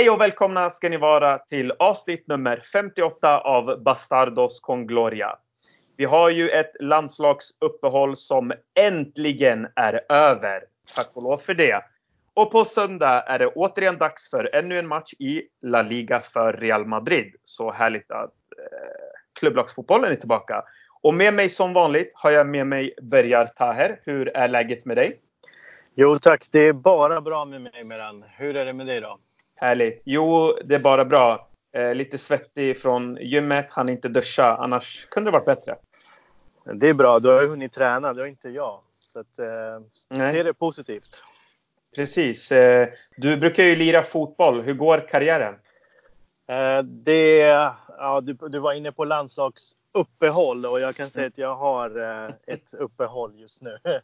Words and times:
Hej 0.00 0.10
och 0.10 0.20
välkomna 0.20 0.70
ska 0.70 0.88
ni 0.88 0.96
vara 0.96 1.38
till 1.38 1.72
avsnitt 1.78 2.26
nummer 2.26 2.62
58 2.72 3.40
av 3.40 3.82
Bastardos 3.82 4.60
con 4.60 4.86
Gloria. 4.86 5.38
Vi 5.96 6.04
har 6.04 6.30
ju 6.30 6.48
ett 6.48 6.72
landslagsuppehåll 6.80 8.16
som 8.16 8.52
äntligen 8.74 9.68
är 9.76 10.00
över. 10.08 10.64
Tack 10.94 11.10
och 11.12 11.22
lov 11.22 11.38
för 11.38 11.54
det. 11.54 11.84
Och 12.34 12.50
på 12.50 12.64
söndag 12.64 13.22
är 13.26 13.38
det 13.38 13.46
återigen 13.46 13.98
dags 13.98 14.30
för 14.30 14.54
ännu 14.54 14.78
en 14.78 14.88
match 14.88 15.12
i 15.18 15.42
La 15.62 15.82
Liga 15.82 16.20
för 16.20 16.52
Real 16.52 16.86
Madrid. 16.86 17.34
Så 17.44 17.70
härligt 17.70 18.10
att 18.10 18.34
eh, 18.58 19.40
klubblagsfotbollen 19.40 20.12
är 20.12 20.16
tillbaka. 20.16 20.62
Och 21.02 21.14
med 21.14 21.34
mig 21.34 21.48
som 21.48 21.72
vanligt 21.72 22.12
har 22.14 22.30
jag 22.30 22.46
med 22.46 22.66
mig 22.66 22.94
Berjar 23.02 23.46
Taher. 23.46 24.00
Hur 24.04 24.36
är 24.36 24.48
läget 24.48 24.84
med 24.84 24.96
dig? 24.96 25.20
Jo 25.94 26.18
tack, 26.18 26.46
det 26.52 26.60
är 26.60 26.72
bara 26.72 27.20
bra 27.20 27.44
med 27.44 27.62
mig 27.62 27.84
Meran. 27.84 28.24
Hur 28.28 28.56
är 28.56 28.64
det 28.64 28.72
med 28.72 28.86
dig 28.86 29.00
då? 29.00 29.18
Härligt. 29.60 30.02
Jo, 30.04 30.58
det 30.64 30.74
är 30.74 30.78
bara 30.78 31.04
bra. 31.04 31.48
Eh, 31.72 31.94
lite 31.94 32.18
svettig 32.18 32.78
från 32.78 33.18
gymmet, 33.20 33.72
han 33.72 33.88
inte 33.88 34.08
duscha. 34.08 34.56
Annars 34.56 35.06
kunde 35.10 35.30
det 35.30 35.32
varit 35.32 35.44
bättre. 35.44 35.76
Det 36.74 36.88
är 36.88 36.94
bra. 36.94 37.18
Du 37.18 37.28
har 37.28 37.42
ju 37.42 37.48
hunnit 37.48 37.72
träna, 37.72 38.14
det 38.14 38.22
har 38.22 38.26
inte 38.26 38.48
jag. 38.48 38.80
Så 39.06 39.20
att, 39.20 39.38
eh, 39.38 40.30
se 40.30 40.42
det 40.42 40.54
positivt. 40.54 41.22
Precis. 41.96 42.52
Eh, 42.52 42.88
du 43.16 43.36
brukar 43.36 43.62
ju 43.64 43.76
lira 43.76 44.02
fotboll. 44.02 44.60
Hur 44.60 44.74
går 44.74 45.08
karriären? 45.08 45.54
Eh, 46.46 46.82
det, 46.82 47.38
ja, 47.98 48.20
du, 48.22 48.32
du 48.32 48.58
var 48.58 48.72
inne 48.72 48.92
på 48.92 49.04
landslagsuppehåll 49.04 50.66
och 50.66 50.80
jag 50.80 50.96
kan 50.96 51.10
säga 51.10 51.26
att 51.26 51.38
jag 51.38 51.56
har 51.56 52.00
eh, 52.00 52.30
ett 52.46 52.74
uppehåll 52.74 53.40
just 53.40 53.62
nu. 53.62 53.78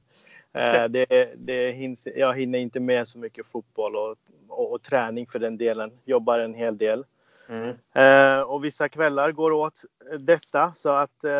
Okay. 0.55 0.89
Det, 0.89 1.33
det 1.37 1.71
hinns, 1.71 2.09
jag 2.17 2.39
hinner 2.39 2.59
inte 2.59 2.81
med 2.81 3.09
så 3.09 3.19
mycket 3.19 3.47
fotboll 3.47 3.97
och, 3.97 4.17
och, 4.49 4.73
och, 4.73 4.83
träning 4.83 5.27
för 5.27 5.39
den 5.39 5.57
delen. 5.57 5.93
Jobbar 6.05 6.39
en 6.39 6.55
hel 6.55 6.79
del. 6.79 7.05
Mm. 7.49 7.77
Eh, 7.95 8.41
och 8.41 8.65
vissa 8.65 8.89
kvällar 8.89 9.33
går 9.33 9.53
åt 9.53 9.81
detta 10.19 10.73
så 10.75 10.91
att 10.91 11.25
eh, 11.25 11.33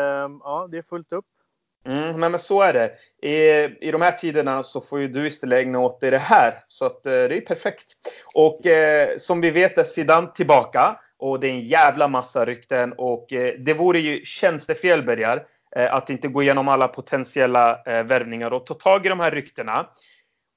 ja, 0.43 0.67
det 0.71 0.77
är 0.77 0.81
fullt 0.81 1.13
upp. 1.13 1.25
Mm, 1.87 2.19
men, 2.19 2.31
men 2.31 2.39
så 2.39 2.61
är 2.61 2.73
det. 2.73 2.91
I, 3.27 3.87
I 3.87 3.91
de 3.91 4.01
här 4.01 4.11
tiderna 4.11 4.63
så 4.63 4.81
får 4.81 4.99
ju 4.99 5.07
du 5.07 5.27
istället 5.27 5.59
ägna 5.59 5.79
åt 5.79 6.01
dig 6.01 6.11
det 6.11 6.17
här. 6.17 6.63
Så 6.67 6.85
att, 6.85 7.05
eh, 7.05 7.11
det 7.11 7.37
är 7.37 7.41
perfekt. 7.41 7.85
Och 8.35 8.65
eh, 8.65 9.17
som 9.17 9.41
vi 9.41 9.51
vet 9.51 9.77
är 9.77 9.83
Zidane 9.83 10.31
tillbaka. 10.35 10.99
Och 11.17 11.39
det 11.39 11.47
är 11.47 11.51
en 11.51 11.67
jävla 11.67 12.07
massa 12.07 12.45
rykten. 12.45 12.93
Och 12.93 13.33
eh, 13.33 13.53
det 13.59 13.73
vore 13.73 13.99
ju 13.99 14.25
tjänstefel, 14.25 15.03
Bergar, 15.03 15.37
eh, 15.37 15.43
att 15.75 16.09
inte 16.09 16.27
gå 16.27 16.41
igenom 16.41 16.67
alla 16.67 16.87
potentiella 16.87 17.83
eh, 17.85 18.03
värvningar 18.03 18.53
och 18.53 18.65
ta 18.65 18.73
tag 18.73 19.05
i 19.05 19.09
de 19.09 19.19
här 19.19 19.31
ryktena. 19.31 19.85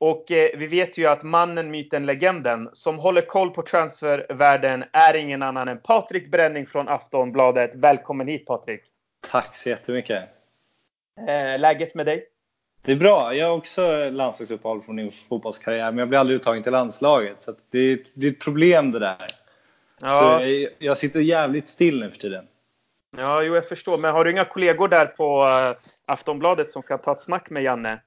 Och 0.00 0.30
eh, 0.30 0.50
vi 0.58 0.66
vet 0.66 0.98
ju 0.98 1.06
att 1.06 1.22
mannen, 1.22 1.70
myten, 1.70 2.06
legenden 2.06 2.68
som 2.72 2.98
håller 2.98 3.22
koll 3.22 3.50
på 3.50 3.62
transfervärlden 3.62 4.84
är 4.92 5.14
ingen 5.14 5.42
annan 5.42 5.68
än 5.68 5.78
Patrik 5.78 6.30
Bränning 6.30 6.66
från 6.66 6.88
Aftonbladet. 6.88 7.74
Välkommen 7.74 8.28
hit 8.28 8.46
Patrik! 8.46 8.80
Tack 9.30 9.54
så 9.54 9.68
jättemycket! 9.68 10.28
Eh, 11.28 11.60
läget 11.60 11.94
med 11.94 12.06
dig? 12.06 12.26
Det 12.82 12.92
är 12.92 12.96
bra. 12.96 13.34
Jag 13.34 13.46
har 13.46 13.56
också 13.56 14.10
landslagsuppehåll 14.10 14.82
från 14.82 14.96
min 14.96 15.12
fotbollskarriär, 15.28 15.90
men 15.90 15.98
jag 15.98 16.08
blir 16.08 16.18
aldrig 16.18 16.36
uttagen 16.36 16.62
till 16.62 16.72
landslaget. 16.72 17.42
Så 17.42 17.54
det, 17.70 17.78
är, 17.78 17.98
det 18.14 18.26
är 18.26 18.30
ett 18.30 18.40
problem 18.40 18.92
det 18.92 18.98
där. 18.98 19.26
Ja. 20.00 20.38
Så 20.38 20.46
jag, 20.46 20.68
jag, 20.78 20.98
sitter 20.98 21.20
jävligt 21.20 21.68
still 21.68 22.00
nu 22.00 22.10
för 22.10 22.18
tiden. 22.18 22.46
Ja, 23.16 23.42
jo, 23.42 23.54
jag 23.54 23.68
förstår. 23.68 23.98
Men 23.98 24.12
har 24.12 24.24
du 24.24 24.30
inga 24.30 24.44
kollegor 24.44 24.88
där 24.88 25.06
på 25.06 25.44
uh, 25.44 25.76
Aftonbladet 26.06 26.70
som 26.70 26.82
kan 26.82 26.98
ta 26.98 27.12
ett 27.12 27.20
snack 27.20 27.50
med 27.50 27.62
Janne? 27.62 28.00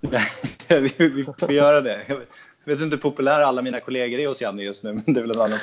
Nej, 0.00 0.22
vi, 0.80 1.08
vi 1.08 1.26
får 1.38 1.52
göra 1.52 1.80
det. 1.80 2.04
Jag 2.08 2.26
vet 2.64 2.80
inte 2.80 2.96
hur 2.96 3.02
populära 3.02 3.46
alla 3.46 3.62
mina 3.62 3.80
kollegor 3.80 4.20
är 4.20 4.28
hos 4.28 4.42
Janne 4.42 4.62
just 4.62 4.84
nu, 4.84 4.92
men 4.92 5.14
det 5.14 5.20
är 5.20 5.22
väl 5.22 5.30
en 5.30 5.40
annan. 5.40 5.58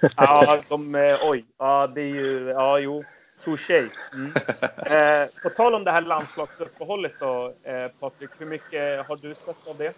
ja, 0.16 0.62
de, 0.68 0.94
eh, 0.94 1.18
oj. 1.22 1.44
Ja, 1.58 1.86
det 1.94 2.00
är 2.00 2.14
ju, 2.14 2.48
ja, 2.48 2.78
jo. 2.78 3.04
Touché. 3.44 3.88
Mm. 4.12 4.32
Eh, 4.86 5.28
på 5.42 5.50
tal 5.50 5.74
om 5.74 5.84
det 5.84 5.90
här 5.90 6.02
landslagsuppehållet 6.02 7.12
då, 7.20 7.54
eh, 7.62 7.88
Patrik. 8.00 8.30
Hur 8.38 8.46
mycket 8.46 9.06
har 9.06 9.16
du 9.16 9.34
sett 9.34 9.66
av 9.66 9.76
det? 9.78 9.94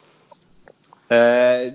Eh, 1.17 1.73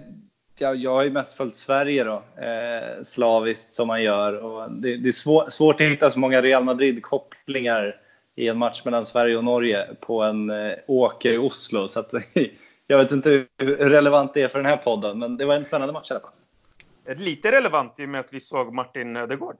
jag, 0.61 0.75
jag 0.75 0.91
har 0.91 1.03
ju 1.03 1.11
mest 1.11 1.33
följt 1.33 1.55
Sverige 1.55 2.03
då, 2.03 2.23
eh, 2.43 3.03
slaviskt 3.03 3.73
som 3.73 3.87
man 3.87 4.03
gör. 4.03 4.33
Och 4.33 4.71
det, 4.71 4.97
det 4.97 5.09
är 5.09 5.11
svår, 5.11 5.45
svårt 5.49 5.81
att 5.81 5.87
hitta 5.87 6.09
så 6.09 6.19
många 6.19 6.41
Real 6.41 6.63
Madrid-kopplingar 6.63 7.99
i 8.35 8.47
en 8.47 8.57
match 8.57 8.81
mellan 8.85 9.05
Sverige 9.05 9.37
och 9.37 9.43
Norge 9.43 9.87
på 9.99 10.21
en 10.21 10.49
eh, 10.49 10.73
åker 10.87 11.33
i 11.33 11.37
Oslo. 11.37 11.87
Så 11.87 11.99
att, 11.99 12.13
jag 12.87 12.97
vet 12.97 13.11
inte 13.11 13.45
hur 13.57 13.75
relevant 13.75 14.33
det 14.33 14.41
är 14.41 14.47
för 14.47 14.59
den 14.59 14.65
här 14.65 14.77
podden, 14.77 15.19
men 15.19 15.37
det 15.37 15.45
var 15.45 15.55
en 15.55 15.65
spännande 15.65 15.93
match 15.93 16.11
i 16.11 16.13
alla 16.13 16.21
fall. 16.21 17.17
Lite 17.17 17.51
relevant 17.51 17.99
i 17.99 18.05
och 18.05 18.09
med 18.09 18.19
att 18.19 18.33
vi 18.33 18.39
såg 18.39 18.73
Martin 18.73 19.17
Ödegaard. 19.17 19.55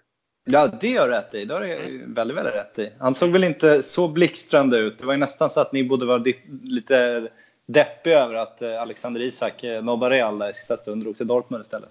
Ja, 0.45 0.67
det 0.81 0.95
har 0.95 1.07
du 1.07 1.13
rätt 1.13 1.33
i. 1.33 1.45
Det 1.45 1.53
har 1.53 1.61
du 1.61 2.03
väldigt, 2.07 2.37
väldigt 2.37 2.53
rätt 2.53 2.79
i. 2.79 2.91
Han 2.99 3.13
såg 3.13 3.29
väl 3.29 3.43
inte 3.43 3.83
så 3.83 4.07
blixtrande 4.07 4.77
ut. 4.77 4.99
Det 4.99 5.05
var 5.05 5.13
ju 5.13 5.19
nästan 5.19 5.49
så 5.49 5.61
att 5.61 5.73
ni 5.73 5.83
borde 5.83 6.05
vara 6.05 6.23
lite 6.63 7.27
deppiga 7.65 8.19
över 8.19 8.35
att 8.35 8.61
eh, 8.61 8.81
Alexander 8.81 9.21
Isak 9.21 9.63
eh, 9.63 9.83
nobbar 9.83 10.09
Real 10.09 10.49
i 10.49 10.53
sista 10.53 10.77
stund 10.77 11.03
drog 11.03 11.17
till 11.17 11.27
Dortmund 11.27 11.61
istället. 11.61 11.89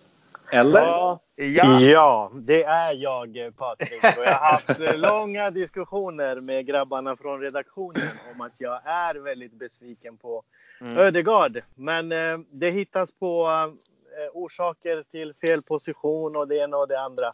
Eller? 0.52 0.80
Ja, 0.80 1.20
ja. 1.34 1.80
ja, 1.80 2.30
det 2.34 2.64
är 2.64 2.92
jag 2.92 3.52
Patrik. 3.56 4.02
Och 4.02 4.24
jag 4.24 4.34
har 4.34 4.52
haft 4.52 4.78
långa 4.96 5.50
diskussioner 5.50 6.40
med 6.40 6.66
grabbarna 6.66 7.16
från 7.16 7.40
redaktionen 7.40 8.08
om 8.34 8.40
att 8.40 8.60
jag 8.60 8.80
är 8.84 9.14
väldigt 9.14 9.52
besviken 9.52 10.16
på 10.16 10.42
mm. 10.80 10.98
Ödegard. 10.98 11.62
Men 11.74 12.12
eh, 12.12 12.38
det 12.50 12.70
hittas 12.70 13.12
på 13.12 13.48
eh, 13.48 14.30
orsaker 14.32 15.04
till 15.10 15.34
fel 15.34 15.62
position 15.62 16.36
och 16.36 16.48
det 16.48 16.56
ena 16.56 16.76
och 16.76 16.88
det 16.88 17.00
andra. 17.00 17.32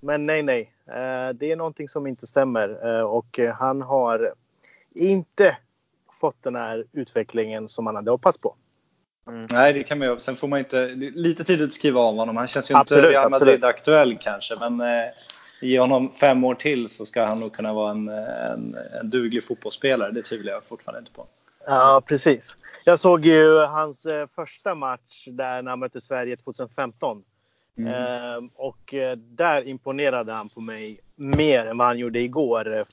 Men 0.00 0.26
nej, 0.26 0.42
nej. 0.42 0.72
Eh, 0.86 1.28
det 1.34 1.52
är 1.52 1.56
någonting 1.56 1.88
som 1.88 2.06
inte 2.06 2.26
stämmer 2.26 2.96
eh, 2.98 3.02
och 3.02 3.38
han 3.54 3.82
har 3.82 4.34
inte 4.94 5.56
fått 6.18 6.42
den 6.42 6.56
här 6.56 6.84
utvecklingen 6.92 7.68
som 7.68 7.86
han 7.86 7.96
hade 7.96 8.10
hoppats 8.10 8.38
på. 8.38 8.56
Mm. 9.28 9.46
Nej, 9.50 9.72
det 9.72 9.82
kan 9.82 9.98
man 9.98 10.08
ju. 10.08 10.18
Sen 10.18 10.36
får 10.36 10.48
man 10.48 10.58
inte, 10.58 10.86
lite 10.96 11.44
tidigt 11.44 11.72
skriva 11.72 12.00
av 12.00 12.16
honom. 12.16 12.36
Han 12.36 12.48
känns 12.48 12.70
ju 12.70 12.74
absolut, 12.74 13.04
inte 13.04 13.12
Real 13.12 13.30
Madrid 13.30 13.64
aktuell 13.64 14.18
kanske, 14.20 14.56
men 14.68 14.80
eh, 14.80 15.04
ge 15.60 15.80
honom 15.80 16.12
fem 16.12 16.44
år 16.44 16.54
till 16.54 16.88
så 16.88 17.06
ska 17.06 17.24
han 17.24 17.40
nog 17.40 17.52
kunna 17.52 17.72
vara 17.72 17.90
en, 17.90 18.08
en, 18.08 18.76
en 19.00 19.10
duglig 19.10 19.44
fotbollsspelare. 19.44 20.10
Det 20.10 20.22
tvivlar 20.22 20.52
jag 20.52 20.64
fortfarande 20.64 20.98
inte 20.98 21.12
på. 21.12 21.26
Ja, 21.66 22.02
precis. 22.06 22.56
Jag 22.84 23.00
såg 23.00 23.26
ju 23.26 23.58
hans 23.58 24.06
första 24.34 24.74
match 24.74 25.28
där 25.30 25.62
när 25.62 25.70
han 25.70 25.78
mötte 25.78 26.00
Sverige 26.00 26.36
2015. 26.36 27.22
Mm. 27.78 27.94
Ehm, 27.94 28.50
och 28.54 28.94
eh, 28.94 29.16
där 29.16 29.68
imponerade 29.68 30.32
han 30.32 30.48
på 30.48 30.60
mig 30.60 31.00
mer 31.16 31.66
än 31.66 31.78
vad 31.78 31.86
han 31.86 31.98
gjorde 31.98 32.20
igår, 32.20 32.76
eh, 32.76 32.84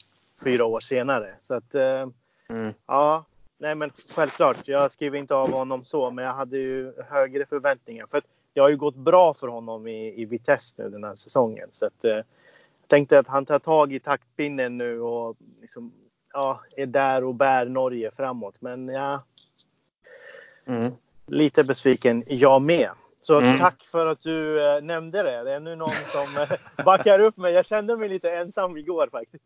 fyra 0.43 0.65
år 0.65 0.79
senare. 0.79 1.35
Så 1.39 1.53
att, 1.53 1.75
eh, 1.75 2.07
mm. 2.49 2.73
ja. 2.85 3.25
Nej 3.57 3.75
men 3.75 3.91
självklart, 4.15 4.67
jag 4.67 4.91
skriver 4.91 5.17
inte 5.17 5.35
av 5.35 5.51
honom 5.51 5.85
så, 5.85 6.11
men 6.11 6.25
jag 6.25 6.33
hade 6.33 6.57
ju 6.57 6.93
högre 7.09 7.45
förväntningar. 7.45 8.05
För 8.11 8.17
att 8.17 8.25
det 8.53 8.59
har 8.59 8.69
ju 8.69 8.77
gått 8.77 8.95
bra 8.95 9.33
för 9.33 9.47
honom 9.47 9.87
i, 9.87 10.21
i 10.21 10.25
Vitesse 10.25 10.75
nu 10.77 10.89
den 10.89 11.03
här 11.03 11.15
säsongen. 11.15 11.67
Så 11.71 11.85
att, 11.85 11.93
jag 12.01 12.23
tänkte 12.87 13.19
att 13.19 13.27
han 13.27 13.45
tar 13.45 13.59
tag 13.59 13.93
i 13.93 13.99
taktpinnen 13.99 14.77
nu 14.77 15.01
och 15.01 15.37
liksom, 15.61 15.93
ja, 16.33 16.61
är 16.77 16.85
där 16.85 17.23
och 17.23 17.35
bär 17.35 17.65
Norge 17.65 18.11
framåt. 18.11 18.61
Men 18.61 18.87
ja, 18.87 19.23
mm. 20.65 20.91
lite 21.27 21.63
besviken 21.63 22.23
jag 22.27 22.61
med. 22.61 22.89
Så 23.21 23.39
mm. 23.39 23.59
tack 23.59 23.83
för 23.83 24.05
att 24.05 24.21
du 24.21 24.67
äh, 24.75 24.81
nämnde 24.81 25.23
det. 25.23 25.43
Det 25.43 25.53
är 25.53 25.59
nu 25.59 25.75
någon 25.75 25.89
som 25.89 26.41
äh, 26.41 26.83
backar 26.85 27.19
upp 27.19 27.37
mig. 27.37 27.53
Jag 27.53 27.65
kände 27.65 27.97
mig 27.97 28.09
lite 28.09 28.31
ensam 28.31 28.77
igår 28.77 29.09
faktiskt. 29.11 29.43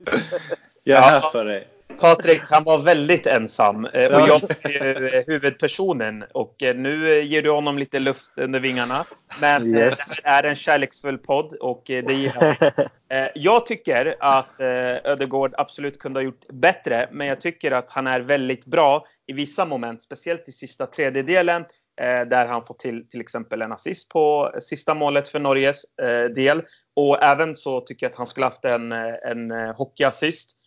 Jag 0.84 0.98
är 0.98 1.02
här 1.02 1.19
för 1.19 1.45
dig. 1.45 1.68
Patrik, 2.00 2.42
han 2.50 2.63
var 2.63 2.80
väldigt 2.80 3.28
ensam. 3.28 3.86
Eh, 3.86 4.06
och 4.06 4.28
jag 4.28 4.44
är 4.63 5.28
huvudpersonen. 5.28 6.24
Och 6.34 6.56
nu 6.60 7.22
ger 7.22 7.42
du 7.42 7.50
honom 7.50 7.78
lite 7.78 8.00
luft 8.00 8.31
under 8.36 8.60
vingarna. 8.60 9.06
Men 9.42 9.75
yes. 9.75 10.07
det 10.07 10.30
här 10.30 10.44
är 10.44 10.50
en 10.50 10.56
kärleksfull 10.56 11.18
podd 11.18 11.54
och 11.54 11.84
det 11.86 12.13
gillar 12.13 12.57
jag. 12.60 12.74
Jag 13.36 13.66
tycker 13.66 14.16
att 14.19 14.60
Ödegård 15.04 15.54
absolut 15.57 16.00
kunde 16.00 16.19
ha 16.19 16.25
gjort 16.25 16.48
bättre. 16.54 17.10
Men 17.12 17.28
jag 17.28 17.42
tycker 17.42 17.72
att 17.72 17.92
han 17.92 18.07
är 18.07 18.19
väldigt 18.19 18.66
bra 18.66 19.06
i 19.28 19.34
vissa 19.34 19.66
moment. 19.66 20.04
Speciellt 20.04 20.50
i 20.50 20.52
sista 20.52 20.86
tredjedelen. 20.86 21.66
Eh, 22.02 22.28
där 22.28 22.45
han 22.45 22.62
får 22.62 22.75
till 22.75 23.10
till 23.10 23.22
exempel 23.22 23.62
en 23.62 23.72
assist 23.72 24.10
på 24.10 24.52
sista 24.62 24.94
målet 24.94 25.28
för 25.28 25.40
Norges 25.40 25.84
eh, 26.02 26.24
del. 26.24 26.62
Och 26.95 27.24
även 27.24 27.56
så 27.56 27.81
tycker 27.81 28.06
jag 28.06 28.12
att 28.12 28.18
han 28.18 28.28
skulle 28.28 28.45
haft 28.45 28.66
en, 28.66 28.92
en 28.92 29.52
hockeyassist 29.75 30.59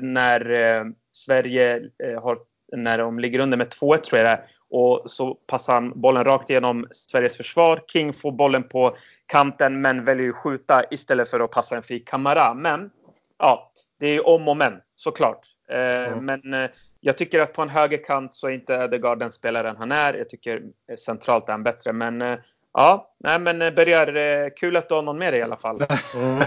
när 0.00 0.84
Sverige 1.12 1.82
har, 2.22 2.38
när 2.76 2.98
de 2.98 3.18
ligger 3.18 3.38
under 3.38 3.58
med 3.58 3.68
2-1 3.68 3.96
tror 3.96 4.18
jag 4.20 4.26
det 4.26 4.30
är. 4.30 4.44
Och 4.70 5.10
så 5.10 5.34
passar 5.34 5.74
han 5.74 6.00
bollen 6.00 6.24
rakt 6.24 6.50
igenom 6.50 6.86
Sveriges 6.90 7.36
försvar. 7.36 7.82
King 7.86 8.12
får 8.12 8.32
bollen 8.32 8.62
på 8.62 8.96
kanten 9.26 9.80
men 9.80 10.04
väljer 10.04 10.28
att 10.28 10.36
skjuta 10.36 10.84
istället 10.90 11.28
för 11.28 11.40
att 11.40 11.50
passa 11.50 11.76
en 11.76 11.82
fri 11.82 12.00
Kamara. 12.00 12.54
Men 12.54 12.90
ja, 13.38 13.72
det 13.98 14.06
är 14.06 14.26
om 14.26 14.48
och 14.48 14.56
men 14.56 14.72
såklart. 14.96 15.40
Mm. 15.68 16.24
Men 16.24 16.68
jag 17.00 17.18
tycker 17.18 17.40
att 17.40 17.52
på 17.52 17.62
en 17.62 17.68
högerkant 17.68 18.34
så 18.34 18.46
är 18.46 18.50
inte 18.50 18.74
Ödegaard 18.74 19.18
den 19.18 19.32
spelaren 19.32 19.76
han 19.76 19.92
är. 19.92 20.14
Jag 20.14 20.28
tycker 20.28 20.62
centralt 20.98 21.48
är 21.48 21.52
han 21.52 21.62
bättre. 21.62 21.92
Men 21.92 22.22
eh, 22.22 22.38
Ja, 22.72 23.14
nej 23.18 23.38
men 23.38 23.62
eh, 23.62 23.70
Bergar, 23.70 24.16
eh, 24.16 24.50
kul 24.56 24.76
att 24.76 24.88
du 24.88 24.94
har 24.94 25.02
någon 25.02 25.18
med 25.18 25.32
dig 25.32 25.40
i 25.40 25.42
alla 25.42 25.56
fall. 25.56 25.86
Mm. 26.14 26.44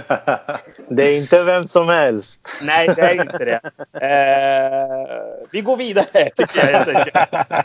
Det 0.90 1.04
är 1.04 1.18
inte 1.18 1.44
vem 1.44 1.64
som 1.64 1.88
helst. 1.88 2.48
Nej, 2.62 2.90
det 2.96 3.02
är 3.02 3.22
inte 3.22 3.46
det. 3.46 3.60
Eh, 3.94 5.48
vi 5.52 5.62
går 5.62 5.78
vidare 5.78 6.30
tycker 6.36 6.72
jag. 6.72 6.88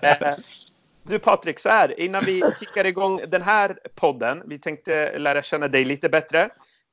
jag 0.03 0.23
eh, 0.23 0.37
du 1.03 1.19
Patrik, 1.19 1.59
så 1.59 1.69
här 1.69 2.01
innan 2.01 2.25
vi 2.25 2.43
kickar 2.61 2.87
igång 2.87 3.21
den 3.29 3.43
här 3.43 3.79
podden. 3.95 4.43
Vi 4.47 4.59
tänkte 4.59 5.19
lära 5.19 5.43
känna 5.43 5.69
dig 5.69 5.85
lite 5.85 6.09
bättre. 6.09 6.43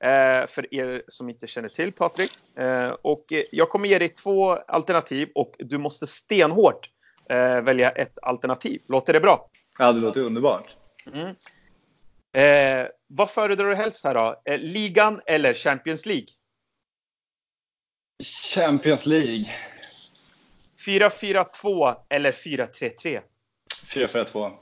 Eh, 0.04 0.48
för 0.48 0.74
er 0.74 1.04
som 1.08 1.30
inte 1.30 1.48
känner 1.48 1.70
till 1.70 1.92
Patrik. 1.92 2.32
Eh, 2.58 2.90
och 3.02 3.26
jag 3.52 3.70
kommer 3.70 3.90
ge 3.90 4.00
dig 4.00 4.10
två 4.10 4.52
alternativ 4.52 5.30
och 5.36 5.56
du 5.60 5.78
måste 5.78 6.08
stenhårt 6.08 6.90
välja 7.64 7.90
ett 7.90 8.18
alternativ. 8.22 8.82
Låter 8.88 9.14
det 9.14 9.20
bra? 9.20 9.50
Ja, 9.80 9.92
det 9.92 10.00
låter 10.00 10.22
underbart. 10.22 10.76
Mm. 11.14 11.36
Eh, 12.36 12.88
vad 13.08 13.32
föredrar 13.32 13.70
du 13.70 13.76
helst 13.76 14.04
här 14.04 14.14
då? 14.14 14.42
Eh, 14.46 14.60
ligan 14.60 15.22
eller 15.26 15.54
Champions 15.54 16.06
League? 16.06 16.28
Champions 18.54 19.06
League. 19.06 19.56
4-4-2 20.86 21.96
eller 22.10 22.32
4-3-3? 22.32 23.22
4-4-2. 23.88 24.58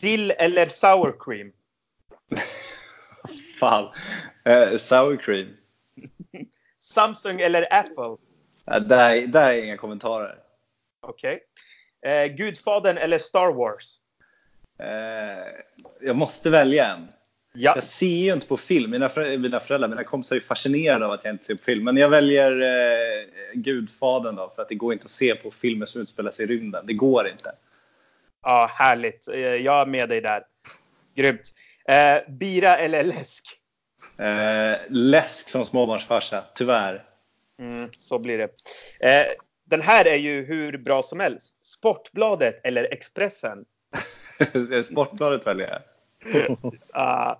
Dill 0.00 0.30
eller 0.30 0.66
sour 0.66 1.16
cream? 1.20 1.52
Fan. 3.60 3.94
Eh, 4.44 4.76
sour 4.76 5.16
cream. 5.16 5.56
Samsung 6.78 7.40
eller 7.40 7.74
Apple? 7.74 8.16
Ja, 8.64 8.80
där, 8.80 9.26
där 9.26 9.52
är 9.52 9.64
inga 9.64 9.76
kommentarer. 9.76 10.38
Okej. 11.00 11.40
Okay. 12.02 12.12
Eh, 12.12 12.26
Gudfadern 12.26 12.98
eller 12.98 13.18
Star 13.18 13.52
Wars? 13.52 14.00
Eh, 14.78 15.46
jag 16.00 16.16
måste 16.16 16.50
välja 16.50 16.86
en. 16.86 17.08
Ja. 17.52 17.72
Jag 17.74 17.84
ser 17.84 18.06
ju 18.06 18.32
inte 18.32 18.46
på 18.46 18.56
film. 18.56 18.90
Mina, 18.90 19.08
föräldrar, 19.08 19.38
mina 19.38 19.60
föräldrar, 19.60 19.88
mina 19.88 20.04
kompisar 20.04 20.36
är 20.36 20.40
fascinerade 20.40 21.06
av 21.06 21.12
att 21.12 21.24
jag 21.24 21.34
inte 21.34 21.44
ser 21.44 21.54
på 21.54 21.64
film. 21.64 21.84
Men 21.84 21.96
jag 21.96 22.08
väljer 22.08 22.60
eh, 22.62 23.26
Gudfadern 23.54 24.36
då, 24.36 24.52
för 24.56 24.62
att 24.62 24.68
det 24.68 24.74
går 24.74 24.92
inte 24.92 25.04
att 25.04 25.10
se 25.10 25.34
på 25.34 25.50
filmer 25.50 25.86
som 25.86 26.00
utspelar 26.00 26.30
sig 26.30 26.44
i 26.44 26.48
rymden. 26.48 26.86
Det 26.86 26.92
går 26.92 27.28
inte. 27.28 27.52
Ja, 28.42 28.70
härligt. 28.74 29.28
Eh, 29.28 29.38
jag 29.38 29.80
är 29.80 29.86
med 29.86 30.08
dig 30.08 30.20
där. 30.20 30.42
Grymt. 31.14 31.52
Eh, 31.88 32.18
bira 32.28 32.76
eller 32.76 33.04
läsk? 33.04 33.44
Eh, 34.18 34.76
läsk 34.88 35.48
som 35.48 35.64
småbarnsfarsa, 35.64 36.44
tyvärr. 36.54 37.04
Mm, 37.58 37.90
så 37.98 38.18
blir 38.18 38.38
det. 38.38 38.48
Eh, 39.00 39.26
den 39.64 39.80
här 39.80 40.04
är 40.04 40.16
ju 40.16 40.44
hur 40.44 40.78
bra 40.78 41.02
som 41.02 41.20
helst. 41.20 41.64
Sportbladet 41.64 42.60
eller 42.64 42.92
Expressen? 42.92 43.64
Sportbladet 44.84 45.46
väljer 45.46 45.68
jag. 45.68 45.82
uh, 46.96 47.36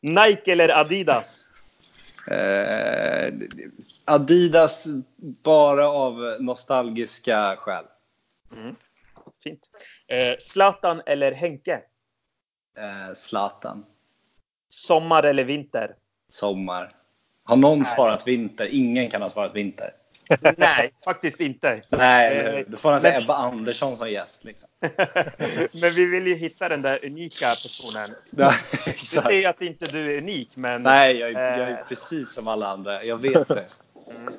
Nike 0.00 0.52
eller 0.52 0.68
Adidas? 0.80 1.48
Uh, 2.30 3.48
Adidas 4.04 4.86
bara 5.44 5.88
av 5.88 6.36
nostalgiska 6.40 7.56
skäl. 7.58 7.84
Mm. 8.52 8.76
Fint. 9.42 9.70
Uh, 10.12 10.38
Zlatan 10.40 11.02
eller 11.06 11.32
Henke? 11.32 11.82
Uh, 12.78 13.14
Zlatan. 13.14 13.84
Sommar 14.68 15.22
eller 15.22 15.44
vinter? 15.44 15.94
Sommar. 16.28 16.88
Har 17.44 17.56
någon 17.56 17.84
svarat 17.84 18.26
vinter? 18.26 18.68
Ingen 18.70 19.10
kan 19.10 19.22
ha 19.22 19.30
svarat 19.30 19.54
vinter. 19.54 19.94
Nej, 20.56 20.92
faktiskt 21.04 21.40
inte. 21.40 21.82
Nej, 21.88 22.38
eh, 22.38 22.64
då 22.66 22.76
får 22.76 22.90
han 22.90 23.00
säga 23.00 23.20
Ebba 23.20 23.34
Andersson 23.34 23.96
som 23.96 24.10
gäst. 24.10 24.44
Liksom. 24.44 24.68
men 25.72 25.94
vi 25.94 26.06
vill 26.06 26.26
ju 26.26 26.34
hitta 26.34 26.68
den 26.68 26.82
där 26.82 27.04
unika 27.04 27.54
personen. 27.62 28.14
Ja, 28.30 28.52
du 28.84 29.06
säger 29.06 29.48
att 29.48 29.62
inte 29.62 29.86
du 29.86 30.12
är 30.12 30.18
unik, 30.18 30.50
men... 30.54 30.82
Nej, 30.82 31.18
jag 31.18 31.30
är, 31.30 31.58
jag 31.58 31.68
är 31.68 31.78
eh, 31.78 31.84
precis 31.88 32.34
som 32.34 32.48
alla 32.48 32.68
andra. 32.68 33.04
Jag 33.04 33.18
vet 33.18 33.48
det. 33.48 33.66
Mm. 34.10 34.34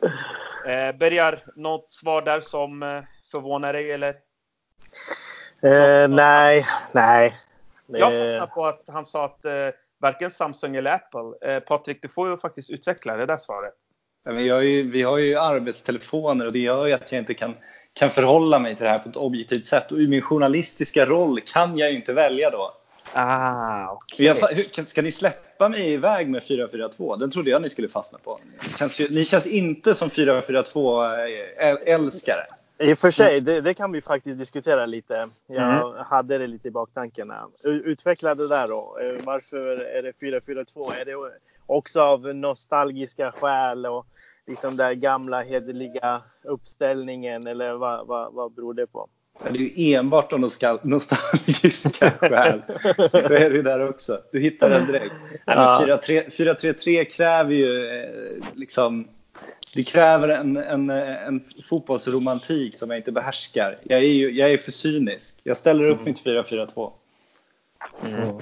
Eh, 0.66 0.98
Bergar, 0.98 1.40
något 1.56 1.94
svar 1.94 2.22
där 2.22 2.42
som 2.42 2.84
eh, 2.84 3.02
förvånar 3.32 3.74
dig 3.74 3.92
eller? 3.92 4.16
Eh, 5.62 6.08
nej, 6.08 6.66
nej. 6.92 7.38
Jag 7.88 8.12
fastnade 8.12 8.48
på 8.48 8.66
att 8.66 8.84
han 8.88 9.06
sa 9.06 9.26
att 9.26 9.46
eh, 9.46 9.70
varken 10.00 10.32
Samsung 10.32 10.76
eller 10.76 10.92
Apple. 10.92 11.52
Eh, 11.52 11.60
Patrik, 11.60 12.02
du 12.02 12.10
får 12.10 12.30
ju 12.30 12.38
faktiskt 12.38 12.70
utveckla 12.70 13.18
det 13.18 13.26
där 13.26 13.38
svaret. 13.38 13.74
Vi 14.24 14.50
har, 14.50 14.62
ju, 14.62 14.92
vi 14.92 15.02
har 15.02 15.18
ju 15.18 15.36
arbetstelefoner 15.36 16.46
och 16.46 16.54
det 16.54 16.60
gör 16.60 16.86
ju 16.86 16.94
att 16.94 17.12
jag 17.12 17.22
inte 17.22 17.34
kan, 17.34 17.56
kan 17.94 18.10
förhålla 18.10 18.60
mig 18.60 18.76
till 18.76 18.84
det 18.84 18.90
här 18.90 18.98
på 18.98 19.10
ett 19.10 19.16
objektivt 19.16 19.66
sätt. 19.66 19.92
Och 19.92 20.02
i 20.02 20.08
min 20.08 20.22
journalistiska 20.22 21.06
roll 21.06 21.42
kan 21.42 21.78
jag 21.78 21.92
ju 21.92 21.96
inte 21.96 22.14
välja 22.14 22.50
då. 22.50 22.74
Ah, 23.14 23.94
okay. 23.94 24.26
jag, 24.26 24.38
ska 24.88 25.02
ni 25.02 25.12
släppa 25.12 25.70
mig 25.70 25.94
iväg 25.94 26.30
med 26.30 26.44
442? 26.44 27.16
Den 27.16 27.32
trodde 27.32 27.50
jag 27.50 27.62
ni 27.62 27.70
skulle 27.70 27.90
fastna 27.90 28.20
på. 28.24 28.40
Känns 28.80 29.00
ju, 29.00 29.08
ni 29.10 29.26
känns 29.26 29.48
inte 29.48 29.96
som 29.96 30.10
442-älskare. 30.10 32.44
I 32.80 32.94
och 32.94 32.98
för 32.98 33.12
sig, 33.12 33.42
det, 33.42 33.62
det, 33.62 33.74
kan 33.74 33.92
vi 33.92 34.02
faktiskt 34.02 34.40
diskutera 34.40 34.86
lite. 34.86 35.30
Jag 35.48 35.72
mm. 35.72 35.82
hade 36.06 36.38
det 36.38 36.48
lite 36.48 36.68
i 36.68 36.72
baktankarna. 36.72 37.48
Utveckla 37.64 38.36
det 38.36 38.48
där 38.48 38.68
då. 38.68 38.98
Varför 39.24 39.78
är 39.78 40.04
det 40.04 40.14
442? 40.20 40.92
Är 40.92 41.06
det 41.06 41.16
också 41.72 42.02
av 42.02 42.36
nostalgiska 42.36 43.32
skäl 43.32 43.86
och 43.86 44.06
liksom 44.48 44.78
den 44.78 45.00
gamla 45.00 45.42
hederliga 45.42 46.22
uppställningen 46.44 47.48
eller 47.48 47.74
vad, 47.74 48.08
vad, 48.08 48.34
vad 48.34 48.54
beror 48.54 48.74
det 48.74 48.88
på? 48.88 49.08
det 49.44 49.50
är 49.50 49.54
ju 49.54 49.94
enbart 49.94 50.34
av 50.34 50.40
nostalgiska 50.84 52.12
skäl. 52.20 52.62
Så 53.12 53.34
är 53.34 53.50
det 53.50 53.62
där 53.62 53.90
också. 53.90 54.18
Du 54.32 54.40
hittar 54.40 54.70
den 54.70 54.88
direkt. 54.88 55.14
Ja. 55.46 56.00
4-3-3 56.08 57.04
kräver 57.04 57.54
ju 57.54 57.88
eh, 57.88 58.44
liksom 58.54 59.08
det 59.74 59.84
kräver 59.84 60.30
en, 60.30 60.58
en, 60.58 60.90
en 60.90 61.44
fotbollsromantik 61.64 62.78
som 62.78 62.90
jag 62.90 63.00
inte 63.00 63.12
behärskar. 63.12 63.78
Jag 63.84 64.00
är, 64.00 64.04
ju, 64.04 64.32
jag 64.32 64.52
är 64.52 64.58
för 64.58 64.72
cynisk. 64.72 65.40
Jag 65.44 65.58
ställer 65.58 65.84
upp 65.84 66.00
mm. 66.00 66.06
mitt 66.06 66.24
4-4-2. 66.24 66.92
Mm. 68.06 68.36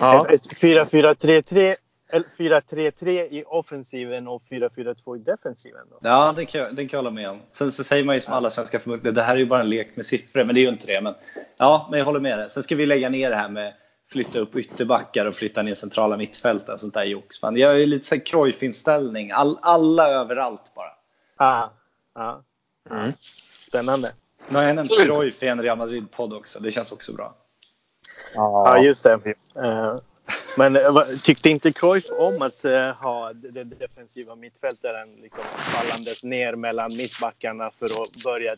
Ja. 0.00 0.26
4-4-3-3 0.30 1.76
4-3-3 2.22 3.08
i 3.08 3.44
offensiven 3.46 4.28
och 4.28 4.42
4-4-2 4.42 5.16
i 5.16 5.18
defensiven? 5.18 5.86
Då? 5.90 5.98
Ja, 6.02 6.34
det 6.36 6.44
kan, 6.44 6.60
jag, 6.60 6.74
det 6.74 6.82
kan 6.86 6.96
jag 6.96 6.98
hålla 6.98 7.10
med 7.10 7.30
om. 7.30 7.40
Sen 7.50 7.72
så 7.72 7.84
säger 7.84 8.04
man 8.04 8.14
ju 8.14 8.20
som 8.20 8.34
alla 8.34 8.50
svenska 8.50 8.78
förbund, 8.78 9.14
det 9.14 9.22
här 9.22 9.34
är 9.34 9.38
ju 9.38 9.46
bara 9.46 9.60
en 9.60 9.68
lek 9.68 9.96
med 9.96 10.06
siffror, 10.06 10.44
men 10.44 10.54
det 10.54 10.60
är 10.60 10.62
ju 10.62 10.68
inte 10.68 10.86
det. 10.86 11.00
Men, 11.00 11.14
ja, 11.56 11.88
men 11.90 11.98
jag 11.98 12.06
håller 12.06 12.20
med 12.20 12.38
dig. 12.38 12.50
Sen 12.50 12.62
ska 12.62 12.76
vi 12.76 12.86
lägga 12.86 13.08
ner 13.08 13.30
det 13.30 13.36
här 13.36 13.48
med 13.48 13.74
flytta 14.10 14.38
upp 14.38 14.56
ytterbackar 14.56 15.26
och 15.26 15.34
flytta 15.34 15.62
ner 15.62 15.74
centrala 15.74 16.16
mittfältet 16.16 16.68
och 16.68 16.80
sånt 16.80 16.94
där 16.94 17.04
jox. 17.04 17.36
Jag 17.42 17.80
är 17.80 17.86
lite 17.86 18.06
så 18.06 18.20
Cruyff-inställning. 18.20 19.30
All, 19.30 19.58
alla 19.62 20.08
överallt 20.08 20.72
bara. 20.74 20.92
Ja, 21.38 21.72
ja. 22.14 22.42
Mm. 22.90 23.12
Spännande. 23.66 24.08
Nu 24.48 24.56
har 24.58 24.64
jag 24.64 24.76
nämnt 24.76 24.98
Cruyff 24.98 25.42
i 25.42 25.48
en 25.48 25.62
Real 25.62 25.78
Madrid-podd 25.78 26.32
också. 26.32 26.60
Det 26.60 26.70
känns 26.70 26.92
också 26.92 27.12
bra. 27.12 27.34
Ja, 28.34 28.78
just 28.78 29.04
det. 29.04 29.14
Uh, 29.14 29.98
men 30.56 30.76
eh, 30.76 31.06
tyckte 31.22 31.50
inte 31.50 31.72
Cruyff 31.72 32.04
om 32.10 32.42
att 32.42 32.64
uh, 32.64 32.90
ha 32.90 33.32
den 33.32 33.74
defensiva 33.78 34.34
mittfältaren 34.34 35.08
liksom 35.22 35.44
fallandes 35.44 36.24
ner 36.24 36.54
mellan 36.54 36.96
mittbackarna 36.96 37.70
för 37.78 38.02
att 38.02 38.22
börja 38.24 38.56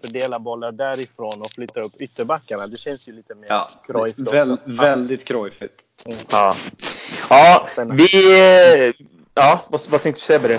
fördela 0.00 0.38
bollar 0.38 0.72
därifrån 0.72 1.42
och 1.42 1.50
flytta 1.50 1.80
upp 1.80 2.00
ytterbackarna? 2.00 2.66
Det 2.66 2.76
känns 2.76 3.08
ju 3.08 3.12
lite 3.12 3.34
mer 3.34 3.48
ja, 3.48 3.70
Cruyff 3.86 4.18
väl, 4.18 4.56
Väldigt 4.64 5.24
Cruyffigt. 5.24 5.82
Mm. 6.04 6.18
Ja, 6.30 6.54
ja 7.30 7.66
vi... 7.92 8.94
Ja, 9.34 9.64
vad, 9.68 9.80
vad 9.90 10.02
tänkte 10.02 10.20
du 10.20 10.24
säga 10.24 10.38
Berre? 10.38 10.58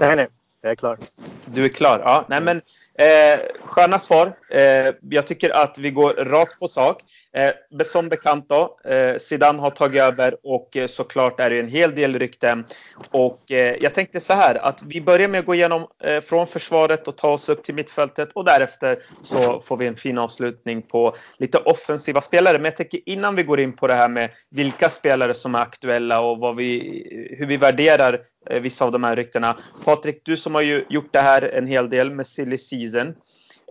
Nej, 0.00 0.16
nej. 0.16 0.28
Jag 0.60 0.70
är 0.70 0.76
klar. 0.76 0.98
Du 1.44 1.64
är 1.64 1.68
klar? 1.68 1.98
Ja, 1.98 2.24
nej 2.28 2.40
men 2.40 2.60
Eh, 2.98 3.40
sköna 3.64 3.98
svar. 3.98 4.32
Eh, 4.50 4.94
jag 5.10 5.26
tycker 5.26 5.50
att 5.50 5.78
vi 5.78 5.90
går 5.90 6.12
rakt 6.12 6.58
på 6.58 6.68
sak. 6.68 7.02
Eh, 7.32 7.84
som 7.84 8.08
bekant 8.08 8.48
då, 8.48 8.78
eh, 8.84 9.18
Zidane 9.18 9.60
har 9.60 9.70
tagit 9.70 10.02
över 10.02 10.36
och 10.42 10.76
eh, 10.76 10.86
såklart 10.86 11.40
är 11.40 11.50
det 11.50 11.60
en 11.60 11.68
hel 11.68 11.94
del 11.94 12.18
rykten. 12.18 12.64
Och 13.10 13.52
eh, 13.52 13.76
jag 13.80 13.94
tänkte 13.94 14.20
så 14.20 14.32
här 14.34 14.54
att 14.54 14.82
vi 14.82 15.00
börjar 15.00 15.28
med 15.28 15.40
att 15.40 15.46
gå 15.46 15.54
igenom 15.54 15.86
eh, 16.04 16.20
från 16.20 16.46
försvaret 16.46 17.08
och 17.08 17.16
ta 17.16 17.30
oss 17.30 17.48
upp 17.48 17.64
till 17.64 17.74
mittfältet 17.74 18.32
och 18.32 18.44
därefter 18.44 18.98
så 19.22 19.60
får 19.60 19.76
vi 19.76 19.86
en 19.86 19.96
fin 19.96 20.18
avslutning 20.18 20.82
på 20.82 21.14
lite 21.38 21.58
offensiva 21.58 22.20
spelare. 22.20 22.58
Men 22.58 22.64
jag 22.64 22.76
tänker 22.76 23.00
innan 23.06 23.36
vi 23.36 23.42
går 23.42 23.60
in 23.60 23.72
på 23.72 23.86
det 23.86 23.94
här 23.94 24.08
med 24.08 24.30
vilka 24.50 24.88
spelare 24.88 25.34
som 25.34 25.54
är 25.54 25.60
aktuella 25.60 26.20
och 26.20 26.38
vad 26.38 26.56
vi, 26.56 27.36
hur 27.38 27.46
vi 27.46 27.56
värderar 27.56 28.20
Eh, 28.50 28.60
vissa 28.60 28.84
av 28.84 28.92
de 28.92 29.04
här 29.04 29.16
ryktena. 29.16 29.56
Patrik, 29.84 30.20
du 30.24 30.36
som 30.36 30.54
har 30.54 30.62
ju 30.62 30.84
gjort 30.88 31.12
det 31.12 31.20
här 31.20 31.42
en 31.42 31.66
hel 31.66 31.90
del 31.90 32.10
med 32.10 32.26
silly 32.26 32.58
season. 32.90 33.14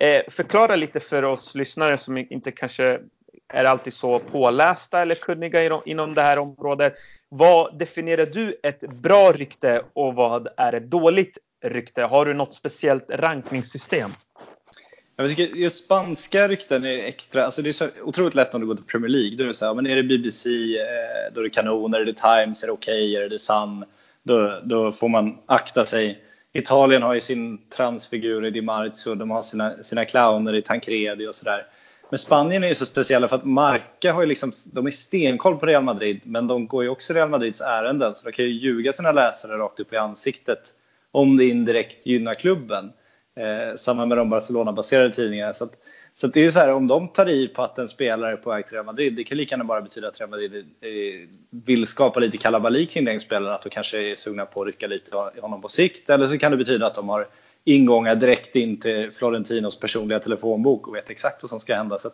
Eh, 0.01 0.21
förklara 0.27 0.75
lite 0.75 0.99
för 0.99 1.23
oss 1.23 1.55
lyssnare 1.55 1.97
som 1.97 2.17
inte 2.17 2.51
kanske 2.51 2.99
är 3.53 3.65
alltid 3.65 3.93
så 3.93 4.19
pålästa 4.19 5.01
eller 5.01 5.15
kunniga 5.15 5.81
inom 5.85 6.15
det 6.15 6.21
här 6.21 6.39
området. 6.39 6.93
Vad 7.29 7.79
definierar 7.79 8.25
du 8.25 8.59
ett 8.63 8.79
bra 8.79 9.31
rykte 9.31 9.81
och 9.93 10.15
vad 10.15 10.47
är 10.57 10.73
ett 10.73 10.91
dåligt 10.91 11.37
rykte? 11.65 12.03
Har 12.03 12.25
du 12.25 12.33
något 12.33 12.53
speciellt 12.53 13.05
rankningssystem? 13.09 14.11
Jag 15.15 15.29
tycker 15.29 15.43
just 15.43 15.85
spanska 15.85 16.47
rykten 16.47 16.85
är 16.85 16.97
extra, 16.97 17.45
alltså 17.45 17.61
det 17.61 17.69
är 17.69 17.73
så 17.73 17.87
otroligt 18.03 18.35
lätt 18.35 18.53
om 18.53 18.61
du 18.61 18.67
går 18.67 18.75
till 18.75 18.85
Premier 18.85 19.09
League. 19.09 19.37
Då 19.37 19.43
är 19.43 19.47
det 19.47 19.53
så 19.53 19.65
här, 19.65 19.73
men 19.73 19.87
är 19.87 19.95
det 19.95 20.03
BBC, 20.03 20.49
eh, 20.49 21.33
då 21.33 21.39
är 21.39 21.43
det 21.43 21.49
kanon, 21.49 21.93
är 21.93 22.05
det 22.05 22.13
Times, 22.13 22.63
är 22.63 22.67
det 22.67 22.73
okej, 22.73 23.11
okay, 23.11 23.25
är 23.25 23.29
det 23.29 23.39
Sun? 23.39 23.85
Då, 24.23 24.61
då 24.63 24.91
får 24.91 25.09
man 25.09 25.37
akta 25.45 25.85
sig. 25.85 26.23
Italien 26.53 27.03
har 27.03 27.13
ju 27.13 27.19
sin 27.19 27.57
transfigur 27.69 28.45
i 28.45 28.49
Di 28.49 28.61
Marzio, 28.61 29.15
de 29.15 29.31
har 29.31 29.41
sina, 29.41 29.83
sina 29.83 30.05
clowner 30.05 30.53
i 30.53 30.61
Tancredi 30.61 31.27
och 31.27 31.35
sådär. 31.35 31.67
Men 32.09 32.17
Spanien 32.17 32.63
är 32.63 32.67
ju 32.67 32.75
så 32.75 32.85
speciella 32.85 33.27
för 33.27 33.35
att 33.35 33.45
Marca 33.45 34.13
har 34.13 34.21
ju 34.21 34.27
liksom, 34.27 34.51
de 34.65 34.87
är 34.87 34.91
stenkoll 34.91 35.57
på 35.57 35.65
Real 35.65 35.83
Madrid, 35.83 36.21
men 36.23 36.47
de 36.47 36.67
går 36.67 36.83
ju 36.83 36.89
också 36.89 37.13
Real 37.13 37.29
Madrids 37.29 37.61
ärenden, 37.61 38.15
så 38.15 38.25
de 38.25 38.31
kan 38.31 38.45
ju 38.45 38.51
ljuga 38.51 38.93
sina 38.93 39.11
läsare 39.11 39.57
rakt 39.57 39.79
upp 39.79 39.93
i 39.93 39.97
ansiktet 39.97 40.59
om 41.11 41.37
det 41.37 41.45
indirekt 41.45 42.05
gynnar 42.05 42.33
klubben. 42.33 42.91
Eh, 43.35 43.75
samma 43.75 44.05
med 44.05 44.17
de 44.17 44.29
Barcelona-baserade 44.29 45.13
tidningarna. 45.13 45.53
Så, 45.53 45.63
att, 45.63 45.73
så 46.15 46.27
att 46.27 46.33
det 46.33 46.39
är 46.39 46.43
ju 46.43 46.51
så 46.51 46.59
här, 46.59 46.73
om 46.73 46.87
de 46.87 47.07
tar 47.07 47.29
i 47.29 47.47
på 47.47 47.63
att 47.63 47.79
en 47.79 47.87
spelare 47.87 48.31
är 48.31 48.37
på 48.37 48.49
väg 48.49 48.67
till 48.67 48.73
Real 48.73 48.85
Madrid, 48.85 49.13
det 49.13 49.23
kan 49.23 49.37
lika 49.37 49.53
gärna 49.53 49.63
bara 49.63 49.81
betyda 49.81 50.07
att 50.07 50.19
Real 50.19 50.29
Madrid 50.29 50.55
eh, 50.55 51.29
vill 51.49 51.87
skapa 51.87 52.19
lite 52.19 52.37
kalabalik 52.37 52.91
kring 52.91 53.05
den 53.05 53.19
spelaren, 53.19 53.55
att 53.55 53.61
de 53.61 53.69
kanske 53.69 54.11
är 54.11 54.15
sugna 54.15 54.45
på 54.45 54.61
att 54.61 54.67
rycka 54.67 54.87
lite 54.87 55.31
i 55.37 55.39
honom 55.39 55.61
på 55.61 55.67
sikt. 55.67 56.09
Eller 56.09 56.27
så 56.27 56.37
kan 56.37 56.51
det 56.51 56.57
betyda 56.57 56.87
att 56.87 56.95
de 56.95 57.09
har 57.09 57.27
ingångar 57.63 58.15
direkt 58.15 58.55
in 58.55 58.79
till 58.79 59.11
Florentinos 59.11 59.79
personliga 59.79 60.19
telefonbok 60.19 60.87
och 60.87 60.95
vet 60.95 61.09
exakt 61.09 61.43
vad 61.43 61.49
som 61.49 61.59
ska 61.59 61.75
hända. 61.75 61.99
Så 61.99 62.09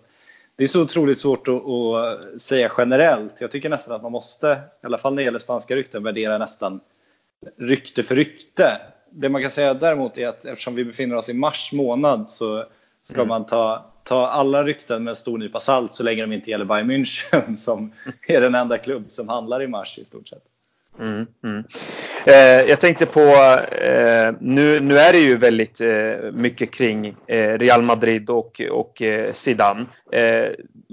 det 0.56 0.64
är 0.64 0.68
så 0.68 0.82
otroligt 0.82 1.20
svårt 1.20 1.48
att, 1.48 1.68
att, 1.68 2.42
säga 2.42 2.72
generellt. 2.78 3.42
Jag 3.42 3.52
tycker 3.52 3.70
nästan 3.70 3.96
att 3.96 4.02
man 4.02 4.12
måste, 4.12 4.60
i 4.84 4.86
alla 4.86 4.98
fall 4.98 5.14
när 5.14 5.22
det 5.22 5.26
gäller 5.26 5.40
spanska 5.40 5.76
rykten, 5.76 6.04
värdera 6.04 6.38
nästan 6.38 6.80
rykte 7.58 8.04
för 8.04 8.16
rykte. 8.16 8.82
Det 9.12 9.30
man 9.30 9.42
kan 9.42 9.52
säga 9.52 9.74
däremot 9.74 10.18
är 10.18 10.28
att 10.28 10.46
eftersom 10.46 10.76
vi 10.76 10.86
befinner 10.86 11.16
oss 11.16 11.30
i 11.30 11.34
mars 11.34 11.72
månad 11.74 12.30
så 12.30 12.66
ska 13.04 13.16
mm. 13.16 13.28
man 13.28 13.46
ta, 13.46 13.92
ta 14.04 14.28
alla 14.28 14.64
rykten 14.64 15.04
med 15.04 15.12
en 15.12 15.16
stor 15.16 15.38
nypa 15.38 15.60
salt 15.60 15.94
så 15.94 16.04
länge 16.04 16.22
de 16.22 16.34
inte 16.34 16.50
gäller 16.50 16.66
Bayern 16.66 16.92
München 16.92 17.56
som 17.58 17.94
är 18.28 18.42
den 18.42 18.56
enda 18.56 18.78
klubb 18.78 19.06
som 19.08 19.30
handlar 19.30 19.64
i 19.64 19.68
mars 19.68 20.00
i 20.00 20.06
stort 20.06 20.28
sett. 20.28 20.44
Mm, 21.00 21.28
mm. 21.44 21.64
Eh, 22.26 22.70
jag 22.70 22.80
tänkte 22.80 23.06
på, 23.06 23.20
eh, 23.20 24.34
nu, 24.40 24.80
nu 24.80 24.98
är 24.98 25.14
det 25.14 25.20
ju 25.20 25.38
väldigt 25.38 25.82
eh, 25.82 26.32
mycket 26.34 26.72
kring 26.72 27.16
eh, 27.28 27.58
Real 27.58 27.82
Madrid 27.82 28.30
och, 28.30 28.62
och 28.72 29.02
eh, 29.02 29.32
Zidane. 29.32 29.86
Eh, 30.12 30.50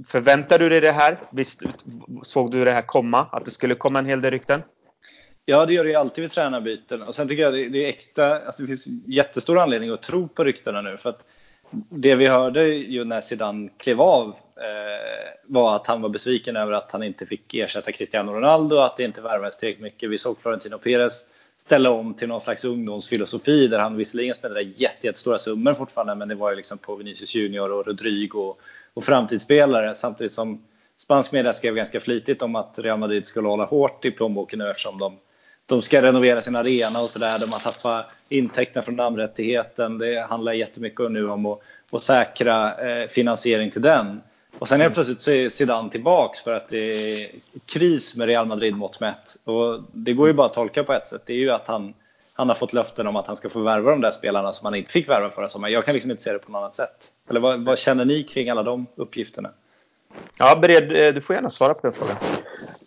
förväntar 0.06 0.58
du 0.58 0.68
dig 0.68 0.80
det 0.80 0.92
här? 0.92 1.18
Visst 1.32 1.62
såg 2.22 2.50
du 2.50 2.64
det 2.64 2.72
här 2.72 2.82
komma? 2.82 3.26
Att 3.32 3.44
det 3.44 3.50
skulle 3.50 3.74
komma 3.74 3.98
en 3.98 4.06
hel 4.06 4.22
del 4.22 4.30
rykten? 4.30 4.62
Ja, 5.44 5.66
det 5.66 5.74
gör 5.74 5.84
det 5.84 5.90
ju 5.90 5.96
alltid 5.96 6.22
vid 6.22 6.30
tränarbyten. 6.30 7.02
Och 7.02 7.14
sen 7.14 7.28
tycker 7.28 7.42
jag 7.42 7.54
det, 7.54 7.68
det 7.68 7.84
är 7.84 7.88
extra, 7.88 8.40
alltså 8.46 8.62
det 8.62 8.66
finns 8.66 8.86
jättestor 9.06 9.58
anledning 9.58 9.90
att 9.90 10.02
tro 10.02 10.28
på 10.28 10.44
ryktena 10.44 10.82
nu. 10.82 10.96
För 10.96 11.10
att 11.10 11.24
det 11.88 12.14
vi 12.14 12.26
hörde 12.26 12.68
ju 12.68 13.04
när 13.04 13.20
Zidane 13.20 13.68
klev 13.76 14.00
av 14.00 14.28
eh, 14.56 15.32
var 15.46 15.76
att 15.76 15.86
han 15.86 16.02
var 16.02 16.08
besviken 16.08 16.56
över 16.56 16.72
att 16.72 16.92
han 16.92 17.02
inte 17.02 17.26
fick 17.26 17.54
ersätta 17.54 17.92
Cristiano 17.92 18.32
Ronaldo, 18.32 18.76
att 18.76 18.96
det 18.96 19.04
inte 19.04 19.20
värvades 19.20 19.58
tillräckligt 19.58 19.82
mycket. 19.82 20.10
Vi 20.10 20.18
såg 20.18 20.38
Florentino 20.40 20.78
Perez 20.78 21.24
ställa 21.56 21.90
om 21.90 22.14
till 22.14 22.28
någon 22.28 22.40
slags 22.40 22.64
ungdomsfilosofi 22.64 23.68
där 23.68 23.78
han 23.78 23.96
visserligen 23.96 24.34
spelade 24.34 24.62
jättestora 24.62 25.38
summor 25.38 25.74
fortfarande, 25.74 26.14
men 26.14 26.28
det 26.28 26.34
var 26.34 26.50
ju 26.50 26.56
liksom 26.56 26.78
på 26.78 26.96
Vinicius 26.96 27.34
Junior 27.34 27.72
och 27.72 27.86
Rodrigo 27.86 28.38
och, 28.38 28.60
och 28.94 29.04
framtidsspelare 29.04 29.94
samtidigt 29.94 30.32
som 30.32 30.64
spansk 30.96 31.32
media 31.32 31.52
skrev 31.52 31.74
ganska 31.74 32.00
flitigt 32.00 32.42
om 32.42 32.56
att 32.56 32.78
Real 32.78 32.98
Madrid 32.98 33.26
skulle 33.26 33.48
hålla 33.48 33.64
hårt 33.64 34.04
i 34.04 34.10
plånboken 34.10 34.58
nu 34.58 34.70
eftersom 34.70 34.98
de 34.98 35.16
de 35.66 35.82
ska 35.82 36.02
renovera 36.02 36.40
sin 36.40 36.56
arena 36.56 37.00
och 37.00 37.10
sådär. 37.10 37.38
De 37.38 37.52
har 37.52 37.58
tappat 37.58 38.06
intäkterna 38.28 38.82
från 38.82 38.96
namnrättigheten. 38.96 39.98
Det 39.98 40.26
handlar 40.28 40.52
jättemycket 40.52 41.10
nu 41.10 41.30
om 41.30 41.46
att, 41.46 41.60
att 41.90 42.02
säkra 42.02 42.88
eh, 42.88 43.08
finansiering 43.08 43.70
till 43.70 43.82
den. 43.82 44.20
Och 44.58 44.68
sen 44.68 44.80
helt 44.80 44.94
plötsligt 44.94 45.20
så 45.20 45.30
är 45.30 45.48
Zidane 45.48 45.90
tillbaks 45.90 46.40
för 46.40 46.52
att 46.52 46.68
det 46.68 46.78
är 46.78 47.30
kris 47.66 48.16
med 48.16 48.26
Real 48.26 48.46
Madrid 48.46 48.76
mått 48.76 49.00
mätt. 49.00 49.36
Och 49.44 49.82
det 49.92 50.12
går 50.12 50.28
ju 50.28 50.34
bara 50.34 50.46
att 50.46 50.52
tolka 50.52 50.84
på 50.84 50.92
ett 50.92 51.06
sätt. 51.06 51.22
Det 51.26 51.32
är 51.32 51.38
ju 51.38 51.50
att 51.50 51.68
han, 51.68 51.94
han 52.32 52.48
har 52.48 52.56
fått 52.56 52.72
löften 52.72 53.06
om 53.06 53.16
att 53.16 53.26
han 53.26 53.36
ska 53.36 53.48
få 53.48 53.60
värva 53.60 53.90
de 53.90 54.00
där 54.00 54.10
spelarna 54.10 54.52
som 54.52 54.64
han 54.64 54.74
inte 54.74 54.92
fick 54.92 55.08
värva 55.08 55.30
förra 55.30 55.48
sommaren. 55.48 55.74
Jag 55.74 55.84
kan 55.84 55.94
liksom 55.94 56.10
inte 56.10 56.22
se 56.22 56.32
det 56.32 56.38
på 56.38 56.52
något 56.52 56.58
annat 56.58 56.74
sätt. 56.74 57.12
Eller 57.30 57.40
vad, 57.40 57.64
vad 57.64 57.78
känner 57.78 58.04
ni 58.04 58.22
kring 58.22 58.48
alla 58.50 58.62
de 58.62 58.86
uppgifterna? 58.94 59.50
Ja, 60.38 60.56
Bered, 60.56 61.14
du 61.14 61.20
får 61.20 61.36
gärna 61.36 61.50
svara 61.50 61.74
på 61.74 61.80
den 61.86 61.92
frågan. 61.92 62.16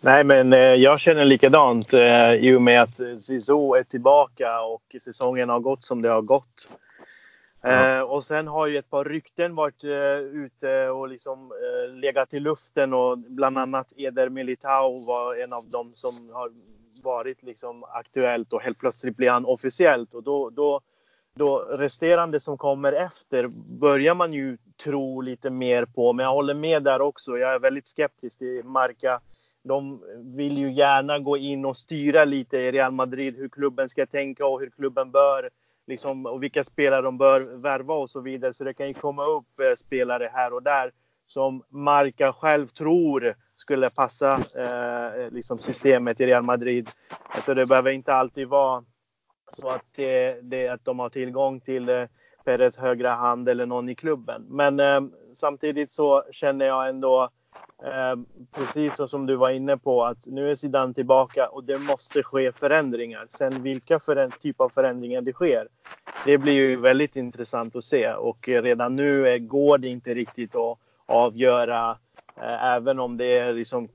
Nej, 0.00 0.24
men 0.24 0.52
eh, 0.52 0.58
jag 0.58 1.00
känner 1.00 1.24
likadant 1.24 1.92
eh, 1.92 2.32
i 2.32 2.54
och 2.54 2.62
med 2.62 2.82
att 2.82 2.96
Zizou 3.20 3.74
är 3.74 3.82
tillbaka 3.82 4.60
och 4.62 4.96
säsongen 5.02 5.48
har 5.48 5.60
gått 5.60 5.84
som 5.84 6.02
det 6.02 6.08
har 6.08 6.22
gått. 6.22 6.68
Ja. 7.62 7.98
Eh, 7.98 8.00
och 8.00 8.24
sen 8.24 8.48
har 8.48 8.66
ju 8.66 8.78
ett 8.78 8.90
par 8.90 9.04
rykten 9.04 9.54
varit 9.54 9.84
eh, 9.84 10.18
ute 10.18 10.88
och 10.88 11.08
liksom 11.08 11.52
eh, 11.52 11.94
legat 11.94 12.34
i 12.34 12.40
luften 12.40 12.94
och 12.94 13.18
bland 13.18 13.58
annat 13.58 13.92
Eder 13.96 14.28
Militao 14.28 15.04
var 15.04 15.34
en 15.34 15.52
av 15.52 15.70
dem 15.70 15.90
som 15.94 16.30
har 16.32 16.50
varit 17.02 17.42
liksom 17.42 17.84
aktuellt 17.84 18.52
och 18.52 18.62
helt 18.62 18.78
plötsligt 18.78 19.16
blir 19.16 19.30
han 19.30 19.44
officiellt 19.44 20.14
och 20.14 20.22
då, 20.22 20.50
då, 20.50 20.80
då 21.34 21.58
resterande 21.58 22.40
som 22.40 22.58
kommer 22.58 22.92
efter 22.92 23.46
börjar 23.80 24.14
man 24.14 24.32
ju 24.32 24.58
tro 24.84 25.20
lite 25.20 25.50
mer 25.50 25.84
på. 25.84 26.12
Men 26.12 26.24
jag 26.24 26.32
håller 26.32 26.54
med 26.54 26.82
där 26.82 27.00
också. 27.00 27.38
Jag 27.38 27.54
är 27.54 27.58
väldigt 27.58 27.86
skeptisk 27.86 28.38
till 28.38 28.64
Marca 28.64 29.20
de 29.62 30.02
vill 30.36 30.58
ju 30.58 30.72
gärna 30.72 31.18
gå 31.18 31.36
in 31.36 31.64
och 31.64 31.76
styra 31.76 32.24
lite 32.24 32.56
i 32.56 32.72
Real 32.72 32.92
Madrid 32.92 33.36
hur 33.36 33.48
klubben 33.48 33.88
ska 33.88 34.06
tänka 34.06 34.46
och 34.46 34.60
hur 34.60 34.70
klubben 34.70 35.10
bör 35.10 35.50
liksom, 35.86 36.26
och 36.26 36.42
vilka 36.42 36.64
spelare 36.64 37.02
de 37.02 37.18
bör 37.18 37.40
värva 37.40 37.94
och 37.94 38.10
så 38.10 38.20
vidare. 38.20 38.52
Så 38.52 38.64
det 38.64 38.74
kan 38.74 38.88
ju 38.88 38.94
komma 38.94 39.24
upp 39.24 39.60
eh, 39.60 39.76
spelare 39.76 40.30
här 40.32 40.52
och 40.52 40.62
där 40.62 40.92
som 41.26 41.62
Marca 41.68 42.32
själv 42.32 42.66
tror 42.66 43.34
skulle 43.56 43.90
passa 43.90 44.34
eh, 44.58 45.20
eh 45.20 45.30
liksom 45.30 45.58
systemet 45.58 46.20
i 46.20 46.26
Real 46.26 46.42
Madrid. 46.42 46.90
Så 47.46 47.54
det 47.54 47.66
behöver 47.66 47.90
inte 47.90 48.14
alltid 48.14 48.48
vara 48.48 48.84
så 49.52 49.68
att, 49.68 49.98
eh, 49.98 50.04
det, 50.04 50.40
det, 50.42 50.68
att 50.68 50.84
de 50.84 50.98
har 50.98 51.08
tillgång 51.08 51.60
till 51.60 51.88
eh, 51.88 52.04
Peres 52.44 52.78
högra 52.78 53.12
hand 53.12 53.48
eller 53.48 53.66
någon 53.66 53.88
i 53.88 53.94
klubben. 53.94 54.46
Men 54.48 54.80
eh, 54.80 55.00
samtidigt 55.34 55.90
så 55.90 56.24
känner 56.30 56.66
jag 56.66 56.88
ändå 56.88 57.28
Eh, 57.82 58.16
precis 58.52 59.10
som 59.10 59.26
du 59.26 59.36
var 59.36 59.50
inne 59.50 59.76
på 59.76 60.04
att 60.04 60.26
nu 60.26 60.50
är 60.50 60.54
Zidane 60.54 60.94
tillbaka 60.94 61.48
och 61.48 61.64
det 61.64 61.78
måste 61.78 62.22
ske 62.22 62.52
förändringar. 62.52 63.26
Sen 63.28 63.62
vilka 63.62 64.00
för 64.00 64.30
typ 64.40 64.60
av 64.60 64.68
förändringar 64.68 65.20
det 65.20 65.32
sker, 65.32 65.68
det 66.24 66.38
blir 66.38 66.52
ju 66.52 66.76
väldigt 66.76 67.16
intressant 67.16 67.76
att 67.76 67.84
se 67.84 68.12
och 68.12 68.48
redan 68.48 68.96
nu 68.96 69.38
går 69.38 69.78
det 69.78 69.88
inte 69.88 70.14
riktigt 70.14 70.56
att 70.56 70.78
avgöra 71.06 71.98
eh, 72.36 72.64
även 72.64 72.98
om 72.98 73.16
det 73.16 73.38
är 73.38 73.52
liksom 73.52 73.88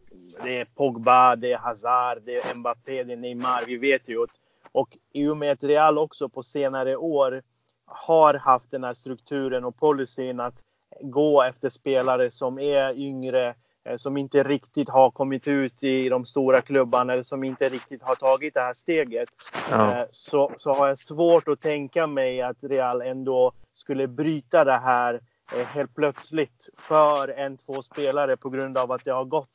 det 0.44 0.60
är 0.60 0.66
Pogba, 0.66 1.36
det 1.36 1.52
är 1.52 1.58
Hazard, 1.58 2.22
det 2.26 2.36
är 2.36 2.56
Mbappé, 2.56 3.04
det 3.04 3.14
är 3.14 3.18
Neymar. 3.18 3.64
Vi 3.68 3.78
vet 3.78 4.10
ju. 4.10 4.26
Och 4.72 4.98
i 5.14 5.28
och 5.28 5.38
med 5.38 5.52
att 5.52 5.64
Real 5.64 5.98
också 5.98 6.30
på 6.30 6.44
senare 6.44 6.96
år 6.96 7.42
har 7.86 8.34
haft 8.34 8.72
den 8.72 8.84
här 8.84 8.94
strukturen 8.94 9.66
och 9.66 9.78
policyn 9.78 10.40
att 10.40 10.64
gå 11.02 11.44
efter 11.44 11.70
spelare 11.70 12.32
som 12.32 12.60
är 12.60 13.00
yngre, 13.00 13.56
Eh, 13.90 13.96
som 13.96 14.18
inte 14.18 14.44
riktigt 14.44 14.90
har 14.90 15.12
kommit 15.12 15.48
ut 15.48 15.84
i 15.84 16.10
de 16.10 16.26
stora 16.26 16.62
klubbarna 16.62 17.14
eller 17.14 17.24
som 17.24 17.44
inte 17.44 17.70
riktigt 17.70 18.04
har 18.04 18.16
tagit 18.16 18.54
det 18.54 18.60
här 18.60 18.74
steget. 18.74 19.30
Ja. 19.72 19.92
Eh, 19.92 20.06
så, 20.12 20.52
så 20.58 20.74
har 20.74 20.88
jag 20.88 20.98
svårt 20.98 21.48
att 21.48 21.62
tänka 21.62 22.08
mig 22.08 22.42
att 22.42 22.64
Real 22.64 23.02
ändå 23.02 23.52
skulle 23.74 24.08
bryta 24.08 24.64
det 24.64 24.78
här 24.78 25.22
helt 25.52 25.96
plötsligt 25.96 26.70
för 26.78 27.28
en, 27.28 27.58
två 27.58 27.82
spelare 27.82 28.38
på 28.38 28.50
grund 28.50 28.78
av 28.78 28.92
att 28.92 29.06
det 29.06 29.12
har 29.12 29.26
gått 29.26 29.50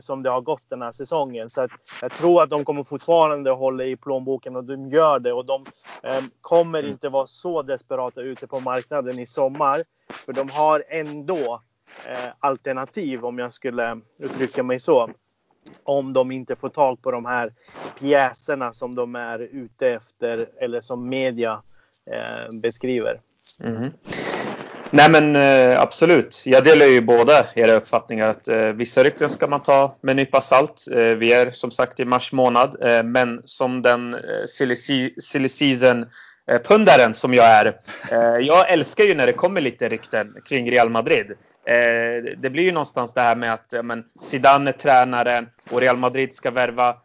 som 0.00 0.22
det 0.22 0.30
har 0.30 0.40
gått 0.40 0.62
den 0.68 0.82
här 0.82 0.92
säsongen. 0.92 1.50
Så 1.50 1.68
jag 2.02 2.12
tror 2.12 2.42
att 2.42 2.50
de 2.50 2.64
kommer 2.64 2.82
fortfarande 2.82 3.50
hålla 3.50 3.84
i 3.84 3.96
plånboken 3.96 4.56
och 4.56 4.64
de 4.64 4.88
gör 4.88 5.18
det 5.18 5.32
och 5.32 5.46
de 5.46 5.64
kommer 6.40 6.78
mm. 6.78 6.90
inte 6.90 7.08
vara 7.08 7.26
så 7.26 7.62
desperata 7.62 8.20
ute 8.20 8.46
på 8.46 8.60
marknaden 8.60 9.18
i 9.18 9.26
sommar. 9.26 9.84
För 10.26 10.32
de 10.32 10.50
har 10.50 10.84
ändå 10.88 11.60
Eh, 12.04 12.32
alternativ 12.40 13.24
om 13.24 13.38
jag 13.38 13.52
skulle 13.52 14.00
uttrycka 14.18 14.62
mig 14.62 14.80
så. 14.80 15.10
Om 15.82 16.12
de 16.12 16.30
inte 16.30 16.56
får 16.56 16.68
tag 16.68 17.02
på 17.02 17.10
de 17.10 17.26
här 17.26 17.52
pjäserna 17.98 18.72
som 18.72 18.94
de 18.94 19.16
är 19.16 19.38
ute 19.38 19.88
efter 19.88 20.48
eller 20.60 20.80
som 20.80 21.08
media 21.08 21.62
eh, 22.10 22.52
beskriver. 22.52 23.20
Mm. 23.60 23.90
Nej 24.90 25.10
men 25.10 25.36
eh, 25.36 25.80
absolut. 25.80 26.42
Jag 26.44 26.64
delar 26.64 26.86
ju 26.86 27.00
båda 27.00 27.46
era 27.54 27.72
uppfattningar 27.72 28.28
att 28.28 28.48
eh, 28.48 28.58
vissa 28.58 29.04
rykten 29.04 29.30
ska 29.30 29.46
man 29.46 29.62
ta 29.62 29.96
med 30.00 30.10
en 30.10 30.16
nypa 30.16 30.40
salt. 30.40 30.84
Eh, 30.90 30.98
vi 30.98 31.32
är 31.32 31.50
som 31.50 31.70
sagt 31.70 32.00
i 32.00 32.04
mars 32.04 32.32
månad 32.32 32.76
men 33.04 33.42
som 33.44 33.82
den 33.82 34.14
eh, 34.14 34.20
silly 35.20 35.48
season-pundaren 35.48 37.12
som 37.12 37.34
jag 37.34 37.46
är. 37.46 37.76
Jag 38.40 38.70
älskar 38.70 39.04
ju 39.04 39.14
när 39.14 39.26
det 39.26 39.32
kommer 39.32 39.60
lite 39.60 39.88
rykten 39.88 40.34
kring 40.48 40.70
Real 40.70 40.88
Madrid. 40.88 41.32
Det 42.36 42.50
blir 42.50 42.62
ju 42.62 42.72
någonstans 42.72 43.14
det 43.14 43.20
här 43.20 43.36
med 43.36 43.52
att 43.52 43.74
men, 43.82 44.04
Zidane 44.20 44.70
är 44.70 44.72
tränaren 44.72 45.48
och 45.70 45.80
Real 45.80 45.96
Madrid 45.96 46.34
ska 46.34 46.50
värva 46.50 46.96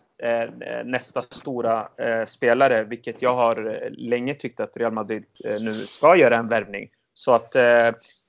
nästa 0.84 1.22
stora 1.22 1.88
spelare, 2.26 2.84
vilket 2.84 3.22
jag 3.22 3.36
har 3.36 3.90
länge 3.92 4.34
tyckt 4.34 4.60
att 4.60 4.78
Real 4.78 4.94
Madrid 4.94 5.24
nu 5.60 5.74
ska 5.74 6.16
göra 6.16 6.38
en 6.38 6.48
värvning. 6.48 6.90
Så 7.22 7.34
att 7.34 7.56
eh, 7.56 7.88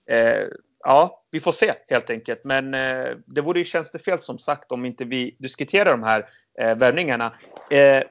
eh, 0.08 0.44
ja, 0.84 1.22
vi 1.30 1.40
får 1.40 1.52
se 1.52 1.72
helt 1.88 2.10
enkelt. 2.10 2.44
Men 2.44 2.74
eh, 2.74 3.08
det 3.26 3.40
vore 3.40 3.58
ju 3.58 3.64
tjänstefel 3.64 4.18
som 4.18 4.38
sagt 4.38 4.72
om 4.72 4.84
inte 4.84 5.04
vi 5.04 5.36
diskuterar 5.38 5.90
de 5.90 6.02
här 6.02 6.28
eh, 6.60 6.74
värvningarna. 6.76 7.32
Eh, 7.70 8.02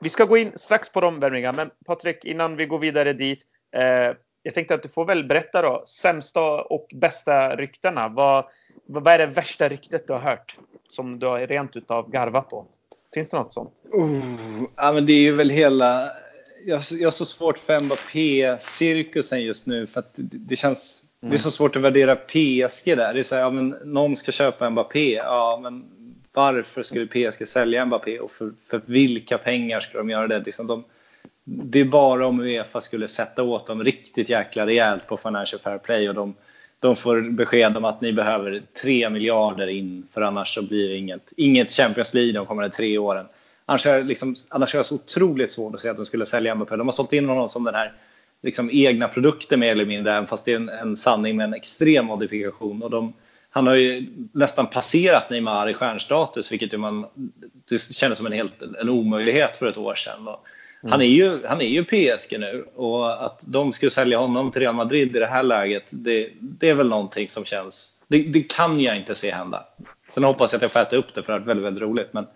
vi 0.00 0.08
ska 0.08 0.24
gå 0.24 0.36
in 0.36 0.52
strax 0.54 0.88
på 0.88 1.00
de 1.00 1.20
värvningarna, 1.20 1.56
men 1.56 1.70
Patrik, 1.86 2.24
innan 2.24 2.56
vi 2.56 2.66
går 2.66 2.78
vidare 2.78 3.12
dit. 3.12 3.42
Eh, 3.76 4.16
jag 4.42 4.54
tänkte 4.54 4.74
att 4.74 4.82
du 4.82 4.88
får 4.88 5.04
väl 5.04 5.24
berätta 5.24 5.62
då, 5.62 5.82
sämsta 5.86 6.62
och 6.62 6.88
bästa 6.94 7.56
ryktena. 7.56 8.08
Vad, 8.08 8.44
vad 8.86 9.06
är 9.06 9.18
det 9.18 9.26
värsta 9.26 9.68
ryktet 9.68 10.06
du 10.06 10.12
har 10.12 10.20
hört? 10.20 10.56
Som 10.90 11.18
du 11.18 11.26
har 11.26 11.38
rent 11.38 11.76
utav 11.76 12.10
garvat 12.10 12.52
åt? 12.52 12.70
Finns 13.14 13.30
det 13.30 13.36
något 13.36 13.52
sånt? 13.52 13.72
Uh, 13.94 14.22
ja, 14.76 14.92
men 14.92 15.06
det 15.06 15.12
är 15.12 15.22
ju 15.22 15.32
väl 15.32 15.50
hela... 15.50 16.10
Jag, 16.66 16.82
jag 16.90 17.06
har 17.06 17.10
så 17.10 17.26
svårt 17.26 17.58
för 17.58 17.80
Mbappé-cirkusen 17.80 19.42
just 19.42 19.66
nu 19.66 19.86
för 19.86 20.00
att 20.00 20.12
det, 20.14 20.36
det 20.38 20.56
känns... 20.56 21.02
Mm. 21.22 21.30
Det 21.30 21.36
är 21.36 21.38
så 21.38 21.50
svårt 21.50 21.76
att 21.76 21.82
värdera 21.82 22.16
PSG 22.16 22.96
där. 22.96 23.14
Det 23.14 23.18
är 23.18 23.22
så 23.22 23.34
här, 23.34 23.42
ja, 23.42 23.50
men 23.50 23.68
någon 23.84 24.16
ska 24.16 24.32
köpa 24.32 24.70
Mbappé. 24.70 25.14
Ja, 25.14 25.60
men 25.62 25.84
varför 26.32 26.82
skulle 26.82 27.06
PSG 27.06 27.48
sälja 27.48 27.86
Mbappé 27.86 28.18
och 28.18 28.30
för, 28.30 28.52
för 28.66 28.80
vilka 28.86 29.38
pengar 29.38 29.80
skulle 29.80 30.00
de 30.00 30.10
göra 30.10 30.26
det? 30.26 30.38
Liksom 30.38 30.66
de, 30.66 30.84
det 31.44 31.80
är 31.80 31.84
bara 31.84 32.26
om 32.26 32.40
Uefa 32.40 32.80
skulle 32.80 33.08
sätta 33.08 33.42
åt 33.42 33.66
dem 33.66 33.84
riktigt 33.84 34.28
jäkla 34.28 34.66
rejält 34.66 35.06
på 35.06 35.16
Financial 35.16 35.60
Fair 35.60 35.78
Play 35.78 36.08
och 36.08 36.14
de, 36.14 36.34
de 36.80 36.96
får 36.96 37.20
besked 37.20 37.76
om 37.76 37.84
att 37.84 38.00
ni 38.00 38.12
behöver 38.12 38.62
3 38.82 39.10
miljarder 39.10 39.66
in 39.66 40.06
för 40.12 40.20
annars 40.20 40.54
så 40.54 40.62
blir 40.62 40.88
det 40.88 40.96
inget, 40.96 41.32
inget 41.36 41.70
Champions 41.70 42.14
League 42.14 42.32
de 42.32 42.46
kommande 42.46 42.70
tre 42.70 42.98
åren. 42.98 43.26
Annars 43.66 43.86
är, 43.86 44.04
liksom, 44.04 44.34
annars 44.48 44.74
är 44.74 44.78
det 44.78 44.84
så 44.84 44.94
otroligt 44.94 45.50
svårt 45.50 45.74
att 45.74 45.80
säga 45.80 45.90
att 45.90 45.96
de 45.96 46.06
skulle 46.06 46.26
sälja 46.26 46.54
Mbappé. 46.54 46.76
De 46.76 46.86
har 46.86 46.92
sålt 46.92 47.12
in 47.12 47.28
honom 47.28 47.48
som 47.48 47.64
den 47.64 47.74
här 47.74 47.92
liksom, 48.42 48.70
egna 48.72 49.08
produkten 49.08 49.60
mer 49.60 49.72
eller 49.72 49.86
mindre, 49.86 50.12
även 50.12 50.26
fast 50.26 50.44
det 50.44 50.52
är 50.52 50.56
en, 50.56 50.68
en 50.68 50.96
sanning 50.96 51.36
med 51.36 51.44
en 51.44 51.54
extrem 51.54 52.06
modifikation. 52.06 52.82
Och 52.82 52.90
de, 52.90 53.12
han 53.50 53.66
har 53.66 53.74
ju 53.74 54.06
nästan 54.32 54.66
passerat 54.66 55.30
Neymar 55.30 55.68
i 55.68 55.74
stjärnstatus, 55.74 56.52
vilket 56.52 56.80
man, 56.80 57.06
det 57.68 57.78
kändes 57.78 58.18
som 58.18 58.26
en, 58.26 58.32
helt, 58.32 58.62
en 58.80 58.88
omöjlighet 58.88 59.56
för 59.56 59.66
ett 59.66 59.78
år 59.78 59.94
sedan. 59.94 60.28
Och 60.28 60.46
han, 60.90 61.00
är 61.00 61.06
ju, 61.06 61.46
han 61.46 61.60
är 61.60 61.66
ju 61.66 61.84
PSG 61.84 62.40
nu 62.40 62.64
och 62.74 63.24
att 63.24 63.44
de 63.46 63.72
skulle 63.72 63.90
sälja 63.90 64.18
honom 64.18 64.50
till 64.50 64.62
Real 64.62 64.74
Madrid 64.74 65.16
i 65.16 65.18
det 65.18 65.26
här 65.26 65.42
läget, 65.42 65.90
det, 65.92 66.30
det 66.40 66.68
är 66.68 66.74
väl 66.74 66.88
någonting 66.88 67.28
som 67.28 67.44
känns... 67.44 67.98
Det, 68.08 68.22
det, 68.22 68.42
kan 68.42 68.80
jag 68.80 68.96
inte 68.96 69.14
se 69.14 69.30
hända. 69.30 69.64
Sen 70.10 70.24
hoppas 70.24 70.52
jag 70.52 70.58
att 70.58 70.62
jag 70.62 70.72
får 70.72 70.80
äta 70.80 70.96
upp 70.96 71.14
det 71.14 71.22
för 71.22 71.32
det 71.32 71.38
är 71.38 71.46
väldigt, 71.46 71.66
väldigt 71.66 71.82
roligt. 71.82 72.12
Men 72.12 72.26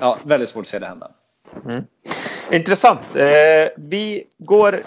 ja, 0.00 0.18
väldigt 0.24 0.48
svårt 0.48 0.62
att 0.62 0.68
se 0.68 0.78
det 0.78 0.86
hända. 0.86 1.10
Mm. 1.64 1.84
Intressant. 2.50 3.16
Eh, 3.16 3.68
vi 3.76 4.24
går 4.38 4.82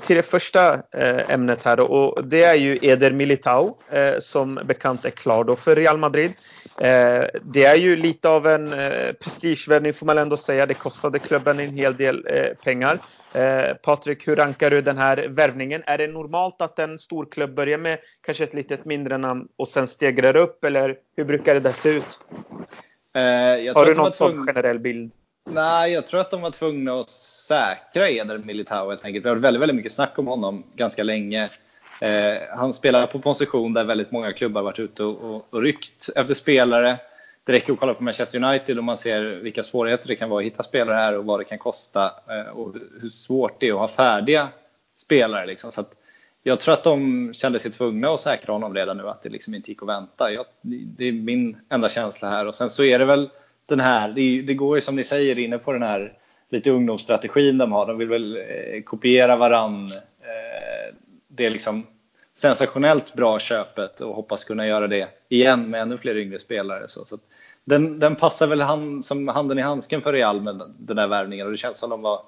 till 0.00 0.16
det 0.16 0.22
första 0.22 0.74
eh, 0.74 1.30
ämnet 1.30 1.62
här 1.62 1.80
och 1.80 2.24
det 2.24 2.44
är 2.44 2.54
ju 2.54 2.78
Eder 2.82 3.10
Militao 3.10 3.76
eh, 3.90 4.14
som 4.18 4.60
bekant 4.64 5.04
är 5.04 5.10
klar 5.10 5.44
då 5.44 5.56
för 5.56 5.76
Real 5.76 5.98
Madrid. 5.98 6.32
Eh, 6.78 7.24
det 7.42 7.64
är 7.64 7.76
ju 7.76 7.96
lite 7.96 8.28
av 8.28 8.46
en 8.46 8.72
eh, 8.72 9.12
prestigevärvning 9.12 9.94
får 9.94 10.06
man 10.06 10.18
ändå 10.18 10.36
säga. 10.36 10.66
Det 10.66 10.74
kostade 10.74 11.18
klubben 11.18 11.60
en 11.60 11.76
hel 11.76 11.96
del 11.96 12.26
eh, 12.26 12.56
pengar. 12.64 12.98
Eh, 13.34 13.74
Patrik, 13.74 14.28
hur 14.28 14.36
rankar 14.36 14.70
du 14.70 14.82
den 14.82 14.98
här 14.98 15.26
värvningen? 15.28 15.82
Är 15.86 15.98
det 15.98 16.06
normalt 16.06 16.60
att 16.60 16.78
en 16.78 16.98
stor 16.98 17.26
klubb 17.30 17.54
börjar 17.54 17.78
med 17.78 17.98
kanske 18.20 18.44
ett 18.44 18.54
litet 18.54 18.84
mindre 18.84 19.18
namn 19.18 19.48
och 19.56 19.68
sen 19.68 19.86
stegrar 19.86 20.36
upp 20.36 20.64
eller 20.64 20.96
hur 21.16 21.24
brukar 21.24 21.54
det 21.54 21.60
där 21.60 21.72
se 21.72 21.88
ut? 21.88 22.20
Eh, 23.14 23.74
Har 23.74 23.86
du 23.86 23.94
någon 23.94 24.12
sån 24.12 24.46
generell 24.46 24.78
bild? 24.78 25.12
Nej, 25.50 25.92
jag 25.92 26.06
tror 26.06 26.20
att 26.20 26.30
de 26.30 26.40
var 26.40 26.50
tvungna 26.50 27.00
att 27.00 27.10
säkra 27.10 28.10
Eder 28.10 28.38
Militao 28.38 28.90
helt 28.90 29.04
enkelt. 29.04 29.24
Vi 29.24 29.28
har 29.28 29.36
väldigt, 29.36 29.62
väldigt 29.62 29.76
mycket 29.76 29.92
snack 29.92 30.18
om 30.18 30.26
honom 30.26 30.64
ganska 30.74 31.02
länge. 31.02 31.48
Eh, 32.00 32.56
han 32.56 32.72
spelar 32.72 33.06
på 33.06 33.18
position 33.18 33.72
där 33.72 33.84
väldigt 33.84 34.10
många 34.10 34.32
klubbar 34.32 34.62
varit 34.62 34.78
ute 34.78 35.04
och, 35.04 35.34
och, 35.34 35.46
och 35.50 35.62
ryckt 35.62 36.08
efter 36.16 36.34
spelare. 36.34 36.98
Det 37.44 37.52
räcker 37.52 37.72
att 37.72 37.78
kolla 37.78 37.94
på 37.94 38.02
Manchester 38.02 38.44
United 38.44 38.78
och 38.78 38.84
man 38.84 38.96
ser 38.96 39.24
vilka 39.24 39.62
svårigheter 39.62 40.08
det 40.08 40.16
kan 40.16 40.30
vara 40.30 40.40
att 40.40 40.46
hitta 40.46 40.62
spelare 40.62 40.96
här 40.96 41.16
och 41.16 41.24
vad 41.24 41.40
det 41.40 41.44
kan 41.44 41.58
kosta 41.58 42.04
eh, 42.04 42.50
och 42.52 42.74
hur 43.00 43.08
svårt 43.08 43.60
det 43.60 43.68
är 43.68 43.72
att 43.72 43.78
ha 43.78 43.88
färdiga 43.88 44.48
spelare. 44.96 45.46
Liksom. 45.46 45.72
Så 45.72 45.84
jag 46.46 46.60
tror 46.60 46.74
att 46.74 46.84
de 46.84 47.30
kände 47.34 47.58
sig 47.58 47.70
tvungna 47.70 48.08
att 48.08 48.20
säkra 48.20 48.52
honom 48.52 48.74
redan 48.74 48.96
nu, 48.96 49.08
att 49.08 49.22
det 49.22 49.28
liksom 49.28 49.54
inte 49.54 49.70
gick 49.70 49.82
att 49.82 49.88
vänta. 49.88 50.32
Jag, 50.32 50.46
det 50.62 51.08
är 51.08 51.12
min 51.12 51.56
enda 51.68 51.88
känsla 51.88 52.30
här. 52.30 52.46
Och 52.46 52.54
sen 52.54 52.70
så 52.70 52.84
är 52.84 52.98
det 52.98 53.04
väl 53.04 53.30
den 53.66 53.80
här, 53.80 54.08
det, 54.08 54.42
det 54.42 54.54
går 54.54 54.76
ju 54.76 54.80
som 54.80 54.96
ni 54.96 55.04
säger 55.04 55.38
inne 55.38 55.58
på 55.58 55.72
den 55.72 55.82
här 55.82 56.18
lite 56.48 56.70
ungdomsstrategin 56.70 57.58
de 57.58 57.72
har. 57.72 57.86
De 57.86 57.98
vill 57.98 58.08
väl 58.08 58.36
eh, 58.36 58.82
kopiera 58.82 59.36
varann. 59.36 59.84
Eh, 60.20 60.94
det 61.28 61.46
är 61.46 61.50
liksom 61.50 61.86
sensationellt 62.34 63.14
bra 63.14 63.38
köpet 63.38 64.00
och 64.00 64.14
hoppas 64.14 64.44
kunna 64.44 64.66
göra 64.66 64.86
det 64.86 65.08
igen 65.28 65.70
med 65.70 65.82
ännu 65.82 65.98
fler 65.98 66.16
yngre 66.16 66.38
spelare. 66.38 66.88
Så, 66.88 67.04
så 67.04 67.18
den, 67.64 67.98
den, 67.98 68.16
passar 68.16 68.46
väl 68.46 68.60
han, 68.60 69.02
som 69.02 69.28
handen 69.28 69.58
i 69.58 69.62
handsken 69.62 70.00
för 70.00 70.12
Real 70.12 70.40
med 70.40 70.62
den 70.78 70.98
här 70.98 71.08
värvningen 71.08 71.46
och 71.46 71.52
det 71.52 71.58
känns 71.58 71.78
som 71.78 71.90
de 71.90 72.02
var, 72.02 72.22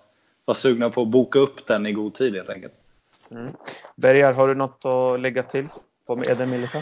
var 0.44 0.54
sugna 0.54 0.90
på 0.90 1.02
att 1.02 1.08
boka 1.08 1.38
upp 1.38 1.66
den 1.66 1.86
i 1.86 1.92
god 1.92 2.14
tid 2.14 2.34
helt 2.34 2.50
enkelt. 2.50 2.74
Mm. 3.30 3.52
Bergar, 3.96 4.32
har 4.32 4.48
du 4.48 4.54
något 4.54 4.84
att 4.84 5.20
lägga 5.20 5.42
till 5.42 5.68
på 6.06 6.22
Eden 6.28 6.50
Milita? 6.50 6.78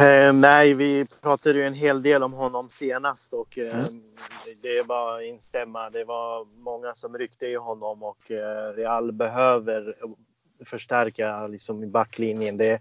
Eh, 0.00 0.32
nej, 0.32 0.74
vi 0.74 1.06
pratade 1.20 1.58
ju 1.58 1.66
en 1.66 1.74
hel 1.74 2.02
del 2.02 2.22
om 2.22 2.32
honom 2.32 2.68
senast 2.68 3.32
och 3.32 3.58
eh, 3.58 3.74
mm. 3.74 4.02
det 4.62 4.78
är 4.78 4.84
bara 4.84 5.16
att 5.16 5.22
instämma. 5.22 5.90
Det 5.90 6.04
var 6.04 6.44
många 6.44 6.94
som 6.94 7.18
ryckte 7.18 7.46
i 7.46 7.54
honom 7.54 8.02
och 8.02 8.30
eh, 8.30 8.72
Real 8.74 9.12
behöver 9.12 9.96
förstärka 10.64 11.46
liksom 11.46 11.82
i 11.84 11.86
backlinjen. 11.86 12.56
Det 12.56 12.70
är 12.70 12.80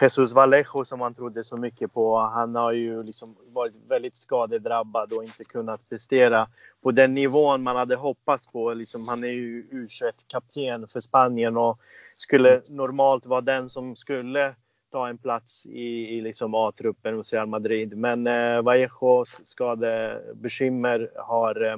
Jesus 0.00 0.32
Vallejo 0.32 0.84
som 0.84 0.98
man 0.98 1.14
trodde 1.14 1.44
så 1.44 1.56
mycket 1.56 1.92
på. 1.92 2.18
Han 2.18 2.54
har 2.54 2.72
ju 2.72 3.02
liksom 3.02 3.36
varit 3.46 3.74
väldigt 3.88 4.16
skadedrabbad 4.16 5.12
och 5.12 5.24
inte 5.24 5.44
kunnat 5.44 5.88
prestera 5.88 6.48
på 6.82 6.90
den 6.90 7.14
nivån 7.14 7.62
man 7.62 7.76
hade 7.76 7.96
hoppats 7.96 8.46
på. 8.46 8.74
Liksom, 8.74 9.08
han 9.08 9.24
är 9.24 9.28
ju 9.28 9.66
U21-kapten 9.70 10.88
för 10.88 11.00
Spanien 11.00 11.56
och 11.56 11.78
skulle 12.16 12.62
normalt 12.68 13.26
vara 13.26 13.40
den 13.40 13.68
som 13.68 13.96
skulle 13.96 14.54
ta 14.92 15.08
en 15.08 15.18
plats 15.18 15.66
i, 15.66 16.16
i 16.16 16.20
liksom 16.20 16.54
A-truppen 16.54 17.14
hos 17.14 17.32
Real 17.32 17.46
Madrid. 17.46 17.96
Men 17.96 18.26
eh, 18.26 18.62
Vallejos 18.62 19.40
skadebekymmer 19.44 21.10
har 21.16 21.64
eh, 21.64 21.76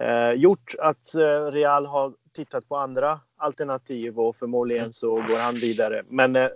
eh, 0.00 0.30
gjort 0.30 0.74
att 0.78 1.14
eh, 1.14 1.50
Real 1.50 1.86
har 1.86 2.12
tittat 2.34 2.68
på 2.68 2.76
andra 2.76 3.20
alternativ 3.36 4.18
och 4.18 4.36
förmodligen 4.36 4.92
så 4.92 5.14
går 5.14 5.42
han 5.42 5.54
vidare. 5.54 6.02
Men 6.08 6.36
eh, 6.36 6.48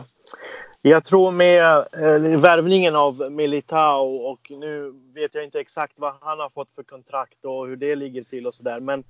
Jag 0.83 1.03
tror 1.03 1.31
med 1.31 1.77
eh, 1.77 2.39
värvningen 2.39 2.95
av 2.95 3.31
Militao 3.31 4.05
och 4.05 4.51
nu 4.51 4.93
vet 5.13 5.35
jag 5.35 5.43
inte 5.43 5.59
exakt 5.59 5.99
vad 5.99 6.13
han 6.21 6.39
har 6.39 6.49
fått 6.49 6.75
för 6.75 6.83
kontrakt 6.83 7.45
och 7.45 7.67
hur 7.67 7.75
det 7.75 7.95
ligger 7.95 8.23
till 8.23 8.47
och 8.47 8.53
sådär. 8.53 8.79
Men 8.79 9.03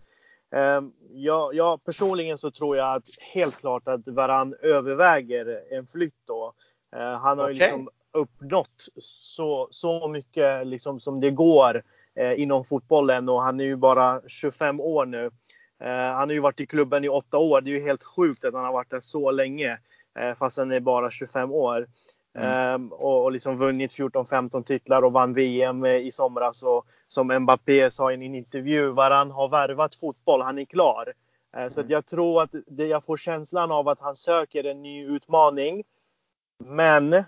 eh, 0.55 0.81
jag, 1.13 1.53
jag, 1.55 1.83
personligen 1.83 2.37
så 2.37 2.51
tror 2.51 2.77
jag 2.77 2.95
att 2.95 3.05
helt 3.33 3.59
klart 3.59 3.87
att 3.87 4.07
Varan 4.07 4.55
överväger 4.61 5.73
en 5.73 5.87
flytt 5.87 6.27
då. 6.27 6.53
Eh, 6.95 7.19
han 7.19 7.39
har 7.39 7.45
okay. 7.45 7.53
ju 7.53 7.59
liksom 7.59 7.89
uppnått 8.13 8.87
så, 9.01 9.67
så 9.71 10.07
mycket 10.07 10.67
liksom 10.67 10.99
som 10.99 11.19
det 11.19 11.31
går 11.31 11.83
eh, 12.15 12.39
inom 12.41 12.65
fotbollen 12.65 13.29
och 13.29 13.43
han 13.43 13.59
är 13.59 13.65
ju 13.65 13.75
bara 13.75 14.21
25 14.27 14.79
år 14.79 15.05
nu. 15.05 15.31
han 16.15 16.29
har 16.29 16.33
ju 16.33 16.39
varit 16.39 16.59
i 16.59 16.65
klubben 16.65 17.03
i 17.03 17.09
åtta 17.09 17.37
år. 17.37 17.61
Det 17.61 17.69
är 17.69 17.73
ju 17.73 17.81
helt 17.81 18.03
sjukt 18.03 18.45
att 18.45 18.53
han 18.53 18.65
har 18.65 18.73
varit 18.73 18.89
där 18.89 18.99
så 18.99 19.31
länge. 19.31 19.79
Fast 20.37 20.57
han 20.57 20.71
är 20.71 20.79
bara 20.79 21.11
25 21.11 21.51
år. 21.51 21.87
Mm. 22.33 22.75
Um, 22.75 22.91
och, 22.91 23.23
och 23.23 23.31
liksom 23.31 23.57
vunnit 23.57 23.91
14-15 23.91 24.63
titlar 24.63 25.01
och 25.01 25.13
vann 25.13 25.33
VM 25.33 25.85
i 25.85 26.11
somras. 26.11 26.63
Och 26.63 26.85
som 27.07 27.39
Mbappé 27.39 27.91
sa 27.91 28.11
i 28.11 28.13
en 28.13 28.21
intervju, 28.21 28.91
Varann 28.91 29.31
har 29.31 29.49
värvat 29.49 29.95
fotboll, 29.95 30.41
han 30.41 30.59
är 30.59 30.65
klar. 30.65 31.13
Uh, 31.57 31.67
så 31.67 31.79
mm. 31.79 31.91
jag 31.91 32.05
tror 32.05 32.41
att 32.41 32.55
det, 32.67 32.87
jag 32.87 33.03
får 33.03 33.17
känslan 33.17 33.71
av 33.71 33.87
att 33.87 33.99
han 33.99 34.15
söker 34.15 34.63
en 34.63 34.81
ny 34.81 35.05
utmaning. 35.05 35.83
Men 36.57 37.23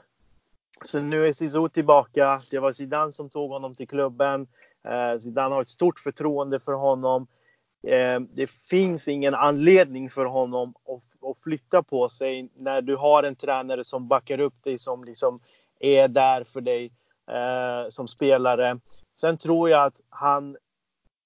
så 0.81 0.99
nu 0.99 1.27
är 1.27 1.33
Zizou 1.33 1.69
tillbaka. 1.69 2.41
Det 2.51 2.59
var 2.59 2.71
Zidane 2.71 3.11
som 3.11 3.29
tog 3.29 3.51
honom 3.51 3.75
till 3.75 3.87
klubben. 3.87 4.47
Uh, 4.87 5.19
Zidane 5.19 5.55
har 5.55 5.61
ett 5.61 5.69
stort 5.69 5.99
förtroende 5.99 6.59
för 6.59 6.73
honom. 6.73 7.27
Eh, 7.87 8.19
det 8.19 8.47
finns 8.47 9.07
ingen 9.07 9.35
anledning 9.35 10.09
för 10.09 10.25
honom 10.25 10.69
att, 10.69 11.29
att, 11.29 11.39
flytta 11.43 11.83
på 11.83 12.09
sig 12.09 12.49
när 12.55 12.81
du 12.81 12.95
har 12.95 13.23
en 13.23 13.35
tränare 13.35 13.83
som 13.83 14.07
backar 14.07 14.39
upp 14.39 14.63
dig, 14.63 14.77
som 14.77 15.03
liksom 15.03 15.39
är 15.79 16.07
där 16.07 16.43
för 16.43 16.61
dig 16.61 16.91
eh, 17.31 17.89
som 17.89 18.07
spelare. 18.07 18.79
Sen 19.15 19.37
tror 19.37 19.69
jag 19.69 19.83
att 19.85 20.01
han 20.09 20.57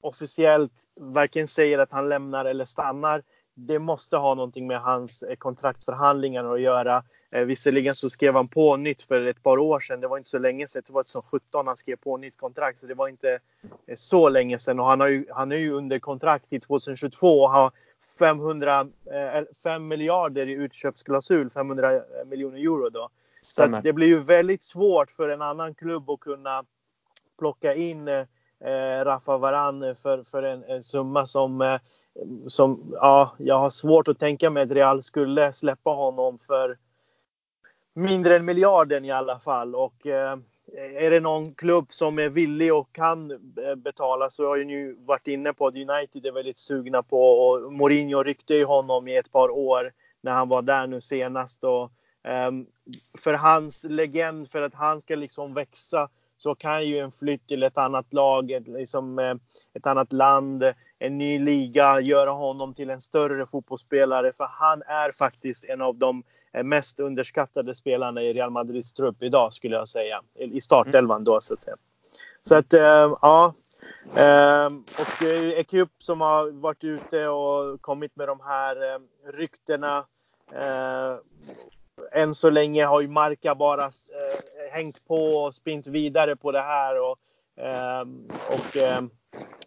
officiellt 0.01 0.73
varken 0.99 1.47
säger 1.47 1.79
att 1.79 1.91
han 1.91 2.09
lämnar 2.09 2.45
eller 2.45 2.65
stannar 2.65 3.23
det 3.59 3.79
måste 3.79 4.17
ha 4.17 4.35
någonting 4.35 4.67
med 4.67 4.81
hans 4.81 5.23
eh, 5.23 5.35
kontraktförhandlingar 5.35 6.53
att 6.53 6.61
göra. 6.61 7.03
Eh, 7.31 7.41
visserligen 7.41 7.95
så 7.95 8.09
skrev 8.09 8.33
han 8.33 8.47
på 8.47 8.77
nytt 8.77 9.01
för 9.01 9.25
ett 9.25 9.43
par 9.43 9.57
år 9.57 9.79
sedan. 9.79 10.01
Det 10.01 10.07
var 10.07 10.17
inte 10.17 10.29
så 10.29 10.37
länge 10.37 10.67
sedan. 10.67 10.83
Det 10.87 10.93
var 10.93 11.03
2017 11.03 11.67
han 11.67 11.77
skrev 11.77 11.95
på 11.95 12.17
nytt 12.17 12.37
kontrakt. 12.37 12.79
Så 12.79 12.85
det 12.85 12.93
var 12.93 13.07
inte 13.07 13.39
eh, 13.87 13.95
så 13.95 14.29
länge 14.29 14.59
sedan. 14.59 14.79
Och 14.79 14.85
han, 14.85 14.99
har 14.99 15.07
ju, 15.07 15.25
han 15.29 15.51
är 15.51 15.55
ju 15.55 15.71
under 15.71 15.99
kontrakt 15.99 16.49
till 16.49 16.61
2022 16.61 17.41
och 17.41 17.51
har 17.51 17.71
500, 18.19 18.87
eh, 19.05 19.43
5 19.63 19.87
miljarder 19.87 20.49
i 20.49 20.51
utköpsklausul. 20.51 21.49
500 21.49 22.01
miljoner 22.25 22.57
euro 22.57 22.89
då. 22.89 23.09
Så 23.41 23.65
det 23.65 23.93
blir 23.93 24.07
ju 24.07 24.23
väldigt 24.23 24.63
svårt 24.63 25.11
för 25.11 25.29
en 25.29 25.41
annan 25.41 25.75
klubb 25.75 26.09
att 26.09 26.19
kunna 26.19 26.63
plocka 27.39 27.73
in 27.73 28.07
eh, 28.07 28.25
Rafa 29.03 29.37
Varan 29.37 29.95
för, 29.95 30.23
för 30.23 30.43
en, 30.43 30.63
en 30.63 30.83
summa 30.83 31.25
som 31.25 31.79
som, 32.47 32.93
ja, 32.93 33.31
jag 33.37 33.59
har 33.59 33.69
svårt 33.69 34.07
att 34.07 34.19
tänka 34.19 34.49
mig 34.49 34.63
att 34.63 34.71
Real 34.71 35.03
skulle 35.03 35.53
släppa 35.53 35.89
honom 35.89 36.39
för 36.39 36.77
mindre 37.93 38.35
än 38.35 38.45
miljarden 38.45 39.05
i 39.05 39.11
alla 39.11 39.39
fall. 39.39 39.75
Och 39.75 40.07
eh, 40.07 40.37
är 40.75 41.11
det 41.11 41.19
någon 41.19 41.53
klubb 41.53 41.87
som 41.89 42.19
är 42.19 42.29
villig 42.29 42.73
och 42.73 42.91
kan 42.91 43.31
eh, 43.31 43.75
betala 43.75 44.29
så 44.29 44.47
har 44.47 44.57
ju 44.57 44.95
varit 44.99 45.27
inne 45.27 45.53
på 45.53 45.67
att 45.67 45.75
United 45.75 46.25
är 46.25 46.31
väldigt 46.31 46.57
sugna 46.57 47.03
på 47.03 47.31
och 47.31 47.73
Mourinho 47.73 48.23
ryckte 48.23 48.53
ju 48.53 48.65
honom 48.65 49.07
i 49.07 49.17
ett 49.17 49.31
par 49.31 49.49
år 49.49 49.91
när 50.21 50.31
han 50.31 50.49
var 50.49 50.61
där 50.61 50.87
nu 50.87 51.01
senast. 51.01 51.63
Och, 51.63 51.91
eh, 52.31 52.51
för 53.17 53.33
hans 53.33 53.83
legend, 53.83 54.51
för 54.51 54.61
att 54.61 54.73
han 54.73 55.01
ska 55.01 55.15
liksom 55.15 55.53
växa 55.53 56.09
så 56.37 56.55
kan 56.55 56.85
ju 56.85 56.97
en 56.97 57.11
flytt 57.11 57.47
till 57.47 57.63
ett 57.63 57.77
annat 57.77 58.13
lag, 58.13 58.63
liksom, 58.65 59.19
eh, 59.19 59.35
ett 59.73 59.85
annat 59.85 60.13
land, 60.13 60.63
en 60.99 61.17
ny 61.17 61.39
liga 61.39 61.99
göra 61.99 62.31
honom 62.31 62.73
till 62.73 62.89
en 62.89 63.01
större 63.01 63.45
fotbollsspelare. 63.45 64.33
För 64.37 64.47
han 64.51 64.81
är 64.81 65.11
faktiskt 65.11 65.63
en 65.63 65.81
av 65.81 65.95
de 65.95 66.23
eh, 66.53 66.63
mest 66.63 66.99
underskattade 66.99 67.75
spelarna 67.75 68.21
i 68.21 68.33
Real 68.33 68.49
Madrids 68.49 68.93
trupp 68.93 69.23
idag 69.23 69.53
skulle 69.53 69.75
jag 69.75 69.87
säga. 69.87 70.21
I 70.35 70.61
startelvan 70.61 71.23
då 71.23 71.41
så 71.41 71.53
att 71.53 71.63
säga. 71.63 71.77
Så 72.43 72.55
att 72.55 72.73
eh, 72.73 73.17
ja. 73.21 73.53
Ehm, 74.15 74.83
och 74.99 75.23
Ekiup 75.55 75.89
som 75.97 76.21
har 76.21 76.51
varit 76.51 76.83
ute 76.83 77.27
och 77.27 77.81
kommit 77.81 78.15
med 78.15 78.27
de 78.27 78.39
här 78.39 78.93
eh, 78.93 78.99
ryktena. 79.33 80.05
Än 82.11 82.35
så 82.35 82.49
länge 82.49 82.85
har 82.85 83.01
ju 83.01 83.07
Marca 83.07 83.55
bara 83.55 83.91
hängt 84.71 85.07
på 85.07 85.15
och 85.15 85.53
spint 85.53 85.87
vidare 85.87 86.35
på 86.35 86.51
det 86.51 86.61
här. 86.61 87.01
Och, 87.01 87.17
Ehm, 87.57 88.27
och 88.49 88.77
ehm, 88.77 89.09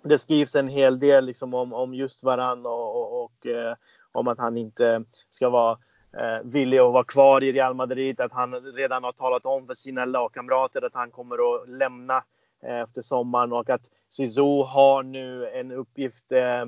det 0.03 0.19
skrivs 0.19 0.55
en 0.55 0.69
hel 0.69 0.99
del 0.99 1.25
liksom 1.25 1.55
om, 1.55 1.73
om 1.73 1.95
just 1.95 2.23
varann 2.23 2.67
och, 2.67 2.97
och, 2.97 3.25
och 3.25 3.47
eh, 3.47 3.75
om 4.13 4.29
att 4.29 4.39
han 4.39 4.57
inte 4.57 5.05
ska 5.31 5.49
vara 5.49 5.79
eh, 6.19 6.45
villig 6.45 6.79
att 6.79 6.93
vara 6.93 7.05
kvar 7.05 7.43
i 7.43 7.53
Real 7.53 7.75
Madrid. 7.75 8.21
Att 8.21 8.33
han 8.33 8.55
redan 8.55 9.05
har 9.05 9.13
talat 9.13 9.47
om 9.47 9.67
för 9.67 9.75
sina 9.75 10.05
lagkamrater 10.05 10.85
att 10.85 10.95
han 10.95 11.11
kommer 11.11 11.35
att 11.55 11.69
lämna 11.69 12.23
eh, 12.63 12.81
efter 12.81 13.03
sommaren 13.03 13.53
och 13.53 13.71
att 13.71 13.83
Sizo 14.11 14.63
har 14.63 15.03
nu 15.03 15.49
en 15.49 15.73
uppgift 15.73 16.33
eh, 16.33 16.67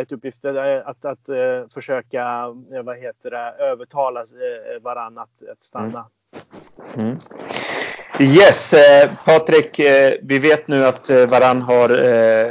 ett 0.00 0.12
uppgift 0.12 0.44
att, 0.44 1.04
att, 1.04 1.28
försöka 1.72 2.48
vad 2.84 2.98
heter 2.98 3.30
det, 3.30 3.64
övertala 3.64 4.24
varann 4.80 5.18
att, 5.18 5.48
att 5.52 5.62
stanna. 5.62 6.06
Mm. 6.94 7.06
mm. 7.06 7.18
Yes, 8.20 8.74
eh, 8.74 9.10
Patrik, 9.24 9.78
eh, 9.78 10.14
vi 10.22 10.38
vet 10.38 10.68
nu 10.68 10.86
att 10.86 11.10
eh, 11.10 11.26
Varann 11.26 11.62
har 11.62 11.98
eh, 11.98 12.50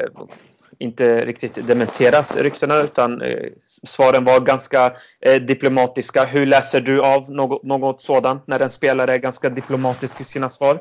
inte 0.79 1.25
riktigt 1.25 1.67
dementerat 1.67 2.35
ryktena 2.35 2.77
utan 2.77 3.21
eh, 3.21 3.49
svaren 3.87 4.23
var 4.23 4.39
ganska 4.39 4.93
eh, 5.19 5.41
diplomatiska. 5.41 6.25
Hur 6.25 6.45
läser 6.45 6.81
du 6.81 7.01
av 7.01 7.31
något, 7.31 7.63
något 7.63 8.01
sådant 8.01 8.47
när 8.47 8.59
en 8.59 8.69
spelare 8.69 9.13
är 9.13 9.17
ganska 9.17 9.49
diplomatisk 9.49 10.21
i 10.21 10.23
sina 10.23 10.49
svar? 10.49 10.79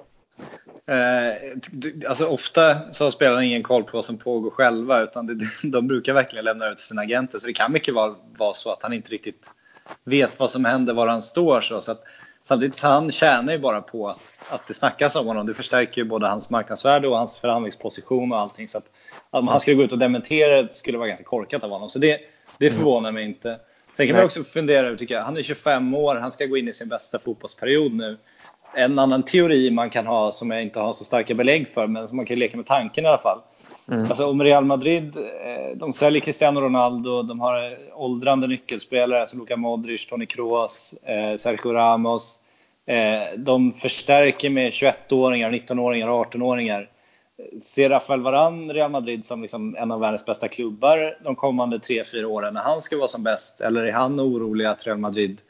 alltså 2.09 2.27
ofta 2.27 2.92
så 2.92 3.05
har 3.05 3.11
spelarna 3.11 3.44
ingen 3.44 3.62
koll 3.62 3.85
på 3.85 3.90
vad 3.92 4.05
som 4.05 4.18
pågår 4.18 4.51
själva 4.51 5.01
utan 5.01 5.27
det, 5.27 5.49
de 5.62 5.88
brukar 5.88 6.12
verkligen 6.12 6.44
lämna 6.44 6.70
ut 6.70 6.81
sina 6.81 7.03
agenter 7.03 7.38
så 7.38 7.46
det 7.46 7.53
kan 7.53 7.72
mycket 7.72 7.94
vara, 7.94 8.14
vara 8.38 8.55
så 8.55 8.72
att 8.72 8.83
han 8.83 8.92
inte 8.92 9.11
riktigt 9.11 9.51
vet 10.05 10.38
vad 10.38 10.51
som 10.51 10.64
händer, 10.64 10.94
var 10.94 11.07
han 11.07 11.22
står. 11.22 11.61
Så, 11.61 11.81
så 11.81 11.92
att 11.92 12.05
Samtidigt 12.49 12.81
han 12.81 13.12
tjänar 13.12 13.53
ju 13.53 13.59
bara 13.59 13.81
på 13.81 14.09
att, 14.09 14.20
att 14.51 14.69
det 14.69 14.75
snackas 14.75 15.17
om 15.17 15.27
honom. 15.27 15.47
Det 15.47 15.55
förstärker 15.55 16.01
ju 16.01 16.09
både 16.09 16.27
hans 16.27 16.51
marknadsvärde 16.51 17.09
och 17.09 17.17
hans 17.17 17.39
förhandlingsposition 17.39 18.33
och 18.33 18.39
allting. 18.39 18.69
Så 18.69 18.79
att, 18.79 18.91
om 19.31 19.49
han 19.49 19.61
skulle 19.61 19.77
gå 19.77 19.83
ut 19.83 19.93
och 19.93 19.99
dementera 19.99 20.63
det 20.63 20.75
skulle 20.75 20.99
vara 20.99 21.09
ganska 21.09 21.25
korkat 21.25 21.65
av 21.65 21.71
honom. 21.71 21.89
Så 21.89 21.99
det, 21.99 22.21
det 22.59 22.67
mm. 22.67 22.79
förvånar 22.79 23.13
mig 23.13 23.25
inte. 23.25 23.61
Sen 23.97 24.07
kan 24.07 24.17
man 24.17 24.25
också 24.25 24.45
fundera 24.45 24.87
över, 24.87 24.97
tycker 24.97 25.15
jag, 25.15 25.23
han 25.23 25.37
är 25.37 25.43
25 25.43 25.95
år, 25.95 26.15
han 26.15 26.33
ska 26.33 26.47
gå 26.47 26.57
in 26.57 26.69
i 26.69 26.75
sin 26.75 26.89
bästa 26.89 27.19
fotbollsperiod 27.19 27.95
nu. 27.95 28.17
En 28.75 28.99
annan 28.99 29.23
teori 29.23 29.71
man 29.71 29.91
kan 29.91 30.07
ha 30.07 30.33
som 30.33 30.51
jag 30.51 30.63
inte 30.63 30.81
har 30.81 30.93
så 30.93 31.05
starka 31.05 31.35
belägg 31.35 31.69
för, 31.69 31.87
men 31.87 32.09
som 32.09 32.17
man 32.17 32.27
kan 32.27 32.39
leka 32.39 32.57
med 32.57 32.67
tanken 32.67 33.05
i 33.05 33.09
alla 33.09 33.19
fall. 33.19 33.41
Mm. 33.89 34.05
Alltså 34.05 34.27
om 34.27 34.43
Real 34.43 34.65
Madrid, 34.65 35.17
eh, 35.17 35.77
de 35.77 35.93
säljer 35.93 36.21
Cristiano 36.21 36.61
Ronaldo, 36.61 37.23
de 37.23 37.41
har 37.41 37.79
åldrande 37.95 38.47
nyckelspelare 38.47 39.27
som 39.27 39.39
Luka 39.39 39.57
Modric, 39.57 40.07
Toni 40.07 40.27
Kroos, 40.27 40.95
eh, 41.03 41.37
Sergio 41.37 41.73
Ramos. 41.73 42.39
Eh, 42.87 43.38
de 43.38 43.72
förstärker 43.72 44.51
med 44.51 44.70
21-åringar, 44.70 45.51
19-åringar 45.51 46.09
och 46.09 46.27
18-åringar. 46.27 46.90
Ser 47.62 47.90
Rafael 47.90 48.20
Varan 48.20 48.72
Real 48.72 48.90
Madrid 48.90 49.25
som 49.25 49.42
liksom 49.42 49.77
en 49.77 49.90
av 49.90 50.01
världens 50.01 50.27
bästa 50.27 50.49
klubbar 50.49 51.18
de 51.25 51.37
kommande 51.37 51.79
3-4 51.79 52.25
åren 52.25 52.55
när 52.55 52.61
han 52.61 52.83
ska 52.83 52.96
vara 52.96 53.09
som 53.09 53.22
bäst? 53.22 53.61
Eller 53.61 53.85
är 53.85 53.92
han 53.92 54.20
orolig 54.20 54.64
att 54.64 54.87
Real 54.87 54.99
Madrid 54.99 55.40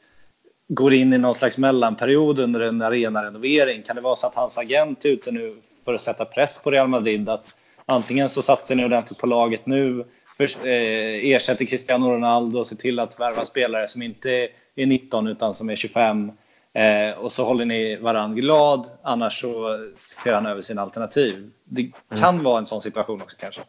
går 0.69 0.95
in 0.95 1.13
i 1.13 1.19
någon 1.19 1.35
slags 1.35 1.59
mellanperiod 1.59 2.41
under 2.41 2.61
en 2.61 2.83
arenarenovering? 2.83 3.83
Kan 3.83 3.97
det 3.97 4.03
vara 4.03 4.17
så 4.17 4.27
att 4.27 4.35
hans 4.35 4.59
agent 4.59 5.05
är 5.05 5.09
ute 5.09 5.31
nu 5.31 5.57
för 5.85 5.95
att 5.95 6.01
sätta 6.01 6.25
press 6.25 6.63
på 6.63 6.71
Real 6.71 6.89
Madrid? 6.89 7.29
Att 7.29 7.59
antingen 7.87 8.29
så 8.29 8.43
satsar 8.43 8.75
ni 8.75 8.85
ordentligt 8.85 9.19
på 9.19 9.27
laget 9.27 9.67
nu, 9.67 10.05
för, 10.37 10.67
eh, 10.67 11.31
ersätter 11.35 11.65
Cristiano 11.65 12.11
Ronaldo 12.11 12.59
och 12.59 12.67
ser 12.67 12.77
till 12.77 12.99
att 12.99 13.21
värva 13.21 13.45
spelare 13.45 13.89
som 13.89 14.03
inte 14.03 14.49
är 14.75 14.87
19 14.87 15.27
utan 15.27 15.55
som 15.55 15.71
är 15.71 15.77
25. 15.77 16.33
Eh, 16.77 17.19
och 17.19 17.33
så 17.33 17.45
håller 17.45 17.65
ni 17.65 17.97
varann 17.97 18.37
glad, 18.37 18.87
annars 19.03 19.41
så 19.41 19.79
ser 19.97 20.33
han 20.33 20.47
över 20.47 20.61
sina 20.61 20.83
alternativ. 20.83 21.51
Det 21.65 21.91
kan 22.17 22.35
mm. 22.35 22.45
vara 22.45 22.59
en 22.59 22.67
sån 22.67 22.81
situation 22.81 23.23
också 23.23 23.37
kanske. 23.41 23.61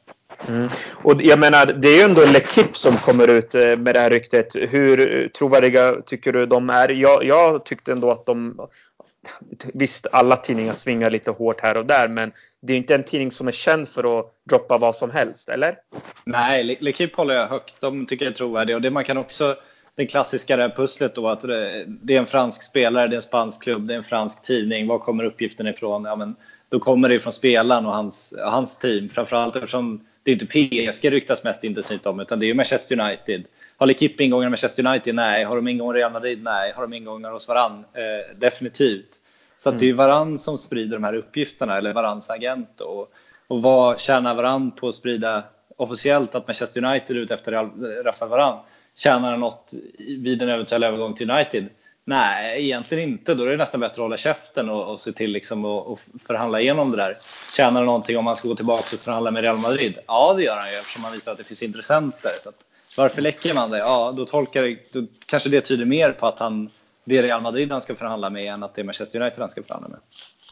Mm. 0.47 0.69
Och 1.03 1.21
jag 1.21 1.39
menar, 1.39 1.65
det 1.65 1.87
är 1.87 1.97
ju 1.97 2.01
ändå 2.01 2.21
L'Equipe 2.21 2.73
som 2.73 2.97
kommer 2.97 3.27
ut 3.27 3.55
eh, 3.55 3.77
med 3.77 3.95
det 3.95 3.99
här 3.99 4.09
ryktet. 4.09 4.55
Hur 4.55 5.27
trovärdiga 5.27 5.95
tycker 6.05 6.33
du 6.33 6.45
de 6.45 6.69
är? 6.69 6.89
Jag, 6.89 7.23
jag 7.23 7.65
tyckte 7.65 7.91
ändå 7.91 8.11
att 8.11 8.25
de 8.25 8.67
Visst, 9.73 10.07
alla 10.11 10.35
tidningar 10.35 10.73
svingar 10.73 11.11
lite 11.11 11.31
hårt 11.31 11.61
här 11.61 11.77
och 11.77 11.85
där, 11.85 12.07
men 12.07 12.31
det 12.61 12.73
är 12.73 12.77
inte 12.77 12.95
en 12.95 13.03
tidning 13.03 13.31
som 13.31 13.47
är 13.47 13.51
känd 13.51 13.87
för 13.87 14.19
att 14.19 14.25
droppa 14.49 14.77
vad 14.77 14.95
som 14.95 15.11
helst, 15.11 15.49
eller? 15.49 15.75
Nej, 16.23 16.77
L'Equipe 16.81 17.15
håller 17.15 17.33
jag 17.33 17.47
högt. 17.47 17.81
De 17.81 18.05
tycker 18.05 18.25
jag 18.25 18.31
är 18.31 18.35
trovärdiga. 18.35 18.75
Och 18.75 18.81
det 18.81 18.91
man 18.91 19.03
kan 19.03 19.17
också, 19.17 19.55
det 19.97 20.05
klassiska 20.05 20.57
där 20.57 20.69
pusslet 20.69 21.15
då, 21.15 21.27
att 21.27 21.41
det 21.87 22.15
är 22.15 22.19
en 22.19 22.25
fransk 22.25 22.63
spelare, 22.63 23.07
det 23.07 23.13
är 23.13 23.15
en 23.15 23.21
spansk 23.21 23.63
klubb, 23.63 23.87
det 23.87 23.93
är 23.93 23.97
en 23.97 24.03
fransk 24.03 24.43
tidning. 24.43 24.87
Var 24.87 24.99
kommer 24.99 25.23
uppgiften 25.23 25.67
ifrån? 25.67 26.05
Ja, 26.05 26.15
men 26.15 26.35
då 26.69 26.79
kommer 26.79 27.09
det 27.09 27.19
från 27.19 27.33
spelaren 27.33 27.85
och 27.85 27.93
hans, 27.93 28.33
hans 28.45 28.77
team. 28.77 29.09
Framförallt 29.09 29.55
eftersom 29.55 30.05
det 30.23 30.31
är 30.31 30.33
inte 30.33 30.45
PSG 30.45 31.11
ryktas 31.11 31.43
mest 31.43 31.63
intensivt 31.63 32.05
om, 32.05 32.19
utan 32.19 32.39
det 32.39 32.49
är 32.49 32.53
Manchester 32.53 32.99
United. 32.99 33.43
Har 33.77 33.87
L'Equipe 33.87 34.21
ingångar 34.21 34.43
med 34.43 34.51
Manchester 34.51 34.87
United? 34.87 35.15
Nej. 35.15 35.43
Har 35.43 35.55
de 35.55 35.67
ingångar 35.67 35.97
i 35.97 35.99
Real 35.99 36.11
Madrid? 36.11 36.43
Nej. 36.43 36.73
Har 36.75 36.81
de 36.81 36.93
ingångar 36.93 37.31
hos 37.31 37.47
Varann? 37.47 37.85
Eh, 37.93 38.35
definitivt. 38.35 39.19
Så 39.57 39.69
mm. 39.69 39.79
det 39.79 39.89
är 39.89 39.93
Varann 39.93 40.39
som 40.39 40.57
sprider 40.57 40.97
de 40.97 41.03
här 41.03 41.15
uppgifterna, 41.15 41.77
eller 41.77 41.93
Varanns 41.93 42.29
agent. 42.29 42.81
Och, 42.81 43.11
och 43.47 43.61
vad 43.61 43.99
tjänar 43.99 44.35
Varann 44.35 44.71
på 44.71 44.87
att 44.87 44.95
sprida 44.95 45.43
officiellt 45.77 46.35
att 46.35 46.47
Manchester 46.47 46.83
United 46.83 47.17
är 47.17 47.21
ute 47.21 47.33
efter 47.33 47.51
Rafael 48.03 48.29
Varane. 48.29 48.59
Tjänar 48.97 49.31
han 49.31 49.39
något 49.39 49.73
vid 49.99 50.41
en 50.41 50.49
eventuell 50.49 50.83
övergång 50.83 51.13
till 51.13 51.31
United? 51.31 51.69
Nej, 52.05 52.65
egentligen 52.65 53.09
inte. 53.09 53.33
Då 53.33 53.43
är 53.43 53.49
det 53.49 53.57
nästan 53.57 53.79
bättre 53.79 53.91
att 53.91 53.97
hålla 53.97 54.17
käften 54.17 54.69
och, 54.69 54.91
och 54.91 54.99
se 54.99 55.11
till 55.11 55.31
liksom 55.31 55.65
att 55.65 55.87
och 55.87 55.99
förhandla 56.27 56.61
igenom 56.61 56.91
det 56.91 56.97
där. 56.97 57.17
Tjänar 57.53 57.71
han 57.71 57.85
någonting 57.85 58.17
om 58.17 58.27
han 58.27 58.35
ska 58.35 58.47
gå 58.47 58.55
tillbaka 58.55 58.95
och 58.95 58.99
förhandla 58.99 59.31
med 59.31 59.43
Real 59.43 59.57
Madrid? 59.57 59.97
Ja, 60.07 60.33
det 60.33 60.43
gör 60.43 60.57
han 60.57 60.71
ju 60.71 60.75
eftersom 60.75 61.03
han 61.03 61.13
visar 61.13 61.31
att 61.31 61.37
det 61.37 61.43
finns 61.43 61.63
intressenter. 61.63 62.31
Så 62.43 62.49
att, 62.49 62.55
varför 62.97 63.21
läcker 63.21 63.53
man 63.53 63.69
det? 63.69 63.77
Ja, 63.77 64.13
då 64.17 64.25
tolkar 64.25 64.63
det, 64.63 64.93
då 64.93 65.07
kanske 65.25 65.49
det 65.49 65.61
tyder 65.61 65.85
mer 65.85 66.11
på 66.11 66.27
att 66.27 66.39
han, 66.39 66.69
det 67.03 67.17
är 67.17 67.23
Real 67.23 67.41
Madrid 67.41 67.71
han 67.71 67.81
ska 67.81 67.95
förhandla 67.95 68.29
med 68.29 68.53
än 68.53 68.63
att 68.63 68.75
det 68.75 68.81
är 68.81 68.85
Manchester 68.85 69.21
United 69.21 69.39
han 69.39 69.49
ska 69.49 69.63
förhandla 69.63 69.89
med. 69.89 69.99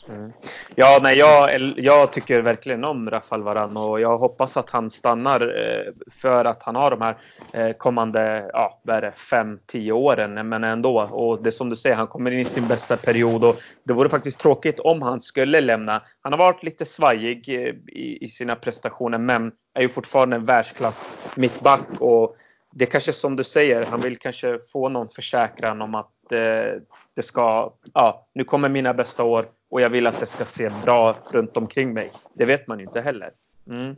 Mm. 0.10 0.34
Ja, 0.76 1.00
nej, 1.02 1.18
jag, 1.18 1.50
jag 1.78 2.14
tycker 2.14 2.42
verkligen 2.42 2.84
om 2.84 3.10
Rafael 3.10 3.44
Varan 3.44 3.78
och 3.78 4.02
jag 4.02 4.18
hoppas 4.18 4.58
att 4.58 4.70
han 4.70 4.90
stannar 4.90 5.42
eh, 5.42 5.94
för 6.12 6.46
att 6.46 6.64
han 6.64 6.76
har 6.76 6.92
de 6.92 7.02
här 7.02 7.18
eh, 7.54 7.76
kommande 7.78 8.50
ja, 8.54 8.82
5-10 8.86 9.92
åren. 9.92 10.50
Men 10.50 10.64
ändå, 10.64 11.02
och 11.02 11.44
det 11.44 11.50
är 11.50 11.52
som 11.52 11.70
du 11.70 11.76
säger, 11.76 11.96
han 11.96 12.08
kommer 12.08 12.32
in 12.32 12.40
i 12.40 12.46
sin 12.46 12.68
bästa 12.68 12.98
period 12.98 13.44
och 13.44 13.56
det 13.84 13.94
vore 13.94 14.10
faktiskt 14.10 14.40
tråkigt 14.40 14.80
om 14.80 15.02
han 15.02 15.22
skulle 15.22 15.62
lämna. 15.62 16.02
Han 16.22 16.34
har 16.34 16.40
varit 16.40 16.64
lite 16.64 16.86
svajig 16.86 17.50
eh, 17.50 17.76
i, 17.88 18.18
i 18.22 18.28
sina 18.28 18.56
prestationer 18.56 19.18
men 19.18 19.52
är 19.74 19.82
ju 19.82 19.90
fortfarande 19.90 20.36
en 20.36 20.46
världsklass 20.46 21.10
mittback 21.36 21.88
och 22.00 22.36
det 22.78 22.86
är 22.86 22.90
kanske 22.90 23.14
som 23.14 23.36
du 23.36 23.44
säger, 23.44 23.86
han 23.86 24.02
vill 24.02 24.18
kanske 24.18 24.60
få 24.72 24.90
någon 24.90 25.10
försäkran 25.10 25.82
om 25.82 25.96
att 25.96 26.32
eh, 26.32 26.82
det 27.14 27.22
ska, 27.22 27.74
ja, 27.94 28.28
nu 28.34 28.44
kommer 28.44 28.70
mina 28.70 28.94
bästa 28.94 29.24
år 29.24 29.46
och 29.70 29.82
jag 29.82 29.90
vill 29.90 30.08
att 30.08 30.20
det 30.20 30.26
ska 30.26 30.46
se 30.46 30.70
bra 30.84 31.16
runt 31.32 31.58
omkring 31.58 31.94
mig. 31.94 32.12
Det 32.34 32.46
vet 32.46 32.68
man 32.68 32.80
ju 32.80 32.86
inte 32.86 33.02
heller. 33.02 33.32
Mm. 33.70 33.96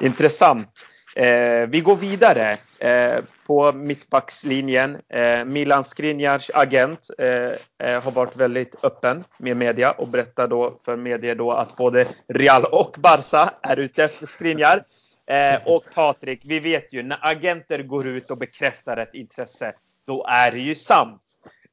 Intressant. 0.00 0.86
Eh, 1.16 1.66
vi 1.68 1.80
går 1.80 1.96
vidare 1.96 2.56
eh, 2.78 3.24
på 3.46 3.72
mittbackslinjen. 3.72 4.96
Eh, 5.08 5.44
Milan 5.44 5.84
Skriniars 5.84 6.50
agent 6.54 7.10
eh, 7.18 7.88
eh, 7.88 8.02
har 8.02 8.10
varit 8.10 8.36
väldigt 8.36 8.84
öppen 8.84 9.24
med 9.38 9.56
media 9.56 9.90
och 9.90 10.08
berättar 10.08 10.48
då 10.48 10.78
för 10.84 10.96
media 10.96 11.34
då 11.34 11.52
att 11.52 11.76
både 11.76 12.06
Real 12.28 12.64
och 12.64 12.96
Barca 12.98 13.50
är 13.62 13.76
ute 13.76 14.04
efter 14.04 14.26
Skriniar. 14.26 14.84
Eh, 15.26 15.66
och 15.66 15.84
Patrik, 15.94 16.40
vi 16.44 16.60
vet 16.60 16.92
ju 16.92 17.02
när 17.02 17.18
agenter 17.20 17.82
går 17.82 18.08
ut 18.08 18.30
och 18.30 18.38
bekräftar 18.38 18.96
ett 18.96 19.14
intresse, 19.14 19.74
då 20.06 20.26
är 20.28 20.50
det 20.52 20.58
ju 20.58 20.74
sant. 20.74 21.22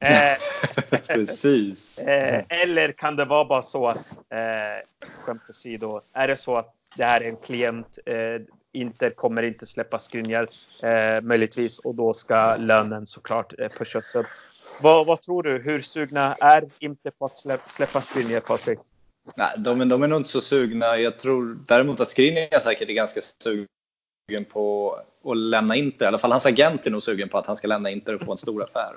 Eh, 0.00 0.38
Precis. 1.06 2.04
Eh, 2.08 2.44
eller 2.48 2.92
kan 2.92 3.16
det 3.16 3.24
vara 3.24 3.44
bara 3.44 3.62
så 3.62 3.88
att, 3.88 4.12
eh, 4.30 5.08
skämt 5.20 5.42
åsido, 5.48 6.00
är 6.12 6.28
det 6.28 6.36
så 6.36 6.56
att 6.56 6.74
det 6.96 7.04
här 7.04 7.20
är 7.20 7.28
en 7.28 7.36
klient, 7.36 7.98
eh, 8.06 8.40
Inter 8.72 9.10
kommer 9.10 9.42
inte 9.42 9.66
släppa 9.66 9.98
Skriniar 9.98 10.48
eh, 10.82 11.20
möjligtvis 11.22 11.78
och 11.78 11.94
då 11.94 12.14
ska 12.14 12.56
lönen 12.56 13.06
såklart 13.06 13.52
eh, 13.58 13.68
pushas 13.68 14.14
upp. 14.14 14.26
Vad, 14.80 15.06
vad, 15.06 15.22
tror 15.22 15.42
du? 15.42 15.58
Hur 15.58 15.80
sugna 15.80 16.34
är 16.34 16.64
Inter 16.78 17.10
på 17.10 17.26
att 17.26 17.36
släppa, 17.36 17.68
släppa 17.68 18.00
Skriniar, 18.00 18.40
Patrik? 18.40 18.78
Nej, 19.36 19.52
de, 19.56 19.88
de 19.88 20.02
är 20.02 20.08
nog 20.08 20.20
inte 20.20 20.30
så 20.30 20.40
sugna. 20.40 20.98
Jag 20.98 21.18
tror 21.18 21.58
däremot 21.66 22.00
att 22.00 22.08
Skriniar 22.08 22.60
säkert 22.60 22.88
är 22.88 22.92
ganska 22.92 23.20
sugen 23.20 24.44
på 24.52 24.94
att 25.24 25.36
lämna 25.36 25.76
Inter. 25.76 26.04
I 26.04 26.08
alla 26.08 26.18
fall 26.18 26.32
hans 26.32 26.46
agent 26.46 26.86
är 26.86 26.90
nog 26.90 27.02
sugen 27.02 27.28
på 27.28 27.38
att 27.38 27.46
han 27.46 27.56
ska 27.56 27.68
lämna 27.68 27.90
Inter 27.90 28.14
och 28.14 28.20
få 28.20 28.32
en 28.32 28.38
stor 28.38 28.62
affär. 28.62 28.94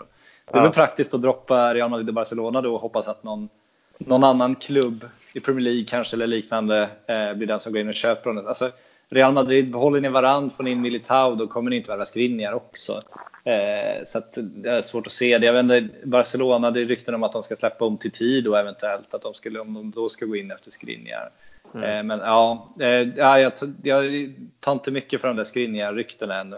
Det 0.51 0.57
är 0.57 0.61
väl 0.61 0.71
praktiskt 0.71 1.13
att 1.13 1.21
droppa 1.21 1.73
Real 1.73 1.89
Madrid 1.89 2.07
och 2.07 2.13
Barcelona 2.13 2.61
då 2.61 2.75
och 2.75 2.81
hoppas 2.81 3.07
att 3.07 3.23
någon, 3.23 3.49
någon 3.97 4.23
annan 4.23 4.55
klubb 4.55 5.05
i 5.33 5.39
Premier 5.39 5.63
League 5.63 5.85
kanske 5.85 6.15
eller 6.15 6.27
liknande 6.27 6.89
eh, 7.07 7.33
blir 7.33 7.47
den 7.47 7.59
som 7.59 7.73
går 7.73 7.81
in 7.81 7.87
och 7.87 7.93
köper 7.93 8.29
honom. 8.29 8.47
Alltså, 8.47 8.71
Real 9.09 9.33
Madrid, 9.33 9.71
behåller 9.71 10.01
ni 10.01 10.09
varandra, 10.09 10.49
får 10.49 10.63
ni 10.63 10.71
in 10.71 10.81
Militao, 10.81 11.35
då 11.35 11.47
kommer 11.47 11.69
ni 11.69 11.75
inte 11.75 11.91
värva 11.91 12.05
Skriniar 12.05 12.53
också. 12.53 13.01
Eh, 13.43 14.03
så 14.05 14.17
att 14.17 14.37
det 14.37 14.69
är 14.69 14.81
svårt 14.81 15.07
att 15.07 15.13
se 15.13 15.37
det. 15.37 15.45
Jag 15.45 15.53
vet 15.53 15.63
inte, 15.63 16.07
Barcelona, 16.07 16.71
det 16.71 16.81
är 16.81 16.85
rykten 16.85 17.15
om 17.15 17.23
att 17.23 17.31
de 17.31 17.43
ska 17.43 17.55
släppa 17.55 17.85
om 17.85 17.97
till 17.97 18.11
tid 18.11 18.43
då 18.43 18.55
eventuellt, 18.55 19.13
att 19.13 19.21
de 19.21 19.33
skulle, 19.33 19.59
om 19.59 19.73
de 19.73 19.91
då 19.91 20.09
ska 20.09 20.25
gå 20.25 20.35
in 20.35 20.51
efter 20.51 20.71
Skriniar. 20.71 21.29
Mm. 21.73 21.83
Eh, 21.83 22.03
men 22.03 22.19
ja, 22.19 22.67
eh, 22.79 22.87
ja 22.89 23.39
jag, 23.39 23.53
jag 23.83 24.33
tar 24.59 24.71
inte 24.71 24.91
mycket 24.91 25.21
för 25.21 25.27
de 25.27 25.37
där 25.37 25.43
Skriniar-ryktena 25.43 26.41
ännu. 26.41 26.57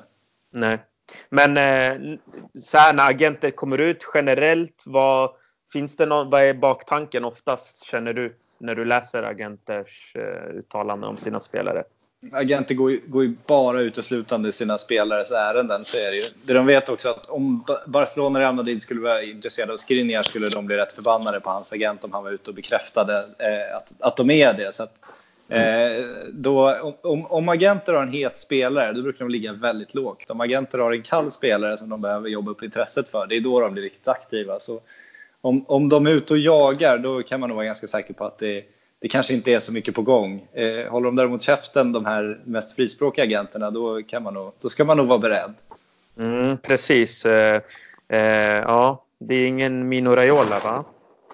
Nej. 0.51 0.77
Men 1.29 1.57
eh, 1.57 2.17
så 2.59 2.77
här, 2.77 2.93
när 2.93 3.09
agenter 3.09 3.51
kommer 3.51 3.81
ut 3.81 4.05
generellt, 4.13 4.83
vad, 4.85 5.31
finns 5.73 5.95
det 5.95 6.05
någon, 6.05 6.29
vad 6.29 6.43
är 6.43 6.53
baktanken 6.53 7.25
oftast 7.25 7.85
känner 7.85 8.13
du 8.13 8.35
när 8.57 8.75
du 8.75 8.85
läser 8.85 9.23
agenters 9.23 10.15
eh, 10.15 10.57
uttalanden 10.57 11.09
om 11.09 11.17
sina 11.17 11.39
spelare? 11.39 11.83
Agenter 12.31 12.75
går 12.75 12.91
ju, 12.91 13.01
går 13.07 13.23
ju 13.23 13.35
bara 13.47 13.81
uteslutande 13.81 14.49
i 14.49 14.51
sina 14.51 14.77
spelares 14.77 15.31
ärenden. 15.31 15.85
Så 15.85 15.97
är 15.97 16.11
det, 16.11 16.17
ju. 16.17 16.23
det 16.43 16.53
de 16.53 16.65
vet 16.65 16.89
också 16.89 17.09
att 17.09 17.25
om 17.25 17.65
Barcelona 17.87 18.39
Real 18.39 18.55
Madrid 18.55 18.81
skulle 18.81 19.01
vara 19.01 19.23
intresserade 19.23 19.73
av 19.73 19.77
Skriniar 19.77 20.23
skulle 20.23 20.49
de 20.49 20.65
bli 20.65 20.75
rätt 20.75 20.93
förbannade 20.93 21.39
på 21.39 21.49
hans 21.49 21.73
agent 21.73 22.03
om 22.03 22.13
han 22.13 22.23
var 22.23 22.31
ute 22.31 22.49
och 22.49 22.55
bekräftade 22.55 23.17
eh, 23.17 23.75
att, 23.77 23.93
att 23.99 24.17
de 24.17 24.29
är 24.29 24.53
det. 24.53 24.75
Så 24.75 24.83
att, 24.83 24.95
Eh, 25.49 26.05
då, 26.29 26.75
om, 27.01 27.25
om, 27.25 27.49
agenter 27.49 27.93
har 27.93 28.03
en 28.03 28.11
het 28.11 28.37
spelare, 28.37 28.93
då 28.93 29.01
brukar 29.01 29.25
de 29.25 29.31
ligga 29.31 29.53
väldigt 29.53 29.93
lågt. 29.93 30.31
Om 30.31 30.41
agenter 30.41 30.77
har 30.77 30.91
en 30.91 31.01
kall 31.01 31.31
spelare 31.31 31.77
som 31.77 31.89
de 31.89 32.01
behöver 32.01 32.29
jobba 32.29 32.51
upp 32.51 32.63
intresset 32.63 33.09
för, 33.09 33.27
det 33.27 33.35
är 33.35 33.41
då 33.41 33.59
de 33.59 33.73
blir 33.73 33.83
riktigt 33.83 34.07
aktiva. 34.07 34.59
Så 34.59 34.79
om, 35.41 35.65
om 35.67 35.89
de 35.89 36.07
är 36.07 36.11
ute 36.11 36.33
och 36.33 36.39
jagar, 36.39 36.97
då 36.97 37.23
kan 37.23 37.39
man 37.39 37.49
nog 37.49 37.55
vara 37.55 37.65
ganska 37.65 37.87
säker 37.87 38.13
på 38.13 38.25
att 38.25 38.37
det, 38.37 38.63
det 39.01 39.07
kanske 39.07 39.33
inte 39.33 39.51
är 39.51 39.59
så 39.59 39.73
mycket 39.73 39.95
på 39.95 40.01
gång. 40.01 40.47
Eh, 40.53 40.91
håller 40.91 41.05
de 41.05 41.15
däremot 41.15 41.41
käften, 41.41 41.91
de 41.91 42.05
här 42.05 42.41
mest 42.43 42.75
frispråkiga 42.75 43.25
agenterna, 43.25 43.71
då, 43.71 44.03
kan 44.03 44.23
man 44.23 44.33
nog, 44.33 44.53
då 44.61 44.69
ska 44.69 44.85
man 44.85 44.97
nog 44.97 45.07
vara 45.07 45.19
beredd. 45.19 45.53
Mm, 46.17 46.57
precis. 46.57 47.25
Eh, 47.25 47.61
eh 48.09 48.19
ja, 48.61 49.03
det 49.19 49.35
är 49.35 49.47
ingen 49.47 49.89
Mino 49.89 50.09
Raiola, 50.15 50.59
va? 50.59 50.83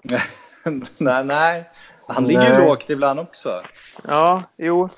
nej, 0.97 1.23
nej. 1.25 1.69
Han 2.07 2.27
ligger 2.27 2.59
ju 2.59 2.65
lågt 2.65 2.89
ibland 2.89 3.19
också. 3.19 3.61
Ja, 4.07 4.43
jo. 4.57 4.89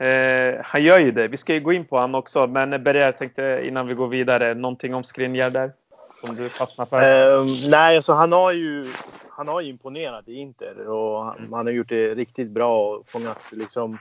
Eh, 0.00 0.60
han 0.64 0.82
gör 0.82 0.98
ju 0.98 1.10
det. 1.10 1.28
Vi 1.28 1.36
ska 1.36 1.54
ju 1.54 1.60
gå 1.60 1.72
in 1.72 1.84
på 1.84 1.96
honom 1.96 2.14
också. 2.14 2.46
Men 2.46 2.82
Berger 2.82 3.12
tänkte 3.12 3.62
innan 3.64 3.86
vi 3.86 3.94
går 3.94 4.08
vidare, 4.08 4.54
någonting 4.54 4.94
om 4.94 5.04
Skriniar 5.04 5.50
där? 5.50 5.72
Som 6.14 6.36
du 6.36 6.48
fastnar 6.48 6.86
för? 6.86 7.36
Eh, 7.38 7.46
nej, 7.70 7.96
alltså 7.96 8.12
han 8.12 8.32
har 8.32 8.52
ju 8.52 8.92
han 9.40 9.48
har 9.48 9.62
imponerat 9.62 10.28
i 10.28 10.34
Inter 10.34 10.88
och 10.88 11.24
han, 11.24 11.38
mm. 11.38 11.52
han 11.52 11.66
har 11.66 11.72
gjort 11.72 11.88
det 11.88 12.14
riktigt 12.14 12.50
bra 12.50 12.96
och 12.96 13.08
fångat 13.08 13.52
liksom 13.52 13.98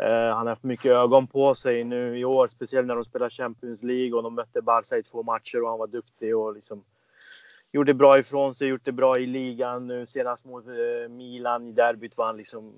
eh, 0.00 0.34
han 0.34 0.46
har 0.46 0.48
haft 0.48 0.62
mycket 0.62 0.92
ögon 0.92 1.26
på 1.26 1.54
sig 1.54 1.84
nu 1.84 2.18
i 2.18 2.24
år, 2.24 2.46
speciellt 2.46 2.86
när 2.86 2.94
de 2.94 3.04
spelar 3.04 3.28
Champions 3.28 3.82
League 3.82 4.12
och 4.12 4.22
de 4.22 4.34
mötte 4.34 4.62
Barca 4.62 4.96
i 4.96 5.02
två 5.02 5.22
matcher 5.22 5.62
och 5.62 5.68
han 5.68 5.78
var 5.78 5.86
duktig 5.86 6.36
och 6.36 6.54
liksom 6.54 6.84
gjorde 7.72 7.94
bra 7.94 8.18
ifrån 8.18 8.54
sig, 8.54 8.68
gjort 8.68 8.84
det 8.84 8.92
bra 8.92 9.18
i 9.18 9.26
ligan 9.26 9.86
nu 9.86 10.06
senast 10.06 10.44
mot 10.44 10.66
eh, 10.66 11.08
Milan 11.10 11.68
i 11.68 11.72
derbyt 11.72 12.16
var 12.16 12.26
han 12.26 12.36
liksom 12.36 12.74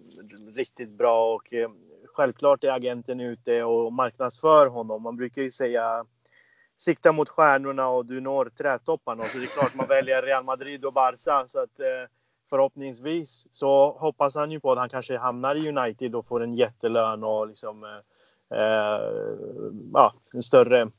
riktigt 0.54 0.90
bra 0.90 1.34
och 1.34 1.54
eh, 1.54 1.70
självklart 2.04 2.64
är 2.64 2.70
agenten 2.70 3.20
ute 3.20 3.62
och 3.62 3.92
marknadsför 3.92 4.66
honom. 4.66 5.02
Man 5.02 5.16
brukar 5.16 5.42
ju 5.42 5.50
säga 5.50 6.04
sikta 6.76 7.12
mot 7.12 7.28
stjärnorna 7.28 7.88
och 7.88 8.06
du 8.06 8.20
når 8.20 8.44
trädtopparna. 8.58 9.22
Så 9.22 9.38
det 9.38 9.44
är 9.44 9.58
klart 9.58 9.74
man 9.74 9.86
väljer 9.86 10.22
Real 10.22 10.44
Madrid 10.44 10.84
och 10.84 10.92
Barca. 10.92 11.44
Så 11.46 11.58
att 11.58 11.80
eh, 11.80 12.10
förhoppningsvis 12.50 13.46
så 13.52 13.96
hoppas 13.98 14.34
han 14.34 14.50
ju 14.50 14.60
på 14.60 14.72
att 14.72 14.78
han 14.78 14.88
kanske 14.88 15.18
hamnar 15.18 15.54
i 15.54 15.68
United 15.68 16.14
och 16.14 16.26
får 16.26 16.42
en 16.42 16.52
jättelön 16.52 17.24
och 17.24 17.48
liksom 17.48 17.84
eh, 17.84 18.58
eh, 18.58 19.00
ja, 19.92 20.12
en 20.32 20.42
större 20.42 20.90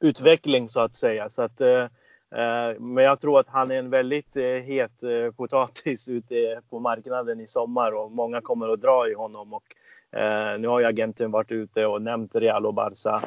utveckling 0.00 0.68
så 0.68 0.80
att 0.80 0.96
säga. 0.96 1.30
Så 1.30 1.42
att 1.42 1.60
eh, 1.60 1.86
Eh, 2.34 2.80
men 2.80 3.04
jag 3.04 3.20
tror 3.20 3.40
att 3.40 3.48
han 3.48 3.70
är 3.70 3.74
en 3.74 3.90
väldigt 3.90 4.36
eh, 4.36 4.44
het 4.44 5.02
eh, 5.02 5.30
potatis 5.36 6.08
ute 6.08 6.60
på 6.70 6.78
marknaden 6.78 7.40
i 7.40 7.46
sommar 7.46 7.92
och 7.92 8.12
många 8.12 8.40
kommer 8.40 8.68
att 8.68 8.80
dra 8.80 9.08
i 9.08 9.14
honom. 9.14 9.54
Och 9.54 9.64
Eh, 10.12 10.58
nu 10.58 10.68
har 10.68 10.80
ju 10.80 10.86
agenten 10.86 11.30
varit 11.30 11.52
ute 11.52 11.86
och 11.86 12.02
nämnt 12.02 12.34
Real 12.34 12.66
och 12.66 12.74
Barca 12.74 13.22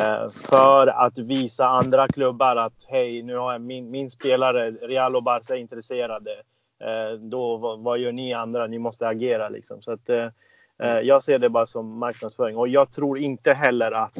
eh, 0.00 0.28
för 0.30 0.86
att 0.86 1.18
visa 1.18 1.66
andra 1.66 2.08
klubbar 2.08 2.56
att 2.56 2.84
hej, 2.86 3.22
nu 3.22 3.36
har 3.36 3.52
jag 3.52 3.60
min, 3.60 3.90
min 3.90 4.10
spelare, 4.10 4.70
Real 4.70 5.16
och 5.16 5.22
Barca 5.22 5.54
är 5.54 5.58
intresserade. 5.58 6.30
Eh, 6.80 7.18
då, 7.18 7.76
vad 7.76 7.98
gör 7.98 8.12
ni 8.12 8.34
andra? 8.34 8.66
Ni 8.66 8.78
måste 8.78 9.08
agera 9.08 9.48
liksom. 9.48 9.82
Så 9.82 9.92
att, 9.92 10.10
jag 11.02 11.22
ser 11.22 11.38
det 11.38 11.48
bara 11.48 11.66
som 11.66 11.98
marknadsföring 11.98 12.56
och 12.56 12.68
jag 12.68 12.92
tror 12.92 13.18
inte 13.18 13.52
heller 13.52 13.92
att 13.92 14.18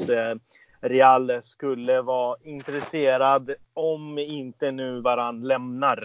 Real 0.81 1.43
skulle 1.43 2.03
vara 2.03 2.37
intresserad 2.43 3.55
om 3.75 4.19
inte 4.19 4.73
nu 4.73 5.01
varann 5.01 5.43
lämnar. 5.43 5.99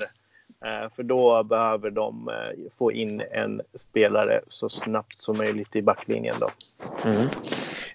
Eh, 0.65 0.89
för 0.95 1.03
då 1.03 1.43
behöver 1.43 1.89
de 1.89 2.29
eh, 2.29 2.71
få 2.77 2.91
in 2.91 3.21
en 3.31 3.61
spelare 3.75 4.41
så 4.49 4.69
snabbt 4.69 5.17
som 5.17 5.37
möjligt 5.37 5.75
i 5.75 5.81
backlinjen. 5.81 6.35
Då. 6.39 6.49
Mm. 7.05 7.27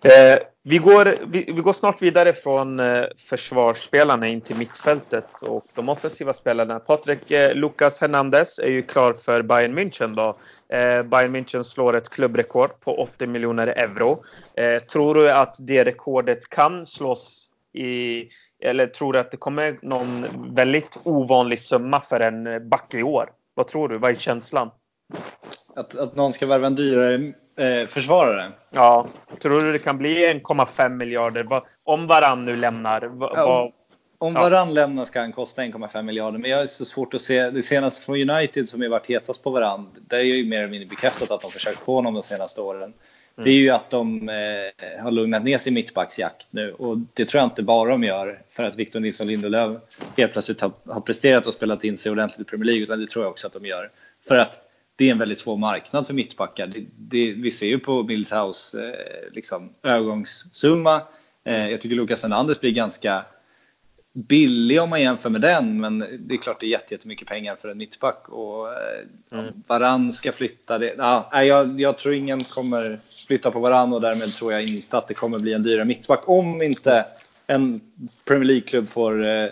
Eh, 0.02 0.38
vi, 0.62 0.79
går, 0.79 1.14
vi, 1.26 1.44
vi, 1.44 1.61
går 1.61 1.72
snart 1.72 2.02
vidare 2.02 2.33
från 2.33 2.81
eh, 2.81 3.05
försvarsspelarna 3.16 4.29
in 4.29 4.40
till 4.40 4.57
mittfältet 4.57 5.42
och 5.42 5.64
de 5.74 5.88
offensiva 5.88 6.33
spelarna. 6.33 6.79
Patrik 6.79 7.31
eh, 7.31 7.55
Lucas 7.55 8.00
Hernandez 8.00 8.59
är 8.59 8.70
ju 8.70 8.83
klar 8.83 9.12
för 9.12 9.42
Bayern 9.42 9.79
München 9.79 10.14
då. 10.14 10.29
Eh, 10.76 11.02
Bayern 11.02 11.37
München 11.37 11.62
slår 11.62 11.96
ett 11.96 12.09
klubbrekord 12.09 12.81
på 12.81 12.98
80 12.98 13.26
miljoner 13.26 13.66
euro. 13.66 14.24
Eh, 14.55 14.83
tror 14.83 15.14
du 15.14 15.31
att 15.31 15.57
det 15.59 15.85
rekordet 15.85 16.48
kan 16.48 16.87
slås 16.87 17.50
i, 17.72 18.29
eller 18.62 18.87
tror 18.87 19.12
du 19.12 19.19
att 19.19 19.31
det 19.31 19.37
kommer 19.37 19.79
någon 19.83 20.27
väldigt 20.55 20.99
ovanlig 21.03 21.61
summa 21.61 22.01
för 22.01 22.21
en 22.21 22.69
back 22.69 22.95
i 22.95 23.03
år? 23.03 23.31
Vad 23.55 23.69
tror 23.69 23.88
du? 23.88 23.99
Vad 23.99 24.11
är 24.11 24.14
känslan? 24.14 24.71
Att, 25.77 25.99
att 25.99 26.16
någon 26.16 26.33
ska 26.33 26.47
värva 26.47 26.66
en 26.66 26.75
dyrare 26.75 27.33
eh, 27.59 27.88
försvarare? 27.88 28.53
Ja, 28.71 29.07
tror 29.42 29.61
du 29.61 29.73
det 29.73 29.79
kan 29.79 29.99
bli 29.99 30.33
1,5 30.33 30.88
miljarder? 30.88 31.62
Om 31.85 32.07
Varann 32.07 32.45
nu 32.45 32.57
lämnar? 32.57 33.03
Va, 33.03 33.33
ja, 33.35 33.62
om 33.62 33.73
om 34.19 34.35
ja. 34.35 34.40
Varann 34.40 34.75
lämnar 34.75 35.05
ska 35.05 35.21
han 35.21 35.33
kosta 35.33 35.62
1,5 35.62 36.03
miljarder, 36.03 36.38
men 36.38 36.51
jag 36.51 36.62
är 36.62 36.66
så 36.66 36.85
svårt 36.85 37.14
att 37.14 37.23
se. 37.23 37.51
Det 37.51 37.62
senaste 37.62 38.05
från 38.05 38.31
United 38.31 38.69
som 38.69 38.81
har 38.81 38.88
varit 38.88 39.07
hetast 39.07 39.45
på 39.45 39.51
Varann, 39.51 39.90
det 40.01 40.16
är 40.16 40.21
ju 40.21 40.45
mer 40.45 40.59
eller 40.59 40.69
mindre 40.69 40.88
bekräftat 40.88 41.31
att 41.31 41.40
de 41.40 41.51
försökt 41.51 41.81
få 41.81 41.95
honom 41.95 42.14
de 42.14 42.23
senaste 42.23 42.61
åren. 42.61 42.92
Mm. 43.38 43.44
Det 43.44 43.51
är 43.51 43.59
ju 43.59 43.70
att 43.70 43.90
de 43.90 44.29
eh, 44.29 45.03
har 45.03 45.11
lugnat 45.11 45.44
ner 45.44 45.59
sin 45.59 45.75
mittbacksjakt 45.75 46.46
nu 46.51 46.72
och 46.72 46.99
det 47.14 47.25
tror 47.25 47.40
jag 47.40 47.46
inte 47.46 47.62
bara 47.62 47.90
de 47.90 48.05
gör 48.05 48.42
för 48.51 48.62
att 48.62 48.77
Victor 48.77 49.01
Nilsson 49.01 49.27
Lindelöf 49.27 49.83
helt 50.16 50.33
plötsligt 50.33 50.61
har, 50.61 50.72
har 50.87 51.01
presterat 51.01 51.46
och 51.46 51.55
spelat 51.55 51.85
in 51.85 51.99
sig 51.99 52.12
ordentligt 52.12 52.40
i 52.40 52.51
Premier 52.51 52.64
League, 52.64 52.83
utan 52.83 53.01
det 53.01 53.07
tror 53.07 53.25
jag 53.25 53.31
också 53.31 53.46
att 53.46 53.53
de 53.53 53.66
gör. 53.66 53.90
För 54.29 54.38
att 54.38 54.62
det 54.96 55.09
är 55.09 55.12
en 55.12 55.18
väldigt 55.18 55.38
svår 55.38 55.57
marknad 55.57 56.07
för 56.07 56.14
mittbackar. 56.14 56.66
Det, 56.66 56.87
det, 56.96 57.33
vi 57.33 57.51
ser 57.51 57.66
ju 57.66 57.79
på 57.79 58.03
Militaus 58.03 58.75
eh, 58.75 58.94
liksom, 59.33 59.72
övergångssumma. 59.83 61.03
Eh, 61.44 61.70
jag 61.70 61.81
tycker 61.81 61.96
Lucas 61.96 62.22
Hernandez 62.22 62.61
blir 62.61 62.72
ganska 62.72 63.25
billig 64.16 64.83
om 64.83 64.90
man 64.90 65.00
jämför 65.00 65.31
med 65.31 65.40
den, 65.40 65.81
men 65.81 65.98
det 65.98 66.35
är 66.35 66.38
klart 66.38 66.61
det 66.61 66.66
är 66.66 66.70
jättemycket 66.70 67.29
pengar 67.29 67.57
för 67.57 67.68
en 67.68 67.79
mittback. 67.79 68.29
Och 68.29 68.72
eh, 68.72 69.38
mm. 69.38 69.62
Varann 69.66 70.12
ska 70.12 70.33
flytta. 70.33 70.79
Det, 70.79 70.94
ja, 70.98 71.44
jag, 71.44 71.81
jag 71.81 71.98
tror 71.98 72.14
ingen 72.14 72.44
kommer 72.44 73.00
flytta 73.26 73.50
på 73.50 73.61
Varann 73.61 73.92
och 73.92 74.00
därmed 74.00 74.35
tror 74.35 74.52
jag 74.52 74.62
inte 74.62 74.98
att 74.98 75.09
det 75.09 75.14
kommer 75.14 75.38
bli 75.38 75.52
en 75.52 75.62
dyrare 75.62 75.85
mittback 75.85 76.29
om 76.29 76.62
inte 76.62 77.05
en 77.46 77.81
Premier 78.24 78.44
League-klubb 78.44 78.88
får 78.88 79.26
eh, 79.26 79.48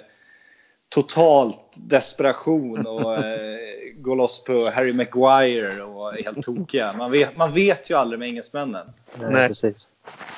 totalt 0.94 1.60
desperation 1.74 2.86
och 2.86 3.18
eh, 3.18 3.58
gå 3.96 4.14
loss 4.14 4.44
på 4.44 4.70
Harry 4.74 4.92
Maguire 4.92 5.82
och 5.82 6.18
är 6.18 6.22
helt 6.24 6.42
tokiga. 6.42 6.92
Man 6.98 7.10
vet, 7.10 7.36
man 7.36 7.52
vet 7.52 7.90
ju 7.90 7.94
aldrig 7.94 8.18
med 8.18 8.28
engelsmännen. 8.28 8.86
Nej, 9.14 9.30
Nej. 9.30 9.48
precis. 9.48 9.88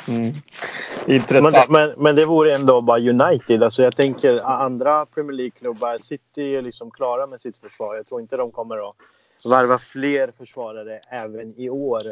Mm. 0.09 0.33
Intressant. 1.07 1.69
Men, 1.69 1.89
men, 1.89 2.03
men, 2.03 2.17
det 2.17 2.25
vore 2.25 2.55
ändå 2.55 2.81
bara 2.81 2.99
United. 3.01 3.63
Alltså 3.63 3.83
jag 3.83 3.97
tänker 3.97 4.41
andra 4.41 5.07
Premier 5.07 5.33
League-klubbar. 5.33 5.99
City 5.99 6.57
är 6.57 6.63
liksom 6.63 6.91
klara 6.91 7.27
med 7.27 7.41
sitt 7.41 7.57
försvar. 7.57 7.97
Jag 7.97 8.07
tror 8.07 8.21
inte 8.21 8.37
de 8.37 8.51
kommer 8.51 8.89
att 8.89 8.97
varva 9.45 9.79
fler 9.79 10.33
försvarare 10.39 11.01
även 11.11 11.61
i 11.61 11.71
år. 11.71 12.03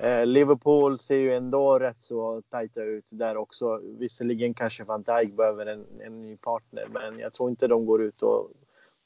Eh, 0.00 0.26
Liverpool 0.26 0.98
ser 0.98 1.16
ju 1.16 1.34
ändå 1.34 1.78
rätt 1.78 2.02
så 2.02 2.42
tajta 2.50 2.82
ut 2.82 3.08
där 3.10 3.36
också. 3.36 3.80
Visserligen 3.98 4.54
kanske 4.54 4.84
van 4.84 5.02
Dijk 5.02 5.36
behöver 5.36 5.66
en, 5.66 5.86
en 6.00 6.22
ny 6.22 6.36
partner, 6.36 6.86
men 6.90 7.18
jag 7.18 7.32
tror 7.32 7.50
inte 7.50 7.68
de 7.68 7.86
går 7.86 8.02
ut 8.02 8.22
och 8.22 8.50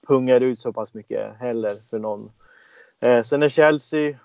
pungar 0.06 0.40
ut 0.40 0.60
så 0.60 0.72
pass 0.72 0.94
mycket 0.94 1.36
heller 1.36 1.72
för 1.90 1.98
någon. 1.98 2.32
Eh, 3.00 3.22
sen 3.22 3.42
är 3.42 3.48
Chelsea, 3.48 4.18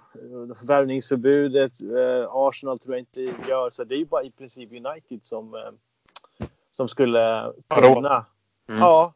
värvningsförbudet, 0.62 1.82
eh, 1.82 2.28
Arsenal 2.30 2.80
tror 2.80 2.96
jag 2.96 3.02
inte 3.02 3.22
gör, 3.50 3.70
så 3.70 3.84
det 3.84 3.96
är 3.96 4.00
ju 4.00 4.06
bara 4.06 4.24
i 4.24 4.32
princip 4.32 4.72
United 4.72 5.20
som, 5.26 5.56
eh, 5.56 6.48
som 6.72 6.88
skulle 6.88 7.54
kunna. 7.70 8.26
Mm. 8.70 8.82
Ja, 8.82 9.14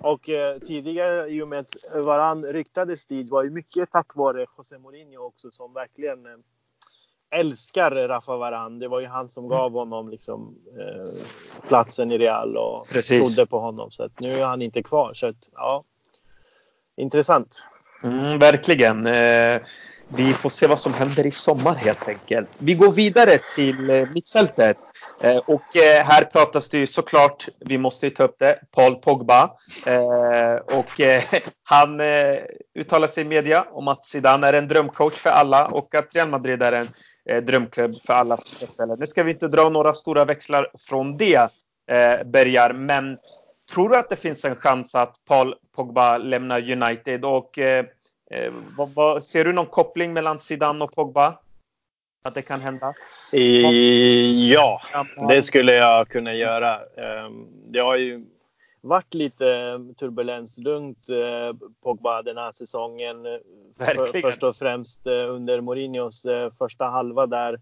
och 0.00 0.28
eh, 0.28 0.58
tidigare 0.58 1.28
i 1.28 1.42
och 1.42 1.48
med 1.48 1.58
att 1.58 2.04
varann 2.04 2.44
ryktades 2.44 3.06
dit 3.06 3.30
var 3.30 3.44
ju 3.44 3.50
mycket 3.50 3.90
tack 3.90 4.14
vare 4.16 4.46
José 4.56 4.78
Mourinho 4.78 5.18
också 5.18 5.50
som 5.50 5.72
verkligen 5.72 6.26
eh, 6.26 6.36
älskar 7.34 7.90
Rafa 7.90 8.36
Varan. 8.36 8.78
Det 8.78 8.88
var 8.88 9.00
ju 9.00 9.06
han 9.06 9.28
som 9.28 9.48
gav 9.48 9.72
honom 9.72 10.08
liksom, 10.08 10.54
eh, 10.78 11.10
platsen 11.68 12.12
i 12.12 12.18
Real 12.18 12.56
och 12.56 12.88
Precis. 12.92 13.20
trodde 13.20 13.46
på 13.46 13.58
honom. 13.60 13.90
Så 13.90 14.08
nu 14.20 14.40
är 14.40 14.46
han 14.46 14.62
inte 14.62 14.82
kvar. 14.82 15.14
Så 15.14 15.26
att, 15.26 15.48
ja, 15.52 15.84
intressant. 16.96 17.64
Mm, 18.02 18.38
verkligen. 18.38 19.06
Eh, 19.06 19.60
vi 20.08 20.32
får 20.32 20.48
se 20.48 20.66
vad 20.66 20.78
som 20.78 20.94
händer 20.94 21.26
i 21.26 21.30
sommar 21.30 21.74
helt 21.74 22.08
enkelt. 22.08 22.48
Vi 22.58 22.74
går 22.74 22.92
vidare 22.92 23.38
till 23.54 23.90
eh, 23.90 24.08
mittfältet. 24.14 24.76
Eh, 25.20 25.36
och 25.36 25.76
eh, 25.76 26.04
här 26.04 26.24
pratas 26.24 26.68
det 26.68 26.78
ju 26.78 26.86
såklart, 26.86 27.48
vi 27.60 27.78
måste 27.78 28.10
ta 28.10 28.24
upp 28.24 28.38
det, 28.38 28.58
Paul 28.70 28.96
Pogba. 28.96 29.50
Eh, 29.86 30.78
och 30.78 31.00
eh, 31.00 31.22
han 31.64 32.00
uttalar 32.74 33.06
sig 33.06 33.24
i 33.24 33.26
media 33.26 33.66
om 33.72 33.88
att 33.88 34.04
Zidane 34.04 34.46
är 34.46 34.52
en 34.52 34.68
drömcoach 34.68 35.14
för 35.14 35.30
alla 35.30 35.66
och 35.66 35.94
att 35.94 36.14
Real 36.14 36.28
Madrid 36.28 36.62
är 36.62 36.72
en 36.72 36.88
drömklubb 37.42 38.00
för 38.00 38.14
alla 38.14 38.36
fotbollsspelare. 38.36 38.96
Nu 39.00 39.06
ska 39.06 39.22
vi 39.22 39.30
inte 39.32 39.48
dra 39.48 39.68
några 39.68 39.92
stora 39.92 40.24
växlar 40.24 40.68
från 40.88 41.16
det, 41.16 41.50
eh, 41.90 42.24
Bergar, 42.24 42.72
men 42.72 43.18
tror 43.72 43.88
du 43.88 43.96
att 43.96 44.10
det 44.10 44.16
finns 44.16 44.44
en 44.44 44.56
chans 44.56 44.94
att 44.94 45.16
Paul 45.28 45.54
Pogba 45.76 46.18
lämnar 46.18 46.72
United? 46.72 47.24
Och 47.24 47.58
eh, 47.58 47.84
eh 48.30 48.52
vad, 48.76 48.90
vad, 48.94 49.24
ser 49.24 49.44
du 49.44 49.52
någon 49.52 49.66
koppling 49.66 50.12
mellan 50.12 50.38
Zidane 50.38 50.84
och 50.84 50.94
Pogba? 50.94 51.38
Att 52.24 52.34
det 52.34 52.42
kan 52.42 52.60
hända? 52.60 52.94
Ja, 54.52 54.80
det 55.28 55.42
skulle 55.42 55.74
jag 55.74 56.08
kunna 56.08 56.34
göra. 56.34 56.80
Ehm, 56.96 57.46
det 57.72 57.78
har 57.78 57.96
ju 57.96 58.24
varit 58.84 59.14
lite 59.14 59.48
eh, 59.48 59.78
turbulens 59.96 60.58
runt 60.58 61.08
eh, 61.08 61.68
Pogba 61.82 62.22
den 62.22 62.36
här 62.36 62.52
säsongen. 62.52 63.26
Eh, 63.26 63.32
Verkligen. 63.78 64.22
Först 64.22 64.42
och 64.42 64.56
främst 64.56 65.06
under 65.06 65.60
Mourinhos 65.60 66.26
första 66.58 66.84
halva 66.84 67.26
där, 67.26 67.60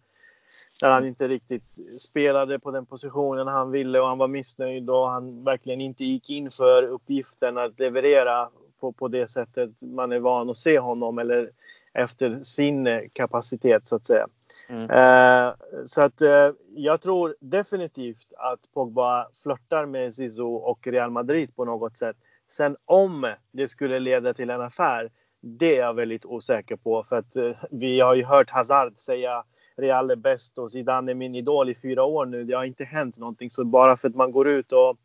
där 0.81 0.91
han 0.91 1.07
inte 1.07 1.29
riktigt 1.29 1.65
spelade 2.01 2.59
på 2.59 2.71
den 2.71 2.87
positionen 2.87 3.47
han 3.47 3.71
ville 3.71 4.01
och 4.01 4.09
han 4.09 4.19
var 4.19 4.29
missnöjd 4.29 4.91
och 4.91 5.09
han 5.09 5.45
verkligen 5.45 5.81
inte 5.81 6.05
gick 6.05 6.31
in 6.31 6.51
för 6.51 6.83
uppgiften 6.83 7.59
att 7.59 7.79
leverera 7.79 8.49
på, 8.81 8.93
på 8.93 9.09
det 9.09 9.29
sättet 9.31 9.71
man 9.81 10.13
är 10.13 10.19
van 10.19 10.51
att 10.51 10.57
se 10.57 10.79
honom 10.79 11.19
eller 11.19 11.51
efter 11.93 12.43
sin 12.43 13.09
kapacitet 13.13 13.87
så 13.87 13.97
att 13.97 14.07
säga. 14.07 14.27
Mm. 14.73 14.91
Eh, 14.91 15.55
så 15.87 16.01
att 16.03 16.21
eh, 16.21 16.51
jag 16.69 17.01
tror 17.01 17.37
definitivt 17.41 18.33
att 18.37 18.61
Pogba 18.75 19.29
flörtar 19.43 19.87
med 19.87 20.15
Zizou 20.15 20.55
och 20.55 20.87
Real 20.87 21.11
Madrid 21.11 21.57
på 21.57 21.65
något 21.65 21.97
sätt. 21.97 22.17
Sen 22.51 22.77
om 22.85 23.35
det 23.53 23.69
skulle 23.69 23.99
leda 23.99 24.35
till 24.35 24.51
en 24.51 24.61
affär, 24.61 25.11
det 25.41 25.77
är 25.77 25.81
jag 25.81 25.95
väldigt 25.95 26.25
osäker 26.25 26.77
på. 26.77 27.05
För 27.05 27.17
att 27.17 27.37
eh, 27.37 27.57
vi 27.71 28.01
har 28.01 28.15
ju 28.15 28.25
hört 28.25 28.51
Hazard 28.51 28.99
säga 28.99 29.45
Real 29.77 30.11
är 30.11 30.17
bäst 30.17 30.59
och 30.59 30.71
Zidane 30.71 31.13
är 31.13 31.15
min 31.15 31.35
idol 31.35 31.71
i 31.71 31.75
fyra 31.75 32.05
år 32.05 32.27
nu. 32.27 32.45
Det 32.45 32.55
har 32.55 32.65
inte 32.65 32.85
hänt 32.85 33.19
någonting. 33.19 33.51
Så 33.51 33.65
bara 33.65 33.97
för 33.97 34.09
att 34.09 34.15
man 34.15 34.33
går 34.33 34.49
ut 34.49 34.73
och 34.73 34.97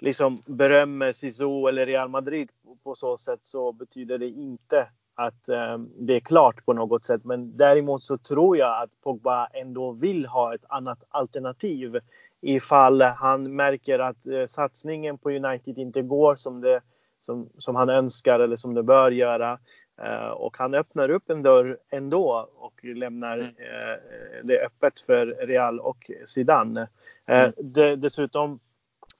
liksom 0.00 0.42
berömmer 0.46 1.12
Zizou 1.12 1.68
eller 1.68 1.86
Real 1.86 2.08
Madrid 2.08 2.50
på 2.84 2.94
så 2.94 3.16
sätt 3.16 3.40
så 3.42 3.72
betyder 3.72 4.18
det 4.18 4.28
inte 4.28 4.88
att 5.18 5.48
eh, 5.48 5.78
det 5.78 6.16
är 6.16 6.20
klart 6.20 6.64
på 6.64 6.72
något 6.72 7.04
sätt. 7.04 7.24
Men 7.24 7.56
däremot 7.56 8.02
så 8.02 8.18
tror 8.18 8.56
jag 8.56 8.82
att 8.82 9.00
Pogba 9.02 9.46
ändå 9.46 9.92
vill 9.92 10.26
ha 10.26 10.54
ett 10.54 10.64
annat 10.68 11.04
alternativ 11.08 11.98
ifall 12.40 13.02
han 13.02 13.56
märker 13.56 13.98
att 13.98 14.26
eh, 14.26 14.46
satsningen 14.46 15.18
på 15.18 15.30
United 15.30 15.78
inte 15.78 16.02
går 16.02 16.34
som, 16.34 16.60
det, 16.60 16.80
som, 17.20 17.48
som 17.58 17.76
han 17.76 17.88
önskar 17.88 18.40
eller 18.40 18.56
som 18.56 18.74
det 18.74 18.82
bör 18.82 19.10
göra. 19.10 19.58
Eh, 20.02 20.28
och 20.28 20.56
han 20.58 20.74
öppnar 20.74 21.08
upp 21.10 21.30
en 21.30 21.42
dörr 21.42 21.78
ändå 21.90 22.48
och 22.56 22.84
lämnar 22.84 23.38
mm. 23.38 23.48
eh, 23.48 23.98
det 24.44 24.66
öppet 24.66 25.00
för 25.00 25.26
Real 25.26 25.80
och 25.80 26.10
Zidane. 26.26 26.88
Mm. 27.26 27.52
Det, 27.56 27.96
dessutom 27.96 28.60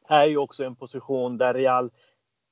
är 0.08 0.24
ju 0.24 0.36
också 0.36 0.64
en 0.64 0.76
position 0.76 1.38
där 1.38 1.54
Real 1.54 1.90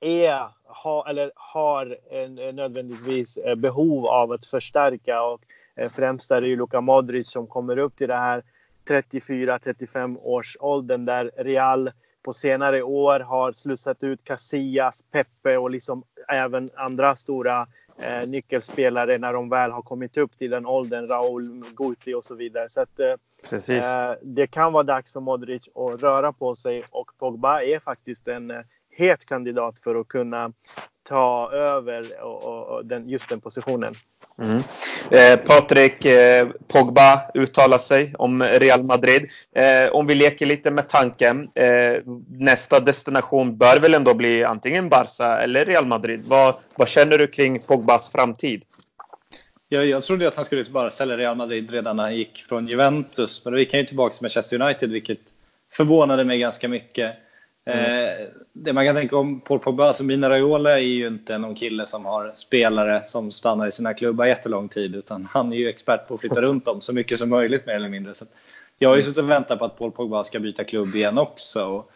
är, 0.00 0.48
ha, 0.64 1.08
eller 1.08 1.32
har 1.34 1.96
en, 2.10 2.34
nödvändigtvis 2.34 3.36
eh, 3.36 3.54
behov 3.54 4.06
av 4.06 4.32
att 4.32 4.44
förstärka 4.44 5.22
och 5.22 5.40
eh, 5.76 5.90
främst 5.90 6.30
är 6.30 6.40
det 6.40 6.48
ju 6.48 6.56
Luka 6.56 6.80
Modric 6.80 7.30
som 7.30 7.46
kommer 7.46 7.78
upp 7.78 7.96
till 7.96 8.08
det 8.08 8.14
här 8.14 8.42
34-35 8.88 10.18
års 10.22 10.56
åldern 10.60 11.04
där 11.04 11.30
Real 11.36 11.90
på 12.22 12.32
senare 12.32 12.82
år 12.82 13.20
har 13.20 13.52
slussat 13.52 14.02
ut 14.02 14.24
Casillas, 14.24 15.04
Pepe 15.10 15.56
och 15.56 15.70
liksom 15.70 16.02
även 16.28 16.70
andra 16.74 17.16
stora 17.16 17.66
eh, 17.98 18.28
nyckelspelare 18.28 19.18
när 19.18 19.32
de 19.32 19.48
väl 19.48 19.70
har 19.70 19.82
kommit 19.82 20.16
upp 20.16 20.38
till 20.38 20.50
den 20.50 20.66
åldern. 20.66 21.08
Raúl, 21.08 21.64
Guti 21.76 22.14
och 22.14 22.24
så 22.24 22.34
vidare. 22.34 22.68
Så 22.68 22.80
att, 22.80 23.00
eh, 23.00 24.12
det 24.22 24.46
kan 24.46 24.72
vara 24.72 24.82
dags 24.82 25.12
för 25.12 25.20
Modric 25.20 25.68
att 25.74 26.02
röra 26.02 26.32
på 26.32 26.54
sig 26.54 26.84
och 26.90 27.10
Pogba 27.18 27.62
är 27.62 27.78
faktiskt 27.78 28.28
en 28.28 28.52
het 28.96 29.26
kandidat 29.26 29.78
för 29.84 30.00
att 30.00 30.08
kunna 30.08 30.52
ta 31.08 31.50
över 31.52 32.24
och, 32.24 32.44
och, 32.44 32.66
och 32.66 32.86
den, 32.86 33.08
just 33.08 33.28
den 33.28 33.40
positionen. 33.40 33.94
Mm. 34.42 34.62
Eh, 35.10 35.46
Patrik 35.46 36.04
eh, 36.04 36.48
Pogba 36.68 37.30
uttalar 37.34 37.78
sig 37.78 38.14
om 38.18 38.42
Real 38.42 38.82
Madrid. 38.82 39.30
Eh, 39.54 39.90
om 39.92 40.06
vi 40.06 40.14
leker 40.14 40.46
lite 40.46 40.70
med 40.70 40.88
tanken. 40.88 41.48
Eh, 41.54 42.02
nästa 42.28 42.80
destination 42.80 43.56
bör 43.56 43.78
väl 43.80 43.94
ändå 43.94 44.14
bli 44.14 44.44
antingen 44.44 44.88
Barca 44.88 45.38
eller 45.38 45.64
Real 45.64 45.86
Madrid. 45.86 46.22
Vad, 46.26 46.54
vad 46.76 46.88
känner 46.88 47.18
du 47.18 47.26
kring 47.26 47.60
Pogbas 47.60 48.12
framtid? 48.12 48.64
Jag, 49.68 49.86
jag 49.86 50.02
trodde 50.02 50.28
att 50.28 50.36
han 50.36 50.44
skulle 50.44 50.64
bara 50.64 50.90
ställa 50.90 51.16
Real 51.16 51.36
Madrid 51.36 51.70
redan 51.70 51.96
när 51.96 52.02
han 52.02 52.16
gick 52.16 52.44
från 52.48 52.68
Juventus. 52.68 53.44
Men 53.44 53.52
då 53.52 53.58
gick 53.58 53.72
han 53.72 53.80
ju 53.80 53.86
tillbaka 53.86 54.14
till 54.14 54.22
Manchester 54.22 54.62
United, 54.62 54.90
vilket 54.90 55.20
förvånade 55.72 56.24
mig 56.24 56.38
ganska 56.38 56.68
mycket. 56.68 57.16
Mm. 57.66 58.20
Eh, 58.20 58.26
det 58.52 58.72
man 58.72 58.86
kan 58.86 58.94
tänka 58.94 59.16
om 59.16 59.40
Paul 59.40 59.58
Pogba, 59.58 59.86
alltså 59.86 60.04
Mina 60.04 60.30
Raiola 60.30 60.78
är 60.78 60.82
ju 60.82 61.06
inte 61.06 61.38
någon 61.38 61.54
kille 61.54 61.86
som 61.86 62.04
har 62.04 62.32
spelare 62.34 63.02
som 63.04 63.32
stannar 63.32 63.66
i 63.66 63.70
sina 63.70 63.94
klubbar 63.94 64.26
jättelång 64.26 64.68
tid, 64.68 64.96
utan 64.96 65.24
han 65.24 65.52
är 65.52 65.56
ju 65.56 65.68
expert 65.68 66.08
på 66.08 66.14
att 66.14 66.20
flytta 66.20 66.42
runt 66.42 66.64
dem 66.64 66.80
så 66.80 66.92
mycket 66.92 67.18
som 67.18 67.28
möjligt 67.28 67.66
mer 67.66 67.74
eller 67.74 67.88
mindre. 67.88 68.14
Så 68.14 68.24
jag 68.78 68.88
har 68.88 68.96
ju 68.96 69.02
suttit 69.02 69.18
och 69.18 69.30
väntat 69.30 69.58
på 69.58 69.64
att 69.64 69.78
Paul 69.78 69.92
Pogba 69.92 70.24
ska 70.24 70.40
byta 70.40 70.64
klubb 70.64 70.94
igen 70.94 71.18
också. 71.18 71.64
Och 71.64 71.92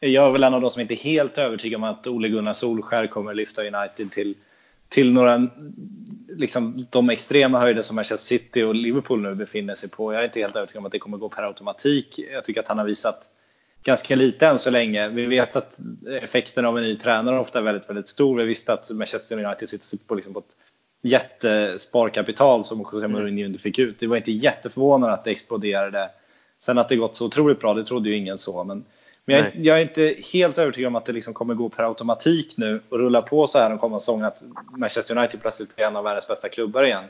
jag 0.00 0.26
är 0.26 0.30
väl 0.30 0.44
en 0.44 0.54
av 0.54 0.60
de 0.60 0.70
som 0.70 0.80
inte 0.80 0.94
är 0.94 1.04
helt 1.04 1.38
övertygad 1.38 1.76
om 1.76 1.84
att 1.84 2.06
Ole 2.06 2.28
Gunnar 2.28 2.52
Solskär 2.52 3.06
kommer 3.06 3.34
lyfta 3.34 3.62
United 3.62 4.10
till, 4.10 4.34
till 4.88 5.12
några, 5.12 5.48
liksom 6.28 6.86
de 6.90 7.10
extrema 7.10 7.60
höjder 7.60 7.82
som 7.82 7.96
Manchester 7.96 8.26
City 8.36 8.62
och 8.62 8.74
Liverpool 8.74 9.22
nu 9.22 9.34
befinner 9.34 9.74
sig 9.74 9.90
på. 9.90 10.12
Jag 10.12 10.20
är 10.20 10.24
inte 10.24 10.40
helt 10.40 10.56
övertygad 10.56 10.78
om 10.78 10.86
att 10.86 10.92
det 10.92 10.98
kommer 10.98 11.18
gå 11.18 11.28
per 11.28 11.42
automatik. 11.42 12.20
Jag 12.32 12.44
tycker 12.44 12.60
att 12.60 12.68
han 12.68 12.78
har 12.78 12.84
visat 12.84 13.28
ganska 13.84 14.16
lite 14.16 14.46
än 14.46 14.58
så 14.58 14.70
länge. 14.70 15.08
Vi 15.08 15.26
vet 15.26 15.56
att 15.56 15.80
effekten 16.22 16.64
av 16.64 16.78
en 16.78 16.84
ny 16.84 16.96
tränare 16.96 17.40
ofta 17.40 17.58
är 17.58 17.62
väldigt, 17.62 17.88
väldigt 17.88 18.08
stor. 18.08 18.38
Vi 18.38 18.44
visste 18.44 18.72
att 18.72 18.90
Manchester 18.90 19.44
United 19.44 19.68
sitter 19.68 20.06
på, 20.06 20.14
liksom 20.14 20.34
på 20.34 20.38
ett 20.38 20.56
jättesparkapital 21.02 22.64
som 22.64 22.86
José 22.92 23.08
Mourinho 23.08 23.46
inte 23.46 23.58
fick 23.58 23.78
ut. 23.78 23.98
Det 23.98 24.06
var 24.06 24.16
inte 24.16 24.32
jätteförvånande 24.32 25.14
att 25.14 25.24
det 25.24 25.30
exploderade. 25.30 26.10
Sen 26.58 26.78
att 26.78 26.88
det 26.88 26.96
gått 26.96 27.16
så 27.16 27.26
otroligt 27.26 27.60
bra, 27.60 27.74
det 27.74 27.84
trodde 27.84 28.08
ju 28.08 28.16
ingen 28.16 28.38
så. 28.38 28.64
Men, 28.64 28.84
men 29.24 29.36
jag, 29.36 29.52
jag, 29.54 29.78
är 29.78 29.82
inte 29.82 30.16
helt 30.32 30.58
övertygad 30.58 30.88
om 30.88 30.96
att 30.96 31.06
det 31.06 31.12
liksom 31.12 31.34
kommer 31.34 31.54
gå 31.54 31.68
per 31.68 31.84
automatik 31.84 32.56
nu 32.56 32.80
och 32.88 32.98
rulla 32.98 33.22
på 33.22 33.46
så 33.46 33.58
här 33.58 33.70
de 33.70 33.78
kommande 33.78 34.00
säsongerna 34.00 34.28
att 34.28 34.42
Manchester 34.76 35.18
United 35.18 35.40
plötsligt 35.40 35.76
blir 35.76 35.86
en 35.86 35.96
av 35.96 36.04
världens 36.04 36.28
bästa 36.28 36.48
klubbar 36.48 36.82
igen. 36.82 37.04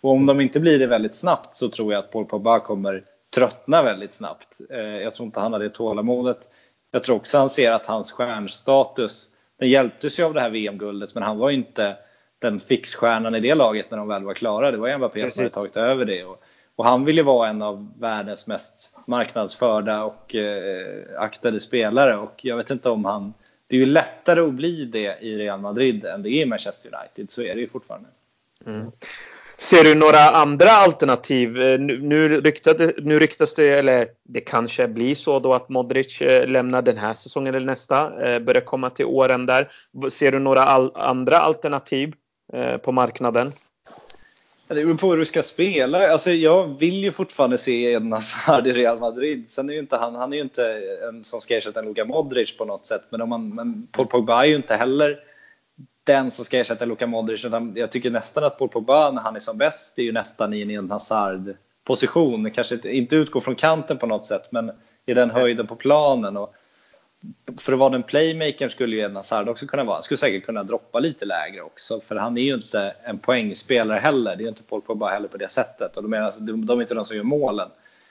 Och 0.00 0.10
om 0.10 0.26
de 0.26 0.40
inte 0.40 0.60
blir 0.60 0.78
det 0.78 0.86
väldigt 0.86 1.14
snabbt 1.14 1.54
så 1.56 1.68
tror 1.68 1.92
jag 1.92 2.04
att 2.04 2.10
Paul 2.10 2.24
Pogba 2.24 2.60
kommer 2.60 3.02
tröttnar 3.36 3.84
väldigt 3.84 4.12
snabbt. 4.12 4.60
Eh, 4.70 4.78
jag 4.78 5.14
tror 5.14 5.26
inte 5.26 5.40
han 5.40 5.52
har 5.52 5.60
det 5.60 5.70
tålamodet. 5.70 6.48
Jag 6.90 7.04
tror 7.04 7.16
också 7.16 7.38
han 7.38 7.50
ser 7.50 7.72
att 7.72 7.86
hans 7.86 8.12
stjärnstatus, 8.12 9.26
den 9.58 9.68
hjälptes 9.68 10.18
ju 10.18 10.24
av 10.24 10.34
det 10.34 10.40
här 10.40 10.50
VM-guldet 10.50 11.14
men 11.14 11.22
han 11.22 11.38
var 11.38 11.50
inte 11.50 11.96
den 12.38 12.60
fixstjärnan 12.60 13.34
i 13.34 13.40
det 13.40 13.54
laget 13.54 13.90
när 13.90 13.98
de 13.98 14.08
väl 14.08 14.24
var 14.24 14.34
klara. 14.34 14.70
Det 14.70 14.76
var 14.76 14.88
ju 14.88 14.98
Mbappé 14.98 15.30
som 15.30 15.40
hade 15.40 15.54
tagit 15.54 15.76
över 15.76 16.04
det. 16.04 16.24
Och, 16.24 16.42
och, 16.76 16.84
han 16.84 17.04
vill 17.04 17.16
ju 17.16 17.22
vara 17.22 17.48
en 17.48 17.62
av 17.62 17.92
världens 17.98 18.46
mest 18.46 18.98
marknadsförda 19.06 20.04
och 20.04 20.34
eh, 20.34 21.04
aktade 21.18 21.60
spelare 21.60 22.16
och 22.16 22.44
jag 22.44 22.56
vet 22.56 22.70
inte 22.70 22.90
om 22.90 23.04
han 23.04 23.34
det 23.66 23.76
är 23.76 23.80
ju 23.80 23.86
lättare 23.86 24.40
att 24.40 24.54
bli 24.54 24.84
det 24.84 25.18
i 25.20 25.36
Real 25.36 25.60
Madrid 25.60 26.04
än 26.04 26.22
det 26.22 26.30
är 26.30 26.42
i 26.42 26.46
Manchester 26.46 26.90
United, 26.94 27.30
så 27.30 27.42
är 27.42 27.54
det 27.54 27.60
ju 27.60 27.68
fortfarande. 27.68 28.08
Mm. 28.66 28.92
Ser 29.58 29.84
du 29.84 29.94
några 29.94 30.18
andra 30.18 30.70
alternativ? 30.70 31.62
Eh, 31.62 31.78
nu, 31.80 32.00
nu, 32.02 32.40
ryktade, 32.40 32.92
nu 32.98 33.18
ryktas 33.18 33.54
det, 33.54 33.68
eller 33.68 34.08
det 34.24 34.40
kanske 34.40 34.88
blir 34.88 35.14
så 35.14 35.38
då 35.38 35.54
att 35.54 35.68
Modric 35.68 36.20
eh, 36.20 36.46
lämnar 36.46 36.82
den 36.82 36.96
här 36.96 37.14
säsongen 37.14 37.54
eller 37.54 37.66
nästa, 37.66 38.26
eh, 38.26 38.38
börjar 38.38 38.60
komma 38.60 38.90
till 38.90 39.04
åren 39.06 39.46
där. 39.46 39.70
Ser 40.10 40.32
du 40.32 40.38
några 40.38 40.64
all, 40.64 40.90
andra 40.94 41.38
alternativ 41.38 42.14
på 42.82 42.92
marknaden? 42.92 43.52
Det 44.68 44.74
beror 44.74 44.94
på 44.94 45.10
hur 45.10 45.16
du 45.16 45.24
ska 45.24 45.42
spela. 45.42 46.12
Alltså 46.12 46.30
jag 46.30 46.78
vill 46.78 47.04
ju 47.04 47.12
fortfarande 47.12 47.58
se 47.58 47.94
en 47.94 48.12
Hazard 48.12 48.66
i 48.66 48.72
Real 48.72 48.98
Madrid. 48.98 49.50
Sen 49.50 49.68
är 49.68 49.72
ju 49.72 49.78
inte 49.78 49.96
han, 49.96 50.14
han 50.14 50.32
är 50.32 50.36
ju 50.36 50.42
inte 50.42 50.82
en 51.08 51.24
som 51.24 51.40
ska 51.40 51.56
ersätta 51.56 51.82
Luka 51.82 52.04
Modric 52.04 52.56
på 52.56 52.64
något 52.64 52.86
sätt. 52.86 53.02
Men, 53.10 53.20
om 53.20 53.28
man, 53.28 53.54
men 53.54 53.88
Paul 53.92 54.06
Pogba 54.06 54.42
är 54.42 54.46
ju 54.46 54.56
inte 54.56 54.76
heller 54.76 55.18
den 56.06 56.30
som 56.30 56.44
ska 56.44 56.58
ersätta 56.58 56.84
Luka 56.84 57.06
Modric. 57.06 57.44
Utan 57.44 57.72
jag 57.76 57.90
tycker 57.90 58.10
nästan 58.10 58.44
att 58.44 58.58
Paul 58.58 58.68
Pogba 58.68 59.10
när 59.10 59.22
han 59.22 59.36
är 59.36 59.40
som 59.40 59.58
bäst 59.58 59.98
är 59.98 60.02
ju 60.02 60.12
nästan 60.12 60.54
i 60.54 60.74
en 60.74 60.90
Hazard 60.90 61.56
position. 61.84 62.50
Kanske 62.50 62.78
inte 62.88 63.16
utgå 63.16 63.40
från 63.40 63.54
kanten 63.54 63.98
på 63.98 64.06
något 64.06 64.24
sätt 64.24 64.52
men 64.52 64.72
i 65.06 65.14
den 65.14 65.30
höjden 65.30 65.66
på 65.66 65.76
planen. 65.76 66.36
Och 66.36 66.54
för 67.58 67.72
att 67.72 67.78
vara 67.78 67.90
den 67.90 68.02
playmakern 68.02 68.70
skulle 68.70 68.96
ju 68.96 69.02
Eden 69.02 69.16
Hazard 69.16 69.48
också 69.48 69.66
kunna 69.66 69.84
vara. 69.84 69.96
Han 69.96 70.02
skulle 70.02 70.18
säkert 70.18 70.46
kunna 70.46 70.62
droppa 70.62 71.00
lite 71.00 71.24
lägre 71.24 71.62
också 71.62 72.00
för 72.00 72.16
han 72.16 72.38
är 72.38 72.42
ju 72.42 72.54
inte 72.54 72.94
en 73.04 73.18
poängspelare 73.18 73.98
heller. 73.98 74.36
Det 74.36 74.44
är 74.44 74.48
inte 74.48 74.62
Paul 74.62 74.82
Pogba 74.82 75.10
heller 75.10 75.28
på 75.28 75.36
det 75.36 75.48
sättet. 75.48 75.96
Och 75.96 76.02
de, 76.02 76.12
är, 76.12 76.20
alltså, 76.20 76.40
de 76.40 76.78
är 76.78 76.82
inte 76.82 76.94
de 76.94 77.04
som 77.04 77.16
gör 77.16 77.24
målen. 77.24 77.68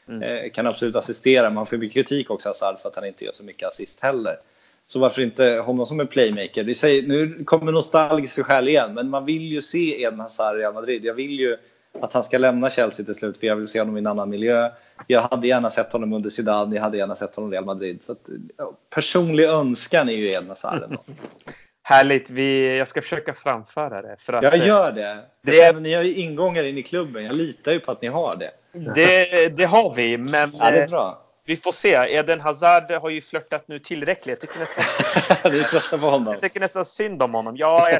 Mm. 0.07 0.21
Eh, 0.21 0.51
kan 0.51 0.67
absolut 0.67 0.95
assistera 0.95 1.49
men 1.49 1.57
han 1.57 1.65
får 1.65 1.77
mycket 1.77 1.93
kritik 1.93 2.29
också 2.29 2.49
Hazard 2.49 2.79
för 2.79 2.89
att 2.89 2.95
han 2.95 3.05
inte 3.05 3.25
gör 3.25 3.31
så 3.31 3.43
mycket 3.43 3.67
assist 3.67 3.99
heller. 3.99 4.37
Så 4.85 4.99
varför 4.99 5.21
inte 5.21 5.61
honom 5.65 5.85
som 5.85 5.99
en 5.99 6.07
playmaker? 6.07 6.63
Vi 6.63 6.73
säger, 6.73 7.07
nu 7.07 7.43
kommer 7.43 7.71
nostalgiska 7.71 8.43
skäl 8.43 8.67
igen, 8.67 8.93
men 8.93 9.09
man 9.09 9.25
vill 9.25 9.51
ju 9.51 9.61
se 9.61 10.03
Eden 10.03 10.19
Hazard 10.19 10.55
i 10.55 10.59
Real 10.59 10.73
Madrid. 10.73 11.05
Jag 11.05 11.13
vill 11.13 11.39
ju 11.39 11.57
att 12.01 12.13
han 12.13 12.23
ska 12.23 12.37
lämna 12.37 12.69
Chelsea 12.69 13.05
till 13.05 13.15
slut, 13.15 13.37
för 13.37 13.47
jag 13.47 13.55
vill 13.55 13.67
se 13.67 13.79
honom 13.79 13.97
i 13.97 13.99
en 13.99 14.07
annan 14.07 14.29
miljö. 14.29 14.69
Jag 15.07 15.21
hade 15.21 15.47
gärna 15.47 15.69
sett 15.69 15.93
honom 15.93 16.13
under 16.13 16.29
Zidane, 16.29 16.75
jag 16.75 16.83
hade 16.83 16.97
gärna 16.97 17.15
sett 17.15 17.35
honom 17.35 17.53
i 17.53 17.55
Real 17.55 17.65
Madrid. 17.65 18.03
Så 18.03 18.11
att, 18.11 18.29
ja, 18.57 18.71
personlig 18.89 19.43
önskan 19.43 20.09
är 20.09 20.13
ju 20.13 20.29
Eden 20.29 20.47
Hazard. 20.47 20.97
Härligt, 21.83 22.29
vi, 22.29 22.77
jag 22.77 22.87
ska 22.87 23.01
försöka 23.01 23.33
framföra 23.33 24.01
det. 24.01 24.15
För 24.19 24.33
att, 24.33 24.43
jag 24.43 24.57
gör 24.57 24.91
det. 24.91 25.19
det 25.41 25.61
är, 25.61 25.73
ni 25.73 25.93
har 25.93 26.03
ju 26.03 26.13
ingångar 26.15 26.63
in 26.63 26.77
i 26.77 26.83
klubben, 26.83 27.25
jag 27.25 27.35
litar 27.35 27.71
ju 27.71 27.79
på 27.79 27.91
att 27.91 28.01
ni 28.01 28.07
har 28.07 28.35
det. 28.35 28.51
Det, 28.95 29.49
det 29.49 29.65
har 29.65 29.95
vi, 29.95 30.17
men 30.17 30.55
ja, 30.59 30.71
det 30.71 30.83
är 30.83 30.87
bra. 30.87 31.24
Vi 31.47 31.57
får 31.57 31.71
se. 31.71 31.93
Eden 31.93 32.41
Hazard 32.41 32.91
har 32.91 33.09
ju 33.09 33.21
flörtat 33.21 33.67
nu 33.67 33.79
tillräckligt. 33.79 34.27
Jag 34.27 34.39
tycker 34.39 34.59
nästan, 34.59 35.51
Vi 35.51 35.59
är 35.59 35.97
på 35.97 36.05
honom. 36.05 36.33
Jag 36.33 36.41
tycker 36.41 36.59
nästan 36.59 36.85
synd 36.85 37.23
om 37.23 37.33
honom. 37.33 37.57
Ja, 37.57 37.99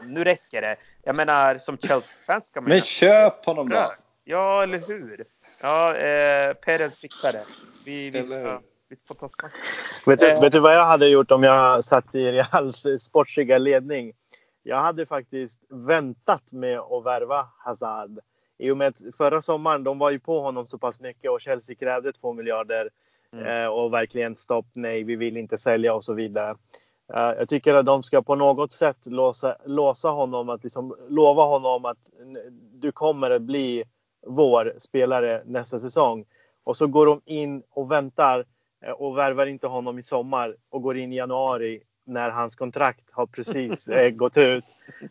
nu 0.00 0.24
räcker 0.24 0.62
det. 0.62 0.76
Jag 1.02 1.16
menar, 1.16 1.58
som 1.58 1.78
Chelsea-fans 1.78 2.46
ska 2.46 2.60
man 2.60 2.68
Men 2.68 2.80
köp 2.80 3.44
honom 3.44 3.68
då! 3.68 3.92
Ja, 4.24 4.62
eller 4.62 4.78
hur? 4.78 5.24
Ja, 5.60 5.96
eh, 5.96 6.54
Perez 6.54 6.98
fixar 6.98 7.32
det. 7.32 7.44
Vi, 7.84 8.10
vi, 8.10 8.24
ska, 8.24 8.60
vi 8.88 8.96
får 9.08 9.14
ta 9.14 9.26
ett 9.26 9.34
snack. 9.34 9.52
Vet 10.06 10.20
du, 10.20 10.28
eh. 10.28 10.40
vet 10.40 10.52
du 10.52 10.60
vad 10.60 10.74
jag 10.74 10.84
hade 10.84 11.08
gjort 11.08 11.30
om 11.30 11.42
jag 11.42 11.84
satt 11.84 12.14
i 12.14 12.32
Reals 12.32 12.86
sportsliga 13.00 13.58
ledning? 13.58 14.12
Jag 14.62 14.82
hade 14.82 15.06
faktiskt 15.06 15.60
väntat 15.68 16.52
med 16.52 16.78
att 16.78 17.04
värva 17.04 17.46
Hazard 17.58 18.18
i 18.62 18.70
och 18.70 18.76
med 18.76 18.88
att 18.88 19.16
förra 19.16 19.42
sommaren, 19.42 19.84
de 19.84 19.98
var 19.98 20.10
ju 20.10 20.18
på 20.18 20.40
honom 20.40 20.66
så 20.66 20.78
pass 20.78 21.00
mycket 21.00 21.30
och 21.30 21.40
Chelsea 21.40 21.76
krävde 21.76 22.12
2 22.12 22.32
miljarder 22.32 22.90
mm. 23.32 23.46
eh, 23.46 23.66
och 23.66 23.92
verkligen 23.92 24.36
stopp, 24.36 24.66
nej, 24.72 25.02
vi 25.02 25.16
vill 25.16 25.36
inte 25.36 25.58
sälja 25.58 25.94
och 25.94 26.04
så 26.04 26.14
vidare. 26.14 26.56
Eh, 27.14 27.20
jag 27.38 27.48
tycker 27.48 27.74
att 27.74 27.86
de 27.86 28.02
ska 28.02 28.22
på 28.22 28.34
något 28.34 28.72
sätt 28.72 28.96
låsa, 29.04 29.56
låsa 29.64 30.08
honom, 30.08 30.48
att 30.48 30.62
liksom 30.64 30.96
lova 31.08 31.42
honom 31.42 31.84
att 31.84 31.98
du 32.72 32.92
kommer 32.92 33.30
att 33.30 33.42
bli 33.42 33.84
vår 34.26 34.74
spelare 34.78 35.42
nästa 35.46 35.80
säsong. 35.80 36.24
Och 36.64 36.76
så 36.76 36.86
går 36.86 37.06
de 37.06 37.20
in 37.24 37.62
och 37.70 37.90
väntar 37.90 38.44
eh, 38.84 38.92
och 38.92 39.18
värvar 39.18 39.46
inte 39.46 39.66
honom 39.66 39.98
i 39.98 40.02
sommar 40.02 40.56
och 40.70 40.82
går 40.82 40.96
in 40.96 41.12
i 41.12 41.16
januari 41.16 41.82
när 42.04 42.30
hans 42.30 42.56
kontrakt 42.56 43.04
har 43.10 43.26
precis 43.26 43.88
gått 44.12 44.36
ut. 44.36 44.64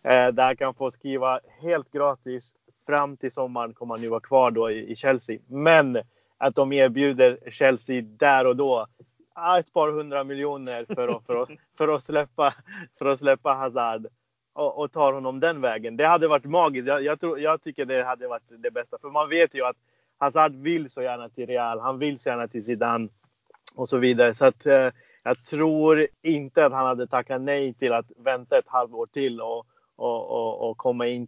Där 0.04 0.43
han 0.43 0.58
kan 0.58 0.74
få 0.74 0.91
skriva 0.91 1.39
helt 1.62 1.91
gratis 1.91 2.56
fram 2.86 3.17
till 3.17 3.32
sommaren 3.32 3.73
kommer 3.73 3.95
han 3.95 4.03
ju 4.03 4.09
vara 4.09 4.19
kvar 4.19 4.51
då 4.51 4.71
i, 4.71 4.91
i 4.91 4.95
Chelsea. 4.95 5.39
Men 5.47 5.97
att 6.38 6.55
de 6.55 6.73
erbjuder 6.73 7.39
Chelsea 7.51 8.01
där 8.01 8.47
och 8.47 8.55
då 8.55 8.88
ett 9.59 9.73
par 9.73 9.91
hundra 9.91 10.23
miljoner 10.23 10.86
för 10.95 11.07
att, 11.07 11.25
för 11.25 11.41
att, 11.41 11.49
för 11.77 11.88
att, 11.88 12.03
släppa, 12.03 12.53
för 12.99 13.05
att 13.05 13.19
släppa 13.19 13.53
Hazard 13.53 14.07
och, 14.53 14.79
och 14.79 14.91
tar 14.91 15.13
honom 15.13 15.39
den 15.39 15.61
vägen. 15.61 15.97
Det 15.97 16.05
hade 16.05 16.27
varit 16.27 16.45
magiskt. 16.45 16.88
Jag, 16.88 17.03
jag, 17.03 17.19
tror, 17.19 17.39
jag 17.39 17.63
tycker 17.63 17.86
det 17.86 18.03
hade 18.03 18.27
varit 18.27 18.43
det 18.49 18.71
bästa. 18.71 18.97
För 19.01 19.09
man 19.09 19.29
vet 19.29 19.53
ju 19.53 19.65
att 19.65 19.77
Hazard 20.17 20.55
vill 20.55 20.89
så 20.89 21.01
gärna 21.01 21.29
till 21.29 21.47
Real. 21.47 21.79
Han 21.79 21.99
vill 21.99 22.19
så 22.19 22.29
gärna 22.29 22.47
till 22.47 22.65
Zidane 22.65 23.09
och 23.75 23.89
så 23.89 23.97
vidare. 23.97 24.34
Så 24.34 24.45
att, 24.45 24.65
eh, 24.65 24.89
jag 25.23 25.45
tror 25.45 26.07
inte 26.21 26.65
att 26.65 26.73
han 26.73 26.86
hade 26.86 27.07
tackat 27.07 27.41
nej 27.41 27.73
till 27.73 27.93
att 27.93 28.11
vänta 28.17 28.57
ett 28.57 28.67
halvår 28.67 29.05
till 29.05 29.41
och, 29.41 29.65
och, 30.02 30.32
och, 30.32 30.70
och, 30.70 30.78
komma, 30.78 31.08
in, 31.08 31.28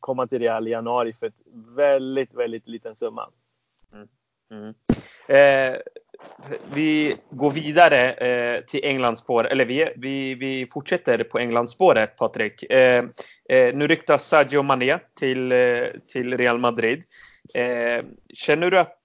komma 0.00 0.26
till 0.26 0.38
Real 0.38 0.68
i 0.68 0.70
januari 0.70 1.12
för 1.12 1.26
ett 1.26 1.40
väldigt, 1.76 2.34
väldigt 2.34 2.68
liten 2.68 2.96
summa. 2.96 3.30
Mm. 3.92 4.08
Mm. 4.50 4.74
Eh, 5.28 5.78
vi 6.74 7.16
går 7.30 7.50
vidare 7.50 8.12
eh, 8.12 8.64
till 8.64 8.80
Englandsspåret, 8.84 9.52
eller 9.52 9.64
vi, 9.64 9.88
vi, 9.96 10.34
vi 10.34 10.66
fortsätter 10.72 11.24
på 11.24 11.38
Englandsspåret 11.38 12.16
Patrik. 12.16 12.62
Eh, 12.62 13.04
eh 13.48 13.74
nu 13.74 13.86
ryktas 13.86 14.28
Sadio 14.28 14.62
Mané 14.62 14.98
till, 15.14 15.52
eh, 15.52 15.84
till 16.12 16.38
Real 16.38 16.58
Madrid. 16.58 17.04
Eh, 17.54 18.04
känner 18.34 18.70
du 18.70 18.78
att 18.78 19.02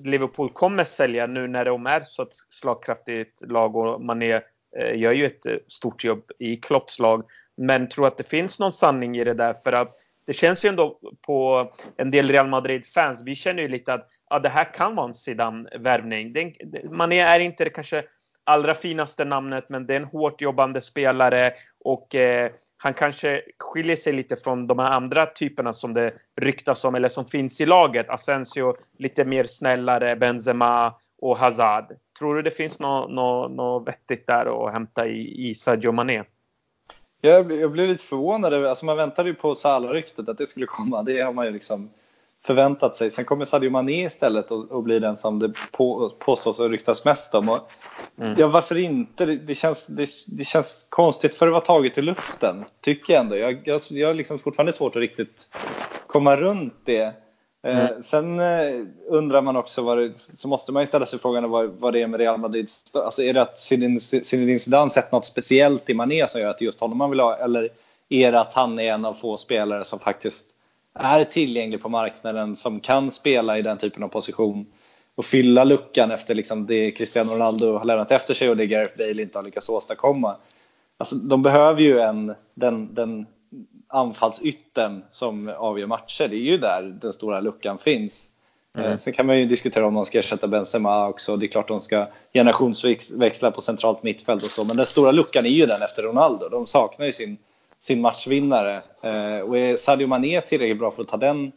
Liverpool 0.00 0.50
kommer 0.50 0.84
sälja 0.84 1.26
nu 1.26 1.48
när 1.48 1.64
de 1.64 1.86
är 1.86 2.00
så 2.00 2.22
ett 2.22 2.36
slagkraftigt 2.48 3.50
lag 3.50 3.76
och 3.76 4.00
Mané 4.00 4.40
eh, 4.78 4.98
gör 4.98 5.12
ju 5.12 5.26
ett 5.26 5.46
eh, 5.46 5.56
stort 5.68 6.04
jobb 6.04 6.30
i 6.38 6.56
Klopps 6.56 6.98
lag. 6.98 7.24
Men 7.56 7.88
tror 7.88 8.06
att 8.06 8.18
det 8.18 8.28
finns 8.28 8.58
någon 8.58 8.72
sanning 8.72 9.16
i 9.16 9.24
det 9.24 9.34
där? 9.34 9.54
För 9.64 9.72
att 9.72 9.96
det 10.26 10.32
känns 10.32 10.64
ju 10.64 10.68
ändå 10.68 10.98
på 11.26 11.70
en 11.96 12.10
del 12.10 12.30
Real 12.30 12.48
Madrid-fans, 12.48 13.22
vi 13.24 13.34
känner 13.34 13.62
ju 13.62 13.68
lite 13.68 13.94
att 13.94 14.08
ja, 14.30 14.38
det 14.38 14.48
här 14.48 14.74
kan 14.74 14.96
vara 14.96 15.06
en 15.06 15.14
Zidane-värvning. 15.14 16.34
Mané 16.90 17.18
är 17.18 17.40
inte 17.40 17.64
det 17.64 17.70
kanske 17.70 18.04
allra 18.44 18.74
finaste 18.74 19.24
namnet, 19.24 19.68
men 19.68 19.86
det 19.86 19.94
är 19.94 20.00
en 20.00 20.04
hårt 20.04 20.40
jobbande 20.40 20.80
spelare 20.80 21.52
och 21.84 22.14
eh, 22.14 22.50
han 22.76 22.94
kanske 22.94 23.42
skiljer 23.58 23.96
sig 23.96 24.12
lite 24.12 24.36
från 24.36 24.66
de 24.66 24.78
här 24.78 24.90
andra 24.90 25.26
typerna 25.26 25.72
som 25.72 25.94
det 25.94 26.14
ryktas 26.40 26.84
om 26.84 26.94
eller 26.94 27.08
som 27.08 27.24
finns 27.24 27.60
i 27.60 27.66
laget. 27.66 28.10
Asensio 28.10 28.76
lite 28.98 29.24
mer 29.24 29.44
snällare, 29.44 30.16
Benzema 30.16 30.94
och 31.18 31.36
Hazard. 31.36 31.92
Tror 32.18 32.34
du 32.34 32.42
det 32.42 32.50
finns 32.50 32.80
något, 32.80 33.10
något, 33.10 33.50
något 33.50 33.88
vettigt 33.88 34.26
där 34.26 34.66
att 34.66 34.72
hämta 34.72 35.06
i, 35.06 35.48
i 35.48 35.54
Sadio 35.54 35.92
Mané? 35.92 36.22
Jag, 37.26 37.52
jag 37.52 37.72
blev 37.72 37.88
lite 37.88 38.04
förvånad. 38.04 38.54
Alltså 38.54 38.84
man 38.84 38.96
väntade 38.96 39.28
ju 39.28 39.34
på 39.34 39.54
Salah-ryktet 39.54 40.28
att 40.28 40.38
det 40.38 40.46
skulle 40.46 40.66
komma. 40.66 41.02
Det 41.02 41.20
har 41.20 41.32
man 41.32 41.46
ju 41.46 41.52
liksom 41.52 41.90
förväntat 42.46 42.96
sig. 42.96 43.10
Sen 43.10 43.24
kommer 43.24 43.44
Sadio 43.44 43.70
Mané 43.70 44.04
istället 44.04 44.50
och, 44.50 44.70
och 44.70 44.82
blir 44.82 45.00
den 45.00 45.16
som 45.16 45.38
det 45.38 45.52
på, 45.72 46.10
påstås 46.18 46.60
och 46.60 46.70
ryktas 46.70 47.04
mest 47.04 47.34
om. 47.34 47.48
Och, 47.48 47.70
mm. 48.18 48.34
Ja, 48.38 48.48
varför 48.48 48.76
inte? 48.76 49.26
Det, 49.26 49.36
det 49.36 49.54
känns, 49.54 49.86
det, 49.86 50.08
det, 50.26 50.44
känns 50.44 50.86
konstigt 50.88 51.34
för 51.34 51.46
att 51.46 51.52
vara 51.52 51.64
taget 51.64 51.98
i 51.98 52.02
luften, 52.02 52.64
tycker 52.80 53.12
jag 53.12 53.20
ändå. 53.20 53.36
Jag, 53.36 53.60
jag, 53.64 53.80
jag 53.90 54.08
har 54.08 54.14
liksom 54.14 54.38
fortfarande 54.38 54.72
svårt 54.72 54.96
att 54.96 55.00
riktigt 55.00 55.48
komma 56.06 56.36
runt 56.36 56.74
det. 56.84 57.14
Eh, 57.66 57.86
mm. 57.86 58.02
sen 58.02 58.40
eh, 58.40 58.86
undrar 59.06 59.42
man 59.42 59.56
också, 59.56 59.94
det, 59.94 60.18
så 60.18 60.48
måste 60.48 60.72
man 60.72 60.82
ju 60.82 60.86
ställa 60.86 61.06
sig 61.06 61.18
frågan 61.18 61.50
vad, 61.50 61.68
vad 61.68 61.92
det 61.92 62.02
är 62.02 62.06
med 62.06 62.20
Real 62.20 62.38
Madrid. 62.38 62.68
Alltså 62.94 63.22
är 63.22 63.34
det 63.34 63.42
att 63.42 63.58
Zinedine 63.58 64.58
Zidane 64.58 64.90
sett 64.90 65.12
något 65.12 65.24
speciellt 65.24 65.90
i 65.90 65.94
Mané 65.94 66.28
som 66.28 66.40
gör 66.40 66.50
att 66.50 66.60
just 66.60 66.80
honom 66.80 66.98
man 66.98 67.10
vill 67.10 67.20
ha? 67.20 67.36
Eller 67.36 67.68
är 68.08 68.32
det 68.32 68.40
att 68.40 68.54
han 68.54 68.78
är 68.78 68.92
en 68.92 69.04
av 69.04 69.14
få 69.14 69.36
spelare 69.36 69.84
som 69.84 69.98
faktiskt 69.98 70.46
är 70.94 71.24
tillgänglig 71.24 71.82
på 71.82 71.88
marknaden, 71.88 72.56
som 72.56 72.80
kan 72.80 73.10
spela 73.10 73.58
i 73.58 73.62
den 73.62 73.78
typen 73.78 74.02
av 74.02 74.08
position 74.08 74.66
och 75.14 75.24
fylla 75.24 75.64
luckan 75.64 76.10
efter 76.10 76.34
liksom 76.34 76.66
det 76.66 76.90
Cristiano 76.90 77.32
Ronaldo 77.32 77.76
har 77.76 77.84
lämnat 77.84 78.12
efter 78.12 78.34
sig 78.34 78.50
och 78.50 78.56
det 78.56 78.66
Gareth 78.66 78.98
Bale 78.98 79.22
inte 79.22 79.38
har 79.38 79.44
lyckats 79.44 79.68
åstadkomma. 79.68 80.36
Alltså, 80.98 81.16
de 81.16 81.42
behöver 81.42 81.80
ju 81.80 82.00
en, 82.00 82.34
den, 82.54 82.94
den 82.94 83.26
anfallsytten 83.88 85.04
som 85.10 85.52
avgör 85.58 85.86
matcher. 85.86 86.28
Det 86.28 86.36
är 86.36 86.40
ju 86.40 86.58
där 86.58 86.82
den 86.82 87.12
stora 87.12 87.40
luckan 87.40 87.78
finns. 87.78 88.30
Mm. 88.76 88.90
Eh, 88.90 88.96
sen 88.96 89.12
kan 89.12 89.26
man 89.26 89.38
ju 89.38 89.46
diskutera 89.46 89.86
om 89.86 89.94
de 89.94 90.04
ska 90.04 90.18
ersätta 90.18 90.46
Benzema 90.46 91.08
också. 91.08 91.36
Det 91.36 91.46
är 91.46 91.48
klart 91.48 91.68
de 91.68 91.80
ska 91.80 92.06
generationsväxla 92.32 93.50
på 93.50 93.60
centralt 93.60 94.02
mittfält 94.02 94.44
och 94.44 94.50
så. 94.50 94.64
Men 94.64 94.76
den 94.76 94.86
stora 94.86 95.12
luckan 95.12 95.46
är 95.46 95.50
ju 95.50 95.66
den 95.66 95.82
efter 95.82 96.02
Ronaldo. 96.02 96.48
De 96.48 96.66
saknar 96.66 97.06
ju 97.06 97.12
sin, 97.12 97.36
sin 97.80 98.00
matchvinnare. 98.00 98.82
Eh, 99.02 99.40
och 99.40 99.58
är 99.58 99.76
Sadio 99.76 100.06
Mané 100.06 100.40
tillräckligt 100.40 100.78
bra 100.78 100.90
för 100.90 101.02
att 101.02 101.08
ta 101.08 101.16
den 101.16 101.52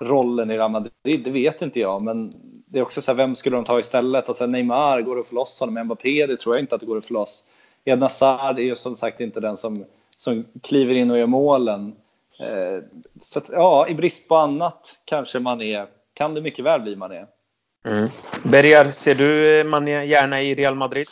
rollen 0.00 0.50
i 0.50 0.56
Real 0.56 0.70
Madrid? 0.70 1.24
Det 1.24 1.30
vet 1.30 1.62
inte 1.62 1.80
jag. 1.80 2.02
Men 2.02 2.34
det 2.66 2.78
är 2.78 2.82
också 2.82 3.02
så 3.02 3.10
här, 3.10 3.16
vem 3.16 3.34
skulle 3.34 3.56
de 3.56 3.64
ta 3.64 3.78
istället? 3.78 4.28
Alltså 4.28 4.46
Neymar, 4.46 5.02
går 5.02 5.14
det 5.14 5.20
att 5.20 5.26
få 5.26 5.34
loss 5.34 5.60
honom? 5.60 5.84
Mbappé, 5.84 6.26
det 6.26 6.36
tror 6.36 6.54
jag 6.54 6.62
inte 6.62 6.74
att 6.74 6.80
det 6.80 6.86
går 6.86 6.98
att 6.98 7.06
få 7.06 7.14
loss. 7.14 7.44
Eden 7.84 8.02
Hazard 8.02 8.58
är 8.58 8.62
ju 8.62 8.74
som 8.74 8.96
sagt 8.96 9.20
inte 9.20 9.40
den 9.40 9.56
som 9.56 9.84
som 10.22 10.44
kliver 10.62 10.94
in 10.94 11.10
och 11.10 11.18
gör 11.18 11.26
målen. 11.26 11.96
Eh, 12.40 12.84
så 13.20 13.38
att, 13.38 13.48
ja, 13.48 13.88
i 13.88 13.94
brist 13.94 14.28
på 14.28 14.36
annat 14.36 15.00
kanske 15.04 15.40
man 15.40 15.62
är, 15.62 15.86
kan 16.14 16.34
det 16.34 16.40
mycket 16.40 16.64
väl 16.64 16.80
bli 16.80 16.96
man 16.96 17.12
är. 17.12 17.26
Mm. 17.84 18.08
Bergar, 18.44 18.90
ser 18.90 19.14
du 19.14 19.64
Mané 19.64 20.04
gärna 20.04 20.42
i 20.42 20.54
Real 20.54 20.74
Madrid? 20.74 21.06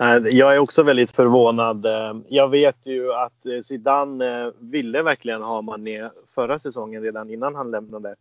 Eh, 0.00 0.16
jag 0.16 0.54
är 0.54 0.58
också 0.58 0.82
väldigt 0.82 1.10
förvånad. 1.10 1.86
Eh, 1.86 2.16
jag 2.28 2.48
vet 2.48 2.86
ju 2.86 3.12
att 3.12 3.64
Zidane 3.64 4.52
ville 4.58 5.02
verkligen 5.02 5.42
ha 5.42 5.62
Mané 5.62 6.10
förra 6.34 6.58
säsongen 6.58 7.02
redan 7.02 7.30
innan 7.30 7.54
han 7.54 7.70
lämnade. 7.70 8.14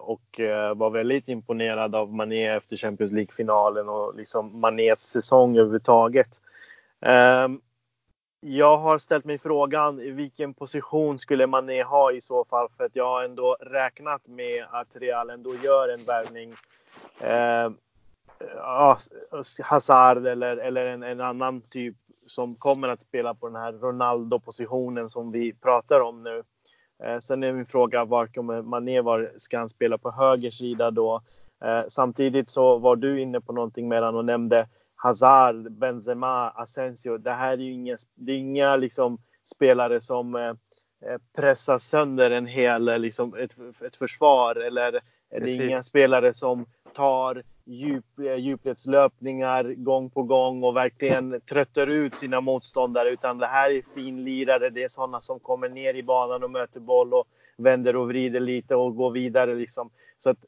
Och 0.00 0.40
var 0.74 0.90
väldigt 0.90 1.28
imponerad 1.28 1.94
av 1.94 2.14
Mané 2.14 2.46
efter 2.46 2.76
Champions 2.76 3.12
League-finalen 3.12 3.88
och 3.88 4.14
liksom 4.16 4.60
Manés 4.60 5.00
säsong 5.00 5.56
överhuvudtaget. 5.56 6.28
Jag 8.44 8.76
har 8.78 8.98
ställt 8.98 9.24
mig 9.24 9.38
frågan 9.38 10.00
i 10.00 10.10
vilken 10.10 10.54
position 10.54 11.18
skulle 11.18 11.46
Mané 11.46 11.82
ha 11.82 12.12
i 12.12 12.20
så 12.20 12.44
fall? 12.44 12.68
För 12.76 12.84
att 12.84 12.96
jag 12.96 13.08
har 13.08 13.24
ändå 13.24 13.56
räknat 13.60 14.28
med 14.28 14.64
att 14.70 14.88
Real 14.92 15.30
ändå 15.30 15.54
gör 15.54 15.88
en 15.88 16.04
värvning. 16.04 16.54
Eh, 17.20 17.70
Hazard 19.62 20.26
eller, 20.26 20.56
eller 20.56 20.86
en, 20.86 21.02
en, 21.02 21.20
annan 21.20 21.60
typ 21.60 21.96
som 22.26 22.54
kommer 22.54 22.88
att 22.88 23.00
spela 23.00 23.34
på 23.34 23.48
den 23.48 23.56
här 23.56 23.72
Ronaldo-positionen 23.72 25.08
som 25.08 25.32
vi 25.32 25.52
pratar 25.52 26.00
om 26.00 26.22
nu. 26.22 26.42
Eh, 27.04 27.18
sen 27.18 27.42
är 27.42 27.52
min 27.52 27.66
fråga 27.66 28.04
var 28.04 28.26
kommer 28.26 28.62
Mané 28.62 29.00
var, 29.00 29.32
ska 29.36 29.58
han 29.58 29.68
spela 29.68 29.98
på 29.98 30.10
höger 30.10 30.50
sida 30.50 30.90
då? 30.90 31.22
Eh, 31.64 31.82
samtidigt 31.88 32.50
så 32.50 32.78
var 32.78 32.96
du 32.96 33.20
inne 33.20 33.40
på 33.40 33.52
någonting 33.52 33.88
medan 33.88 34.14
och 34.14 34.24
nämnde 34.24 34.66
Hazard, 35.02 35.72
Benzema, 35.72 36.50
Asensio. 36.50 37.18
Det 37.18 37.30
här 37.30 37.52
är 37.52 37.62
ju 37.62 37.72
inga, 37.72 37.96
det 38.14 38.32
är 38.32 38.36
inga 38.36 38.76
liksom, 38.76 39.18
spelare 39.44 40.00
som 40.00 40.34
eh, 40.34 40.42
eh 40.42 41.18
pressar 41.36 41.78
sönder 41.78 42.30
en 42.30 42.46
hel, 42.46 42.88
eh, 42.88 42.98
liksom, 42.98 43.34
ett, 43.34 43.56
ett 43.80 43.96
försvar. 43.96 44.56
Eller 44.56 44.92
det 45.30 45.36
är 45.36 45.68
inga 45.68 45.82
spelare 45.82 46.34
som 46.34 46.66
tar 46.94 47.42
djup, 47.64 48.04
djupledslöpningar 48.38 49.64
gång 49.64 50.10
på 50.10 50.22
gång 50.22 50.62
och 50.62 50.76
verkligen 50.76 51.40
tröttar 51.40 51.86
ut 51.86 52.14
sina 52.14 52.40
motståndare. 52.40 53.10
Utan 53.10 53.38
det 53.38 53.46
här 53.46 53.70
är 53.70 53.82
finlirare. 53.94 54.70
Det 54.70 54.82
är 54.82 54.88
sådana 54.88 55.20
som 55.20 55.40
kommer 55.40 55.68
ner 55.68 55.94
i 55.94 56.02
banan 56.02 56.44
och 56.44 56.50
möter 56.50 56.80
boll 56.80 57.14
och 57.14 57.26
vänder 57.56 57.96
och 57.96 58.08
vrider 58.08 58.40
lite 58.40 58.74
och 58.74 58.96
går 58.96 59.10
vidare. 59.10 59.54
Liksom. 59.54 59.90
Så 60.18 60.30
att 60.30 60.44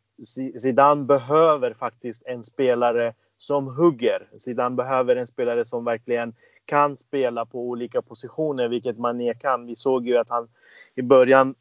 Zidane 0.61 1.05
behöver 1.05 1.75
faktiskt 1.75 2.23
en 2.27 2.45
spelare 2.45 3.15
som 3.47 3.67
hugger. 3.67 4.29
Zidane 4.39 4.77
behöver 4.77 5.17
en 5.17 5.27
spelare 5.27 5.65
som 5.65 5.85
verkligen 5.85 6.35
kan 6.65 6.97
spela 6.97 7.47
på 7.47 7.69
olika 7.69 8.03
positioner, 8.03 8.69
vilket 8.69 8.99
Mané 8.99 9.35
kan. 9.35 9.67
Vi 9.67 9.77
såg 9.77 10.09
ju 10.09 10.17
att 10.17 10.29
han 10.29 10.49
i 10.95 11.03
början 11.03 11.55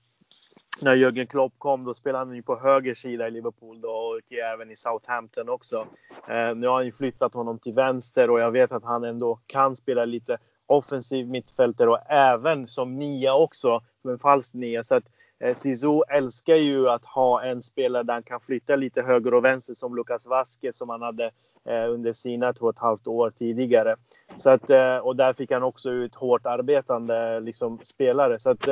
när 0.82 0.96
Jürgen 0.96 1.26
Klopp 1.26 1.54
kom, 1.58 1.86
då 1.86 1.94
spelade 1.94 2.26
han 2.26 2.36
ju 2.36 2.44
på 2.44 2.60
höger 2.60 2.94
sida 2.94 3.28
i 3.28 3.32
Liverpool 3.32 3.82
då, 3.82 3.90
och 3.90 4.34
även 4.34 4.72
i 4.72 4.76
Southampton 4.76 5.50
också. 5.50 5.88
Eh, 6.28 6.56
nu 6.56 6.68
har 6.68 6.76
han 6.76 6.86
ju 6.86 6.92
flyttat 6.92 7.34
honom 7.34 7.60
till 7.60 7.74
vänster 7.74 8.30
och 8.30 8.40
jag 8.40 8.52
vet 8.52 8.72
att 8.72 8.84
han 8.84 9.04
ändå 9.04 9.40
kan 9.48 9.76
spela 9.76 10.06
lite 10.06 10.38
offensiv 10.66 11.28
mittfältare 11.28 11.90
och 11.90 12.12
även 12.12 12.68
som 12.68 13.00
nia 13.00 13.36
också, 13.36 13.82
som 14.02 14.12
en 14.12 14.20
falsk 14.20 14.54
nia. 14.54 14.84
Så 14.84 14.96
att 14.96 15.04
Eh, 15.40 15.56
Sizo 15.56 16.04
älskar 16.10 16.56
ju 16.56 16.90
att 16.90 17.06
ha 17.06 17.44
en 17.44 17.62
spelare 17.62 18.04
där 18.04 18.14
han 18.14 18.24
kan 18.24 18.40
flytta 18.40 18.76
lite 18.76 19.02
höger 19.02 19.34
och 19.34 19.46
vänster 19.46 19.74
som 19.74 19.96
Lucas 19.96 20.26
Vasquez 20.26 20.78
som 20.78 20.90
han 20.90 21.02
hade 21.02 21.32
eh, 21.66 21.92
under 21.92 22.14
sina 22.14 22.54
två 22.54 22.66
och 22.66 22.74
ett 22.74 22.80
halvt 22.80 23.08
år 23.08 23.30
tidigare. 23.30 23.96
Så 24.36 24.50
att, 24.50 24.70
eh, 24.70 24.98
och 24.98 25.16
där 25.16 25.34
fick 25.34 25.52
han 25.52 25.64
också 25.64 25.90
ut 25.90 26.16
hårt 26.16 26.46
arbetande 26.46 27.40
liksom, 27.40 27.80
spelare. 27.84 28.40
Så 28.40 28.50
att, 28.50 28.68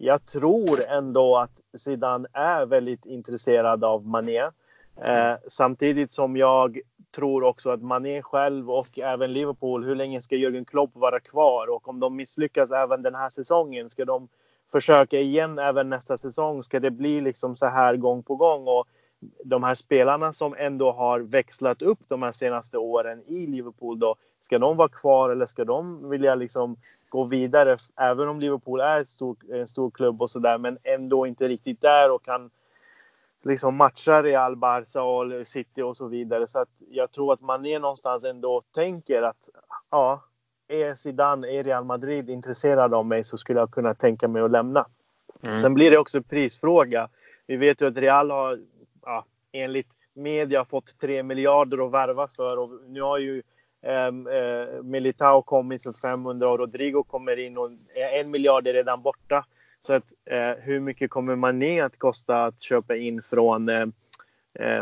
jag 0.00 0.26
tror 0.26 0.84
ändå 0.88 1.36
att 1.36 1.60
Zidane 1.78 2.28
är 2.32 2.66
väldigt 2.66 3.06
intresserad 3.06 3.84
av 3.84 4.06
Mané. 4.06 4.50
Eh, 5.00 5.34
samtidigt 5.48 6.12
som 6.12 6.36
jag 6.36 6.80
tror 7.14 7.44
också 7.44 7.70
att 7.70 7.82
Mané 7.82 8.22
själv 8.22 8.70
och 8.70 8.98
även 8.98 9.32
Liverpool, 9.32 9.84
hur 9.84 9.94
länge 9.94 10.20
ska 10.20 10.36
Jürgen 10.36 10.64
Klopp 10.64 10.90
vara 10.94 11.20
kvar? 11.20 11.66
Och 11.70 11.88
om 11.88 12.00
de 12.00 12.16
misslyckas 12.16 12.70
även 12.70 13.02
den 13.02 13.14
här 13.14 13.30
säsongen, 13.30 13.88
ska 13.88 14.04
de 14.04 14.28
försöka 14.72 15.18
igen 15.18 15.58
även 15.58 15.88
nästa 15.88 16.18
säsong? 16.18 16.62
Ska 16.62 16.80
det 16.80 16.90
bli 16.90 17.20
liksom 17.20 17.56
så 17.56 17.66
här 17.66 17.96
gång 17.96 18.22
på 18.22 18.36
gång? 18.36 18.68
Och 18.68 18.86
de 19.44 19.62
här 19.62 19.74
spelarna 19.74 20.32
som 20.32 20.54
ändå 20.58 20.92
har 20.92 21.20
växlat 21.20 21.82
upp 21.82 21.98
de 22.08 22.22
här 22.22 22.32
senaste 22.32 22.78
åren 22.78 23.22
i 23.26 23.46
Liverpool 23.46 23.98
då, 23.98 24.16
ska 24.40 24.58
de 24.58 24.76
vara 24.76 24.88
kvar 24.88 25.30
eller 25.30 25.46
ska 25.46 25.64
de 25.64 26.08
vilja 26.10 26.34
liksom 26.34 26.76
gå 27.08 27.24
vidare? 27.24 27.76
Även 27.96 28.28
om 28.28 28.40
Liverpool 28.40 28.80
är 28.80 29.04
stor, 29.04 29.36
en 29.52 29.66
stor 29.66 29.90
klubb 29.90 30.22
och 30.22 30.30
sådär, 30.30 30.58
men 30.58 30.78
ändå 30.82 31.26
inte 31.26 31.48
riktigt 31.48 31.80
där 31.80 32.10
och 32.10 32.24
kan 32.24 32.50
liksom 33.42 33.76
matcha 33.76 34.22
Real, 34.22 34.56
Barca 34.56 35.02
och 35.02 35.46
City 35.46 35.82
och 35.82 35.96
så 35.96 36.06
vidare. 36.06 36.48
Så 36.48 36.58
att 36.58 36.82
jag 36.90 37.10
tror 37.10 37.32
att 37.32 37.40
man 37.40 37.66
är 37.66 37.80
någonstans 37.80 38.24
ändå 38.24 38.60
tänker 38.74 39.22
att 39.22 39.48
ja, 39.90 40.22
är 40.68 40.94
Zidane 40.94 41.48
i 41.48 41.62
Real 41.62 41.84
Madrid 41.84 42.30
intresserad 42.30 42.94
av 42.94 43.06
mig 43.06 43.24
så 43.24 43.38
skulle 43.38 43.60
jag 43.60 43.70
kunna 43.70 43.94
tänka 43.94 44.28
mig 44.28 44.42
att 44.42 44.50
lämna. 44.50 44.86
Mm. 45.42 45.58
Sen 45.58 45.74
blir 45.74 45.90
det 45.90 45.98
också 45.98 46.22
prisfråga. 46.22 47.08
Vi 47.46 47.56
vet 47.56 47.80
ju 47.80 47.86
att 47.86 47.96
Real 47.96 48.30
har 48.30 48.58
ja, 49.04 49.24
enligt 49.52 49.88
media 50.14 50.64
fått 50.64 50.98
3 50.98 51.22
miljarder 51.22 51.86
att 51.86 51.92
värva 51.92 52.28
för 52.28 52.56
och 52.56 52.70
nu 52.88 53.02
har 53.02 53.18
ju 53.18 53.42
ehm, 53.82 54.26
eh, 54.26 54.82
Militao 54.82 55.42
kommit 55.42 55.82
för 55.82 55.92
500 55.92 56.50
och 56.50 56.58
Rodrigo 56.58 57.02
kommer 57.02 57.36
in 57.36 57.58
och 57.58 57.70
en 58.14 58.30
miljard 58.30 58.66
är 58.66 58.72
redan 58.72 59.02
borta. 59.02 59.44
Så 59.86 59.92
att, 59.92 60.12
eh, 60.24 60.62
hur 60.62 60.80
mycket 60.80 61.10
kommer 61.10 61.36
Mané 61.36 61.80
att 61.80 61.98
kosta 61.98 62.44
att 62.44 62.62
köpa 62.62 62.96
in 62.96 63.22
från 63.22 63.68
eh, 63.68 63.86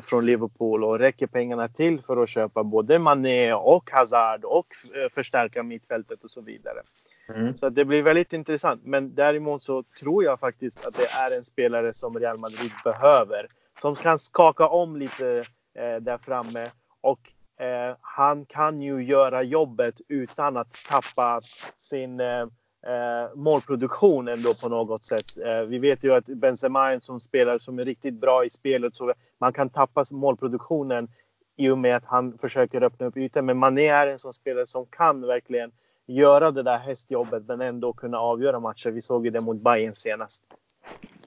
från 0.03 0.27
Liverpool 0.27 0.85
och 0.85 0.99
räcker 0.99 1.27
pengarna 1.27 1.69
till 1.69 2.03
för 2.03 2.23
att 2.23 2.29
köpa 2.29 2.65
både 2.65 2.99
Mané 2.99 3.53
och 3.53 3.91
Hazard 3.91 4.45
och 4.45 4.67
eh, 4.95 5.13
förstärka 5.13 5.63
mittfältet 5.63 6.25
och 6.25 6.31
så 6.31 6.41
vidare. 6.41 6.83
Mm. 7.29 7.57
Så 7.57 7.69
det 7.69 7.85
blir 7.85 8.03
väldigt 8.03 8.33
intressant. 8.33 8.81
Men 8.85 9.15
däremot 9.15 9.63
så 9.63 9.83
tror 10.01 10.25
jag 10.25 10.41
faktiskt 10.41 10.87
att 10.87 10.95
det 10.95 11.07
är 11.07 11.37
en 11.37 11.45
spelare 11.45 11.95
som 11.95 12.19
Real 12.19 12.39
Madrid 12.39 12.73
behöver. 12.85 13.47
Som 13.81 13.97
kan 13.97 14.19
skaka 14.19 14.69
om 14.69 14.97
lite 14.97 15.45
eh, 15.75 15.97
där 16.01 16.19
framme. 16.19 16.71
Och 17.01 17.33
eh, 17.65 17.97
han 18.01 18.47
kan 18.47 18.81
ju 18.81 19.05
göra 19.05 19.43
jobbet 19.43 20.01
utan 20.09 20.57
att 20.57 20.73
tappa 20.89 21.41
sin 21.77 22.21
eh, 22.21 22.47
eh 22.87 23.37
målproduktion 23.37 24.29
ändå 24.29 24.55
på 24.55 24.69
något 24.69 25.05
sätt. 25.05 25.39
Eh, 25.45 25.61
vi 25.61 25.79
vet 25.79 26.05
ju 26.05 26.15
att 26.15 26.27
Benzema 26.27 26.89
är 26.89 26.95
en 26.95 27.01
som 27.01 27.21
spelare 27.21 27.59
som 27.59 27.79
är 27.79 27.85
riktigt 27.85 28.15
bra 28.15 28.45
i 28.45 28.51
spelet. 28.51 28.97
Så 28.97 29.15
man 29.39 29.53
kan 29.53 29.69
tappa 29.69 30.05
målproduktionen 30.11 31.09
i 31.57 31.71
och 31.71 31.79
med 31.79 31.97
att 31.97 32.05
han 32.05 32.39
försöker 32.39 32.83
öppna 32.83 33.07
upp 33.07 33.17
ytor. 33.17 33.43
Men 33.43 33.59
Mané 33.59 33.89
är 33.89 34.07
en 34.07 34.19
sån 34.19 34.33
spelare 34.33 34.67
som 34.67 34.87
kan 34.87 35.27
verkligen 35.27 35.73
göra 36.07 36.51
det 36.51 36.63
där 36.63 36.79
hästjobbet 36.79 37.43
men 37.47 37.61
ändå 37.61 37.93
kunna 37.93 38.19
avgöra 38.19 38.61
matcher. 38.61 38.91
Vi 38.91 39.03
såg 39.03 39.25
ju 39.25 39.31
det 39.31 39.41
mot 39.41 39.57
Bayern 39.57 39.95
senast. 39.95 40.43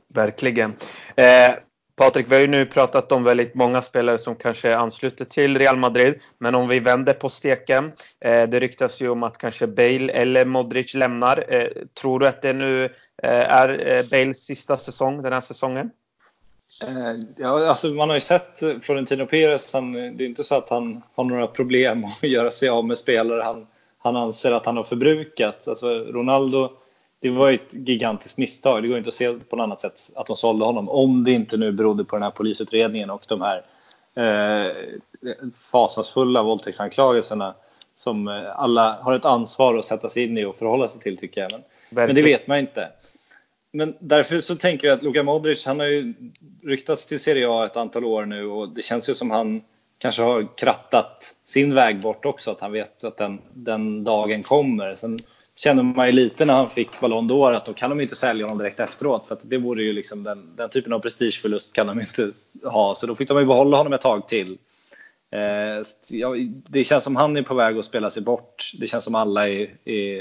Verkligen. 0.08 0.74
Eh, 1.16 1.56
Patrik, 2.00 2.26
vi 2.30 2.36
har 2.36 2.42
ju 2.42 2.48
nu 2.48 2.66
pratat 2.66 3.12
om 3.12 3.24
väldigt 3.24 3.56
många 3.56 3.82
spelare 3.82 4.18
som 4.18 4.36
kanske 4.36 4.76
ansluter 4.76 5.26
till 5.26 5.58
Real 5.58 5.78
Madrid. 5.78 6.20
Men 6.38 6.56
om 6.56 6.68
vi 6.68 6.80
vänder 6.80 7.14
på 7.14 7.30
steken. 7.30 7.92
Eh, 8.20 8.50
det 8.50 8.60
ryktas 8.60 9.02
ju 9.02 9.10
om 9.10 9.24
att 9.24 9.38
kanske 9.38 9.68
Bale 9.68 10.12
eller 10.12 10.46
Modric 10.46 10.94
lämnar. 10.94 11.46
Eh, 11.48 11.68
tror 12.02 12.20
du 12.20 12.28
att 12.28 12.42
det 12.42 12.54
nu 12.54 12.84
eh, 12.84 12.90
är 13.32 13.88
eh, 13.88 14.06
Bales 14.10 14.38
sista 14.38 14.78
säsong 14.78 15.22
den 15.22 15.34
här 15.34 15.42
säsongen? 15.42 15.92
Eh, 16.84 17.24
ja, 17.38 17.68
alltså 17.70 17.88
man 17.88 18.10
har 18.10 18.16
ju 18.16 18.22
sett 18.22 18.62
eh, 18.62 18.80
Florentino 18.82 19.26
Perez, 19.26 19.74
han, 19.74 19.94
det 19.94 20.24
är 20.24 20.28
inte 20.28 20.44
så 20.44 20.56
att 20.56 20.70
han 20.70 21.02
har 21.16 21.24
några 21.24 21.48
problem 21.48 22.06
att 22.22 22.30
göra 22.30 22.52
sig 22.52 22.70
av 22.70 22.86
med 22.86 22.98
spelare 22.98 23.42
han, 23.42 23.68
han 23.98 24.16
anser 24.16 24.52
att 24.52 24.66
han 24.66 24.78
har 24.78 24.84
förbrukat. 24.84 25.68
Alltså 25.68 25.90
Ronaldo, 25.90 26.70
det 27.20 27.30
var 27.30 27.50
ju 27.50 27.56
ett 27.56 27.74
gigantiskt 27.74 28.38
misstag. 28.38 28.84
Det 28.84 28.88
går 28.88 28.98
inte 28.98 29.08
att 29.08 29.14
se 29.14 29.34
på 29.34 29.56
något 29.56 29.64
annat 29.64 29.82
sätt 29.82 30.12
att 30.16 30.28
de 30.28 30.36
sålde 30.36 30.66
honom. 30.66 30.90
Om 30.90 31.24
det 31.24 31.32
inte 31.32 31.58
nu 31.58 31.72
berodde 31.72 32.04
på 32.04 32.16
den 32.16 32.24
här 32.24 32.32
polisutredningen 32.32 33.10
och 33.10 33.26
de 33.28 33.42
här 33.42 33.64
eh, 34.16 34.72
fasansfulla 35.72 36.44
våldtäktsanklagelserna 36.44 37.54
som 37.96 38.28
eh, 38.28 38.60
alla 38.60 38.98
har 39.02 39.14
ett 39.14 39.26
ansvar 39.26 39.78
att 39.78 39.86
sätta 39.86 40.10
sig 40.10 40.24
in 40.24 40.38
i 40.38 40.46
och 40.46 40.56
förhålla 40.56 40.88
sig 40.88 41.02
till 41.02 41.18
tycker 41.18 41.42
jag. 41.42 41.52
Men, 41.90 42.06
men 42.06 42.16
det 42.16 42.24
vet 42.24 42.48
man 42.48 42.58
inte 42.58 42.90
men 43.72 43.96
därför 44.00 44.40
så 44.40 44.56
tänker 44.56 44.88
jag 44.88 44.98
att 44.98 45.04
Luka 45.04 45.24
Modric, 45.24 45.66
han 45.66 45.80
har 45.80 45.88
ju 45.88 46.14
ryktats 46.64 47.06
till 47.06 47.20
Serie 47.20 47.50
A 47.50 47.66
ett 47.66 47.78
antal 47.78 48.06
år 48.06 48.26
nu 48.26 48.46
och 48.46 48.70
det 48.70 48.82
känns 48.82 49.10
ju 49.10 49.16
som 49.16 49.32
han 49.32 49.62
kanske 49.98 50.22
har 50.22 50.58
krattat 50.58 51.36
sin 51.44 51.74
väg 51.74 52.02
bort 52.02 52.26
också, 52.26 52.52
att 52.52 52.62
han 52.62 52.72
vet 52.72 53.04
att 53.04 53.18
den, 53.18 53.42
den 53.54 54.04
dagen 54.04 54.44
kommer. 54.44 54.96
Sen 54.96 55.20
känner 55.60 55.84
man 55.84 56.06
ju 56.06 56.12
lite 56.12 56.46
när 56.46 56.54
han 56.54 56.70
fick 56.70 57.00
Ballon 57.00 57.32
d'Or 57.32 57.54
att 57.54 57.66
då 57.66 57.74
kan 57.74 57.90
de 57.90 58.02
inte 58.02 58.16
sälja 58.16 58.46
honom 58.46 58.58
direkt 58.58 58.80
efteråt 58.80 59.28
för 59.28 59.36
att 59.36 59.42
det 59.44 59.58
vore 59.58 59.84
ju 59.84 59.94
liksom 59.94 60.24
den, 60.24 60.56
den 60.56 60.70
typen 60.70 60.94
av 60.94 61.00
prestigeförlust 61.00 61.74
kan 61.74 61.88
de 61.88 62.00
inte 62.00 62.32
ha 62.64 62.96
så 62.96 63.08
då 63.08 63.16
fick 63.16 63.28
de 63.28 63.40
ju 63.40 63.46
behålla 63.46 63.78
honom 63.78 63.94
ett 63.94 64.02
tag 64.02 64.28
till. 64.28 64.58
Eh, 65.32 65.84
ja, 66.10 66.36
det 66.70 66.84
känns 66.84 67.04
som 67.04 67.16
han 67.16 67.38
är 67.38 67.42
på 67.42 67.54
väg 67.54 67.78
att 67.78 67.86
spela 67.86 68.10
sig 68.10 68.24
bort. 68.24 68.72
Det 68.80 68.88
känns 68.88 69.04
som 69.04 69.16
alla 69.16 69.50
är, 69.50 69.76
är, 69.86 70.20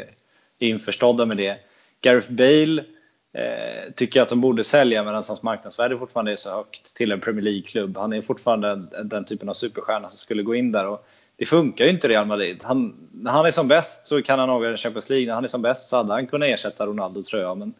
är 0.58 0.68
införstådda 0.68 1.26
med 1.26 1.36
det. 1.36 1.58
Gareth 2.00 2.32
Bale 2.32 2.84
eh, 3.32 3.92
tycker 3.96 4.20
jag 4.20 4.22
att 4.22 4.30
de 4.30 4.40
borde 4.40 4.64
sälja 4.64 5.04
medan 5.04 5.22
hans 5.28 5.42
marknadsvärde 5.42 5.98
fortfarande 5.98 6.32
är 6.32 6.36
så 6.36 6.50
högt 6.50 6.96
till 6.96 7.12
en 7.12 7.20
Premier 7.20 7.42
League-klubb. 7.42 7.96
Han 7.96 8.12
är 8.12 8.22
fortfarande 8.22 8.76
den 9.04 9.24
typen 9.24 9.48
av 9.48 9.54
superstjärna 9.54 10.08
som 10.08 10.18
skulle 10.18 10.42
gå 10.42 10.54
in 10.54 10.72
där. 10.72 10.86
Och 10.86 11.06
det 11.38 11.46
funkar 11.46 11.84
ju 11.84 11.90
inte 11.90 12.08
Real 12.08 12.26
Madrid. 12.26 12.60
Han, 12.62 13.08
när 13.12 13.30
han 13.30 13.46
är 13.46 13.50
som 13.50 13.68
bäst 13.68 14.06
så 14.06 14.22
kan 14.22 14.38
han 14.38 14.50
avgöra 14.50 14.76
Champions 14.76 15.10
League. 15.10 15.26
När 15.26 15.34
han 15.34 15.44
är 15.44 15.48
som 15.48 15.62
bäst 15.62 15.88
så 15.88 15.96
hade 15.96 16.12
han 16.12 16.26
kunnat 16.26 16.48
ersätta 16.48 16.86
Ronaldo 16.86 17.22
tror 17.22 17.42
jag. 17.42 17.58
Men, 17.58 17.74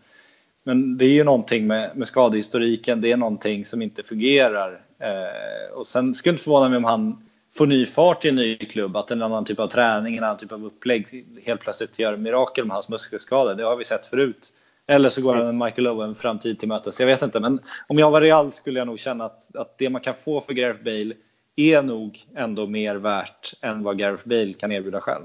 men 0.64 0.98
det 0.98 1.04
är 1.04 1.10
ju 1.10 1.24
någonting 1.24 1.66
med, 1.66 1.96
med 1.96 2.06
skadehistoriken. 2.08 3.00
Det 3.00 3.12
är 3.12 3.16
någonting 3.16 3.66
som 3.66 3.82
inte 3.82 4.02
fungerar. 4.02 4.80
Eh, 4.98 5.74
och 5.74 5.86
sen 5.86 6.14
skulle 6.14 6.30
inte 6.32 6.42
förvåna 6.42 6.68
mig 6.68 6.76
om 6.76 6.84
han 6.84 7.28
får 7.54 7.66
ny 7.66 7.86
fart 7.86 8.24
i 8.24 8.28
en 8.28 8.34
ny 8.34 8.56
klubb. 8.56 8.96
Att 8.96 9.10
en 9.10 9.22
annan 9.22 9.44
typ 9.44 9.60
av 9.60 9.66
träning, 9.66 10.16
en 10.16 10.24
annan 10.24 10.36
typ 10.36 10.52
av 10.52 10.64
upplägg 10.64 11.24
helt 11.44 11.60
plötsligt 11.60 11.98
gör 11.98 12.16
mirakel 12.16 12.64
med 12.64 12.74
hans 12.74 12.88
muskelskada. 12.88 13.54
Det 13.54 13.64
har 13.64 13.76
vi 13.76 13.84
sett 13.84 14.06
förut. 14.06 14.48
Eller 14.86 15.10
så 15.10 15.22
går 15.22 15.34
han 15.34 15.46
en 15.46 15.58
Michael 15.58 15.88
Owen 15.88 16.14
framtid 16.14 16.58
till 16.58 16.68
mötes. 16.68 17.00
Jag 17.00 17.06
vet 17.06 17.22
inte, 17.22 17.40
men 17.40 17.60
om 17.86 17.98
jag 17.98 18.10
var 18.10 18.20
Real 18.20 18.52
skulle 18.52 18.78
jag 18.80 18.86
nog 18.86 18.98
känna 18.98 19.24
att, 19.24 19.56
att 19.56 19.78
det 19.78 19.90
man 19.90 20.00
kan 20.00 20.14
få 20.14 20.40
för 20.40 20.52
Gareth 20.52 20.84
Bale 20.84 21.14
är 21.58 21.82
nog 21.82 22.20
ändå 22.36 22.66
mer 22.66 22.96
värt 22.96 23.52
än 23.62 23.82
vad 23.82 23.98
Gareth 23.98 24.28
Bale 24.28 24.52
kan 24.52 24.72
erbjuda 24.72 25.00
själv. 25.00 25.24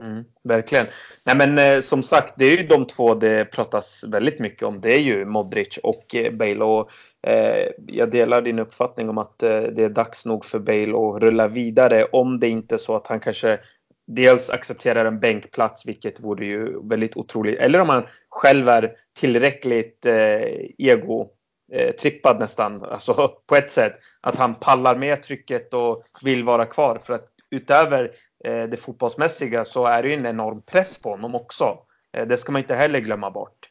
Mm, 0.00 0.24
verkligen. 0.42 0.86
Nej 1.24 1.36
men 1.36 1.58
eh, 1.58 1.80
som 1.80 2.02
sagt, 2.02 2.34
det 2.36 2.44
är 2.44 2.56
ju 2.56 2.66
de 2.66 2.86
två 2.86 3.14
det 3.14 3.44
pratas 3.44 4.04
väldigt 4.08 4.38
mycket 4.38 4.62
om. 4.62 4.80
Det 4.80 4.94
är 4.94 5.00
ju 5.00 5.24
Modric 5.24 5.78
och 5.82 6.14
eh, 6.14 6.32
Bale. 6.32 6.64
Och, 6.64 6.90
eh, 7.26 7.68
jag 7.86 8.10
delar 8.10 8.42
din 8.42 8.58
uppfattning 8.58 9.08
om 9.08 9.18
att 9.18 9.42
eh, 9.42 9.62
det 9.62 9.84
är 9.84 9.88
dags 9.88 10.26
nog 10.26 10.44
för 10.44 10.58
Bale 10.58 10.96
att 10.96 11.22
rulla 11.22 11.48
vidare. 11.48 12.04
Om 12.04 12.40
det 12.40 12.48
inte 12.48 12.74
är 12.74 12.78
så 12.78 12.96
att 12.96 13.06
han 13.06 13.20
kanske 13.20 13.58
dels 14.06 14.50
accepterar 14.50 15.04
en 15.04 15.20
bänkplats, 15.20 15.86
vilket 15.86 16.20
vore 16.20 16.46
ju 16.46 16.88
väldigt 16.88 17.16
otroligt. 17.16 17.58
Eller 17.58 17.80
om 17.80 17.88
han 17.88 18.02
själv 18.28 18.68
är 18.68 18.92
tillräckligt 19.14 20.06
eh, 20.06 20.42
ego 20.78 21.28
eh, 21.72 21.94
trippad 21.94 22.38
nästan, 22.38 22.84
alltså 22.84 23.28
på 23.46 23.56
ett 23.56 23.70
sätt. 23.70 23.92
Att 24.20 24.36
han 24.36 24.54
pallar 24.54 24.96
med 24.96 25.22
trycket 25.22 25.74
och 25.74 26.04
vill 26.22 26.44
vara 26.44 26.66
kvar. 26.66 26.98
För 26.98 27.14
att 27.14 27.26
utöver 27.50 28.12
eh, 28.44 28.64
det 28.64 28.76
fotbollsmässiga 28.76 29.64
så 29.64 29.86
är 29.86 30.02
det 30.02 30.08
ju 30.08 30.14
en 30.14 30.26
enorm 30.26 30.62
press 30.62 30.98
på 30.98 31.10
honom 31.10 31.34
också. 31.34 31.78
Eh, 32.12 32.26
det 32.26 32.36
ska 32.36 32.52
man 32.52 32.62
inte 32.62 32.74
heller 32.74 33.00
glömma 33.00 33.30
bort. 33.30 33.70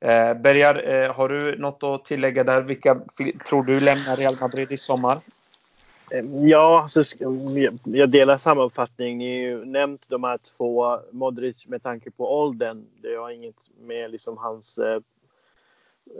Eh, 0.00 0.34
Bergar, 0.34 0.88
eh, 0.88 1.14
har 1.14 1.28
du 1.28 1.58
något 1.58 1.82
att 1.82 2.04
tillägga 2.04 2.44
där? 2.44 2.60
Vilka 2.60 3.00
tror 3.48 3.62
du 3.62 3.80
lämnar 3.80 4.16
Real 4.16 4.36
Madrid 4.40 4.72
i 4.72 4.76
sommar? 4.76 5.20
Ehm, 6.10 6.48
ja, 6.48 6.82
alltså, 6.82 7.04
så, 7.04 7.68
jag 7.84 8.10
delar 8.10 8.36
samma 8.36 8.62
uppfattning. 8.62 9.18
Ni 9.18 9.44
har 9.44 9.50
ju 9.50 9.64
nämnt 9.64 10.04
de 10.08 10.24
här 10.24 10.38
två. 10.38 10.98
Modric 11.10 11.66
med 11.66 11.82
tanke 11.82 12.10
på 12.10 12.40
åldern. 12.40 12.86
Det 13.02 13.14
har 13.14 13.30
inget 13.30 13.70
med 13.80 14.10
liksom 14.10 14.38
hans, 14.38 14.78
eh, 14.78 15.00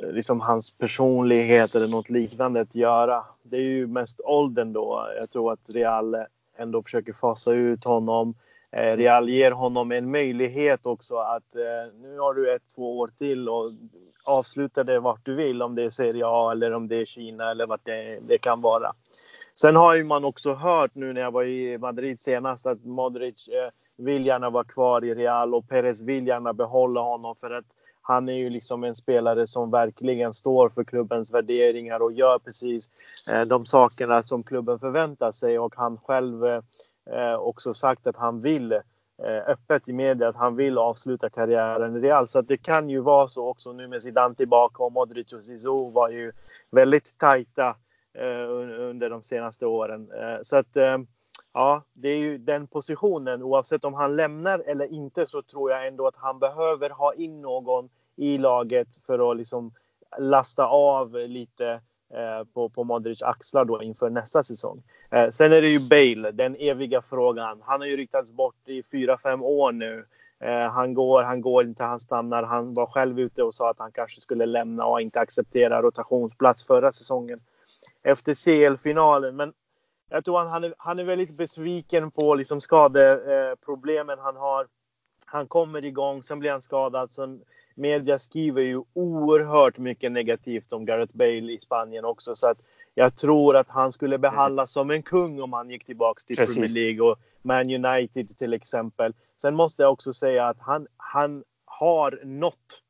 Eh, 0.03 0.13
liksom 0.13 0.41
hans 0.41 0.71
personlighet 0.71 1.75
eller 1.75 1.89
något 1.89 2.11
liknande 2.11 2.61
att 2.61 2.75
göra. 2.75 3.25
Det 3.43 3.57
är 3.57 3.63
ju 3.63 3.87
mest 3.87 4.21
åldern 4.25 4.73
då. 4.73 5.09
Jag 5.19 5.31
tror 5.31 5.53
att 5.53 5.71
Real 5.71 6.17
ändå 6.57 6.83
försöker 6.83 7.13
fasa 7.13 7.53
ut 7.53 7.85
honom. 7.85 8.35
Eh, 8.73 8.97
Real 8.97 9.29
ger 9.29 9.51
honom 9.51 9.93
en 9.93 10.11
möjlighet 10.11 10.87
också 10.87 11.17
att 11.17 11.57
eh, 11.57 11.95
nu 11.95 12.19
har 12.19 12.35
du 12.35 12.55
ett, 12.55 12.63
två 12.75 12.99
år 12.99 13.09
till 13.09 13.49
och 13.49 13.71
avsluta 14.25 14.85
det 14.85 15.01
vart 15.01 15.25
du 15.25 15.35
vill. 15.35 15.63
Om 15.63 15.75
det 15.75 15.83
är 15.83 15.91
Serie 15.91 16.25
A 16.27 16.53
eller 16.53 16.73
om 16.73 16.89
det 16.89 16.97
är 16.97 17.05
Kina 17.05 17.51
eller 17.51 17.67
vart 17.67 17.85
det, 17.85 18.19
det 18.29 18.39
kan 18.39 18.61
vara. 18.61 18.93
Sen 19.55 19.77
har 19.77 19.95
ju 19.95 20.05
man 20.05 20.25
också 20.25 20.55
hört 20.55 20.95
nu 20.95 21.13
när 21.13 21.21
jag 21.21 21.31
var 21.31 21.45
i 21.45 21.79
Madrid 21.79 22.21
senast 22.21 22.67
att 22.67 22.85
Modric 22.85 23.49
eh, 23.49 23.71
vill 23.97 24.27
gärna 24.27 24.51
vara 24.51 24.65
kvar 24.65 25.05
i 25.05 25.15
Real 25.15 25.55
och 25.55 25.69
Perez 25.69 26.01
vill 26.01 26.27
gärna 26.27 26.53
behålla 26.53 27.01
honom 27.01 27.37
för 27.41 27.51
att 27.51 27.65
han 28.07 28.29
är 28.29 28.33
ju 28.33 28.51
liksom 28.51 28.85
en 28.85 28.95
spelare 28.95 29.47
som 29.47 29.71
verkligen 29.71 30.33
står 30.33 30.69
för 30.69 30.85
klubbens 30.85 31.33
värderingar 31.33 32.01
och 32.01 32.13
gör 32.13 32.39
precis 32.39 32.91
eh, 33.29 33.43
de 33.43 33.67
sakerna 33.67 34.23
som 34.23 34.43
klubben 34.43 34.79
förväntar 34.79 35.33
sig 35.33 35.59
och 35.59 35.75
han 35.77 35.99
själv 35.99 36.45
eh, 36.45 37.35
också 37.39 37.75
sagt 37.75 38.07
att 38.07 38.17
han 38.17 38.41
vill 38.41 38.73
eh, 38.73 39.49
öppet 39.49 39.89
i 39.89 39.93
media 39.93 40.29
att 40.29 40.37
han 40.37 40.57
vill 40.57 40.79
avsluta 40.79 41.31
karriären 41.31 41.97
i 41.97 42.01
Real. 42.01 42.29
Så 42.29 42.39
att 42.39 42.49
det 42.49 42.57
kan 42.57 42.91
ju 42.91 43.01
vara 43.01 43.29
så 43.29 43.49
också 43.49 43.73
nu 43.73 43.89
med 43.89 44.03
Zidane 44.03 44.35
tillbaka 44.35 44.83
och 44.83 44.93
Modric 44.93 45.33
och 45.33 45.43
Zizou 45.43 45.91
var 45.91 46.11
ju 46.11 46.33
väldigt 46.71 47.19
tajta 47.19 47.77
under 48.79 49.11
de 49.11 49.23
senaste 49.23 49.67
åren. 49.67 50.11
Så 50.43 50.57
att 50.57 50.77
ja, 51.55 51.83
det 51.93 52.09
är 52.09 52.19
ju 52.19 52.39
den 52.39 52.67
positionen. 52.67 53.43
Oavsett 53.43 53.85
om 53.85 53.95
han 53.95 54.17
lämnar 54.17 54.59
eller 54.59 54.93
inte 54.93 55.27
så 55.27 55.43
tror 55.43 55.71
jag 55.71 55.87
ändå 55.87 56.07
att 56.07 56.17
han 56.17 56.39
behöver 56.39 56.91
ha 56.91 57.15
in 57.15 57.43
någon 57.43 57.89
i 58.17 58.39
laget 58.39 58.89
för 59.07 59.31
att 59.31 59.37
liksom 59.37 59.73
lasta 60.19 60.67
av 60.67 61.13
lite 61.13 61.81
eh, 62.15 62.45
på, 62.55 62.69
på 62.69 62.85
Modric 62.85 63.23
axlar 63.23 63.65
då 63.65 63.83
inför 63.83 64.11
nästa 64.11 64.43
säsong. 64.43 64.83
Eh, 65.11 65.31
sen 65.31 65.53
är 65.53 65.63
det 65.63 65.69
ju 65.69 65.89
Bale, 65.89 66.31
den 66.31 66.57
eviga 66.59 67.03
frågan. 67.03 67.63
Han 67.63 67.81
har 67.81 67.89
ju 67.89 67.97
ryktats 67.97 68.33
bort 68.33 68.69
i 68.69 68.83
4-5 68.83 69.43
år 69.43 69.73
nu. 69.73 70.07
Eh, 70.41 70.71
han 70.71 70.95
går, 70.95 71.23
han 71.23 71.41
går 71.41 71.65
inte, 71.65 71.85
han 71.85 72.01
stannar. 72.01 72.43
Han 72.43 72.75
var 72.75 72.87
själv 72.87 73.21
ute 73.21 73.43
och 73.43 73.55
sa 73.55 73.71
att 73.71 73.79
han 73.79 73.93
kanske 73.93 74.21
skulle 74.21 74.47
lämna 74.47 74.87
och 74.87 75.01
inte 75.01 75.21
acceptera 75.21 75.83
rotationsplats 75.83 76.67
förra 76.67 76.93
säsongen 76.93 77.41
efter 78.03 78.35
CL-finalen. 78.35 79.37
Men 79.37 79.53
jag 80.09 80.25
tror 80.25 80.39
han, 80.39 80.49
han, 80.49 80.65
är, 80.65 80.75
han 80.79 80.99
är 80.99 81.05
väldigt 81.05 81.37
besviken 81.37 82.11
på 82.11 82.35
liksom 82.35 82.61
skadeproblemen 82.61 84.19
han 84.19 84.37
har. 84.37 84.67
Han 85.25 85.47
kommer 85.47 85.85
igång, 85.85 86.23
sen 86.23 86.39
blir 86.39 86.51
han 86.51 86.63
skadad. 86.63 87.13
Sen 87.13 87.43
media 87.75 88.19
skriver 88.19 88.63
ju 88.63 88.83
oerhört 88.93 89.79
mycket 89.79 90.13
negativt 90.13 90.73
om 90.73 90.85
Gareth 90.85 91.17
Bale 91.17 91.53
i 91.53 91.59
Spanien 91.61 92.05
också. 92.05 92.37
Så 92.37 92.47
att 92.47 92.59
jag 92.95 93.17
tror 93.17 93.57
att 93.57 93.69
han 93.69 93.93
skulle 93.93 94.19
behandlas 94.19 94.73
som 94.73 94.91
en 94.91 95.03
kung 95.03 95.41
om 95.41 95.53
han 95.53 95.71
gick 95.71 95.85
tillbaka 95.85 96.23
till 96.27 96.37
Precis. 96.37 96.57
Premier 96.57 96.75
League 96.75 97.11
och 97.11 97.19
Man 97.43 97.85
United 97.85 98.39
till 98.39 98.53
exempel. 98.53 99.13
Sen 99.43 99.55
måste 99.55 99.83
jag 99.83 99.93
också 99.93 100.13
säga 100.13 100.47
att 100.47 100.61
han, 100.61 100.87
han 100.97 101.45
har 101.65 102.21
nått 102.25 102.83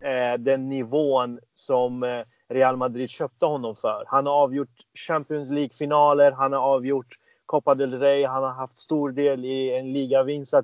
eh, 0.00 0.38
den 0.38 0.68
nivån 0.68 1.40
som 1.54 2.02
eh, 2.02 2.22
Real 2.48 2.76
Madrid 2.76 3.10
köpte 3.10 3.46
honom 3.46 3.76
för. 3.76 4.04
Han 4.06 4.26
har 4.26 4.32
avgjort 4.32 4.68
Champions 4.94 5.50
League-finaler, 5.50 6.32
han 6.32 6.52
har 6.52 6.60
avgjort 6.60 7.18
Copa 7.46 7.74
del 7.74 8.00
Rey, 8.00 8.24
han 8.24 8.42
har 8.42 8.52
haft 8.52 8.78
stor 8.78 9.10
del 9.10 9.44
i 9.44 9.76
en 9.76 9.92
ligavinst. 9.92 10.54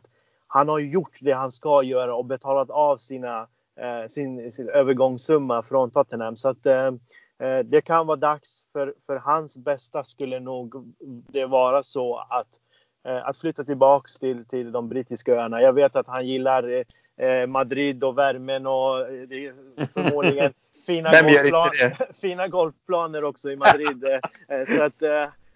Han 0.46 0.68
har 0.68 0.78
gjort 0.78 1.18
det 1.20 1.32
han 1.32 1.52
ska 1.52 1.82
göra 1.82 2.14
och 2.14 2.24
betalat 2.24 2.70
av 2.70 2.96
sina, 2.96 3.46
eh, 3.76 4.08
sin, 4.08 4.52
sin 4.52 4.68
övergångssumma 4.68 5.62
från 5.62 5.90
Tottenham. 5.90 6.36
Så 6.36 6.48
att, 6.48 6.66
eh, 6.66 6.86
eh 7.38 7.58
det 7.64 7.80
kan 7.80 8.06
vara 8.06 8.16
dags 8.16 8.62
för, 8.72 8.94
för 9.06 9.16
hans 9.16 9.56
bästa 9.56 10.04
skulle 10.04 10.40
nog 10.40 10.94
det 11.28 11.46
vara 11.46 11.82
så 11.82 12.16
att 12.16 12.48
eh, 13.08 13.28
att 13.28 13.36
flytta 13.36 13.64
tillbaks 13.64 14.16
till, 14.16 14.44
till 14.44 14.72
de 14.72 14.88
brittiska 14.88 15.34
öarna. 15.34 15.62
Jag 15.62 15.72
vet 15.72 15.96
att 15.96 16.06
han 16.06 16.26
gillar 16.26 16.84
eh, 17.16 17.28
eh 17.28 17.46
Madrid 17.46 18.04
och 18.04 18.18
värmen 18.18 18.66
och 18.66 19.00
eh, 19.00 19.54
förmodligen 19.94 20.52
fina, 20.86 21.22
golfplan, 21.22 21.70
fina 22.20 22.48
golfplaner 22.48 23.24
också 23.24 23.50
i 23.50 23.56
Madrid. 23.56 24.04
så 24.76 24.82
att 24.82 25.02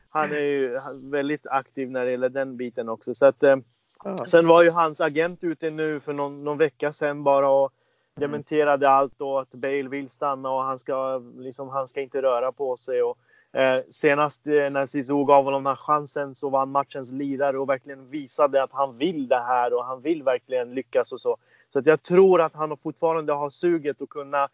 han 0.09 0.33
är 0.33 0.41
ju 0.41 0.79
väldigt 1.03 1.47
aktiv 1.47 1.91
när 1.91 2.05
det 2.05 2.11
gäller 2.11 2.29
den 2.29 2.57
biten 2.57 2.89
också. 2.89 3.15
Så 3.15 3.27
att. 3.27 3.45
Sen 4.27 4.47
var 4.47 4.63
ju 4.63 4.71
hans 4.71 5.01
agent 5.01 5.45
ute 5.45 5.71
nu 5.71 6.01
för 6.01 6.13
någon, 6.13 6.45
någon 6.45 6.59
vecka 6.59 6.93
sedan 6.93 7.25
bara 7.25 7.51
och 7.51 7.73
mm. 8.17 8.31
dementerade 8.31 8.87
mm. 8.87 8.99
allt 8.99 9.21
och 9.21 9.41
att 9.41 9.55
Bale 9.55 9.89
vill 9.89 10.09
stanna 10.09 10.51
och 10.51 10.65
han 10.65 10.79
ska, 10.79 11.23
liksom, 11.39 11.69
han 11.69 11.89
ska 11.89 12.01
inte 12.01 12.23
röra 12.23 12.53
på 12.53 12.77
sig. 12.77 13.03
Och, 13.03 13.19
eh, 13.53 13.83
senast 13.91 14.47
eh, 14.47 14.71
när 14.71 14.87
Zizou 14.87 15.25
gav 15.25 15.45
honom 15.45 15.65
den 15.65 15.71
här 15.71 15.77
chansen 15.77 16.35
så 16.35 16.49
var 16.49 16.59
han 16.59 16.71
matchens 16.71 17.13
lirare 17.13 17.59
och 17.59 17.69
verkligen 17.69 18.11
visade 18.11 18.63
att 18.63 18.73
han 18.73 18.99
vill 18.99 19.29
det 19.29 19.41
här 19.41 19.75
och 19.75 19.85
han 19.85 20.03
vill 20.03 20.23
verkligen 20.23 20.75
lyckas 20.75 21.13
och 21.13 21.21
så. 21.21 21.37
Så 21.73 21.79
att 21.79 21.87
jag 21.87 22.03
tror 22.03 22.41
att 22.41 22.55
han 22.55 22.77
fortfarande 22.77 23.33
har 23.33 23.51
suget 23.51 24.03
att 24.03 24.09
kunna 24.09 24.49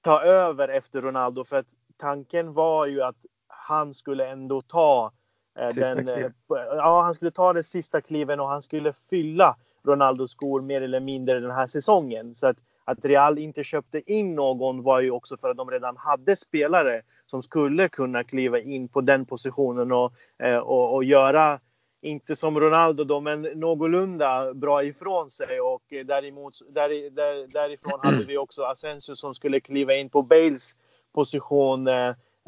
ta 0.00 0.22
över 0.22 0.68
efter 0.68 1.02
Ronaldo 1.02 1.44
för 1.44 1.56
att 1.56 1.74
tanken 1.96 2.52
var 2.52 2.86
ju 2.86 3.02
att 3.02 3.26
han 3.48 3.94
skulle 3.94 4.26
ändå 4.26 4.60
ta 4.60 5.12
Eh, 5.58 5.74
den, 5.74 6.08
eh, 6.08 6.30
ja, 6.76 7.02
han 7.02 7.14
skulle 7.14 7.30
ta 7.30 7.52
den 7.52 7.64
sista 7.64 8.00
kliven 8.00 8.40
och 8.40 8.48
han 8.48 8.62
skulle 8.62 8.92
fylla 9.10 9.56
Ronaldos 9.86 10.30
skor 10.30 10.60
mer 10.60 10.82
eller 10.82 11.00
mindre 11.00 11.40
den 11.40 11.50
här 11.50 11.66
säsongen. 11.66 12.34
Så 12.34 12.46
att, 12.46 12.56
att 12.84 13.04
Real 13.04 13.38
inte 13.38 13.64
köpte 13.64 14.12
in 14.12 14.34
någon 14.34 14.82
var 14.82 15.00
ju 15.00 15.10
också 15.10 15.36
för 15.36 15.50
att 15.50 15.56
de 15.56 15.70
redan 15.70 15.96
hade 15.96 16.36
spelare 16.36 17.02
som 17.26 17.42
skulle 17.42 17.88
kunna 17.88 18.24
kliva 18.24 18.58
in 18.58 18.88
på 18.88 19.00
den 19.00 19.26
positionen 19.26 19.92
och, 19.92 20.12
eh, 20.38 20.58
och, 20.58 20.94
och 20.94 21.04
göra, 21.04 21.60
inte 22.02 22.36
som 22.36 22.60
Ronaldo 22.60 23.04
då, 23.04 23.20
men 23.20 23.42
någorlunda 23.42 24.54
bra 24.54 24.84
ifrån 24.84 25.30
sig. 25.30 25.60
Och 25.60 25.82
däremot, 26.04 26.54
där, 26.70 27.10
där, 27.10 27.52
därifrån 27.52 28.00
hade 28.02 28.24
vi 28.24 28.38
också 28.38 28.62
Asensio 28.62 29.16
som 29.16 29.34
skulle 29.34 29.60
kliva 29.60 29.94
in 29.94 30.10
på 30.10 30.22
Bales 30.22 30.76
position 31.14 31.88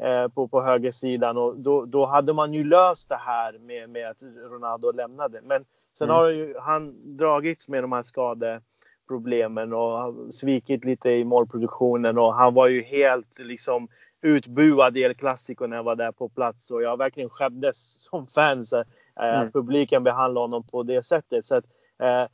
Eh, 0.03 0.27
på, 0.27 0.47
på 0.47 0.61
högersidan 0.61 1.37
och 1.37 1.59
då, 1.59 1.85
då 1.85 2.05
hade 2.05 2.33
man 2.33 2.53
ju 2.53 2.63
löst 2.63 3.09
det 3.09 3.15
här 3.15 3.59
med, 3.59 3.89
med 3.89 4.09
att 4.09 4.23
Ronaldo 4.51 4.91
lämnade. 4.91 5.41
Men 5.43 5.65
sen 5.97 6.09
mm. 6.09 6.15
har 6.15 6.29
ju 6.29 6.55
han 6.59 7.17
dragits 7.17 7.67
med 7.67 7.83
de 7.83 7.91
här 7.91 8.03
skadeproblemen 8.03 9.73
och 9.73 10.15
svikit 10.33 10.85
lite 10.85 11.09
i 11.09 11.23
målproduktionen 11.23 12.17
och 12.17 12.33
han 12.33 12.53
var 12.53 12.67
ju 12.67 12.81
helt 12.81 13.39
liksom 13.39 13.87
utbuad 14.21 14.97
El 14.97 15.13
Clasico 15.13 15.67
när 15.67 15.77
jag 15.77 15.83
var 15.83 15.95
där 15.95 16.11
på 16.11 16.29
plats 16.29 16.71
och 16.71 16.81
jag 16.81 16.97
verkligen 16.97 17.29
skämdes 17.29 18.03
som 18.09 18.27
fan 18.27 18.59
eh, 18.59 18.83
mm. 19.15 19.41
att 19.41 19.53
publiken 19.53 20.03
behandlade 20.03 20.43
honom 20.43 20.63
på 20.67 20.83
det 20.83 21.03
sättet. 21.03 21.45
Så 21.45 21.55
att, 21.55 21.65
eh, 21.99 22.27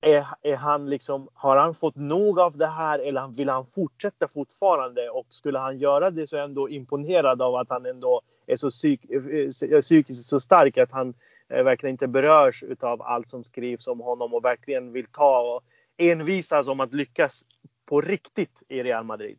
är, 0.00 0.26
är 0.42 0.56
han 0.56 0.90
liksom, 0.90 1.28
har 1.34 1.56
han 1.56 1.74
fått 1.74 1.96
nog 1.96 2.40
av 2.40 2.56
det 2.56 2.66
här 2.66 2.98
eller 2.98 3.28
vill 3.28 3.48
han 3.48 3.66
fortsätta 3.66 4.28
fortfarande? 4.28 5.10
Och 5.10 5.26
skulle 5.30 5.58
han 5.58 5.78
göra 5.78 6.10
det 6.10 6.26
så 6.26 6.36
är 6.36 6.40
jag 6.40 6.48
ändå 6.48 6.68
imponerad 6.68 7.42
av 7.42 7.54
att 7.54 7.70
han 7.70 7.86
ändå 7.86 8.20
är 8.46 8.56
så 8.56 8.70
psyk, 8.70 9.10
eh, 9.10 9.80
psykiskt 9.80 10.26
så 10.26 10.40
stark 10.40 10.78
att 10.78 10.90
han 10.90 11.14
eh, 11.48 11.62
verkligen 11.62 11.94
inte 11.94 12.06
berörs 12.06 12.64
av 12.80 13.02
allt 13.02 13.30
som 13.30 13.44
skrivs 13.44 13.86
om 13.86 14.00
honom 14.00 14.34
och 14.34 14.44
verkligen 14.44 14.92
vill 14.92 15.06
ta 15.06 15.40
och 15.40 15.62
envisas 15.96 16.68
om 16.68 16.80
att 16.80 16.92
lyckas 16.92 17.44
på 17.86 18.00
riktigt 18.00 18.62
i 18.68 18.82
Real 18.82 19.04
Madrid. 19.04 19.38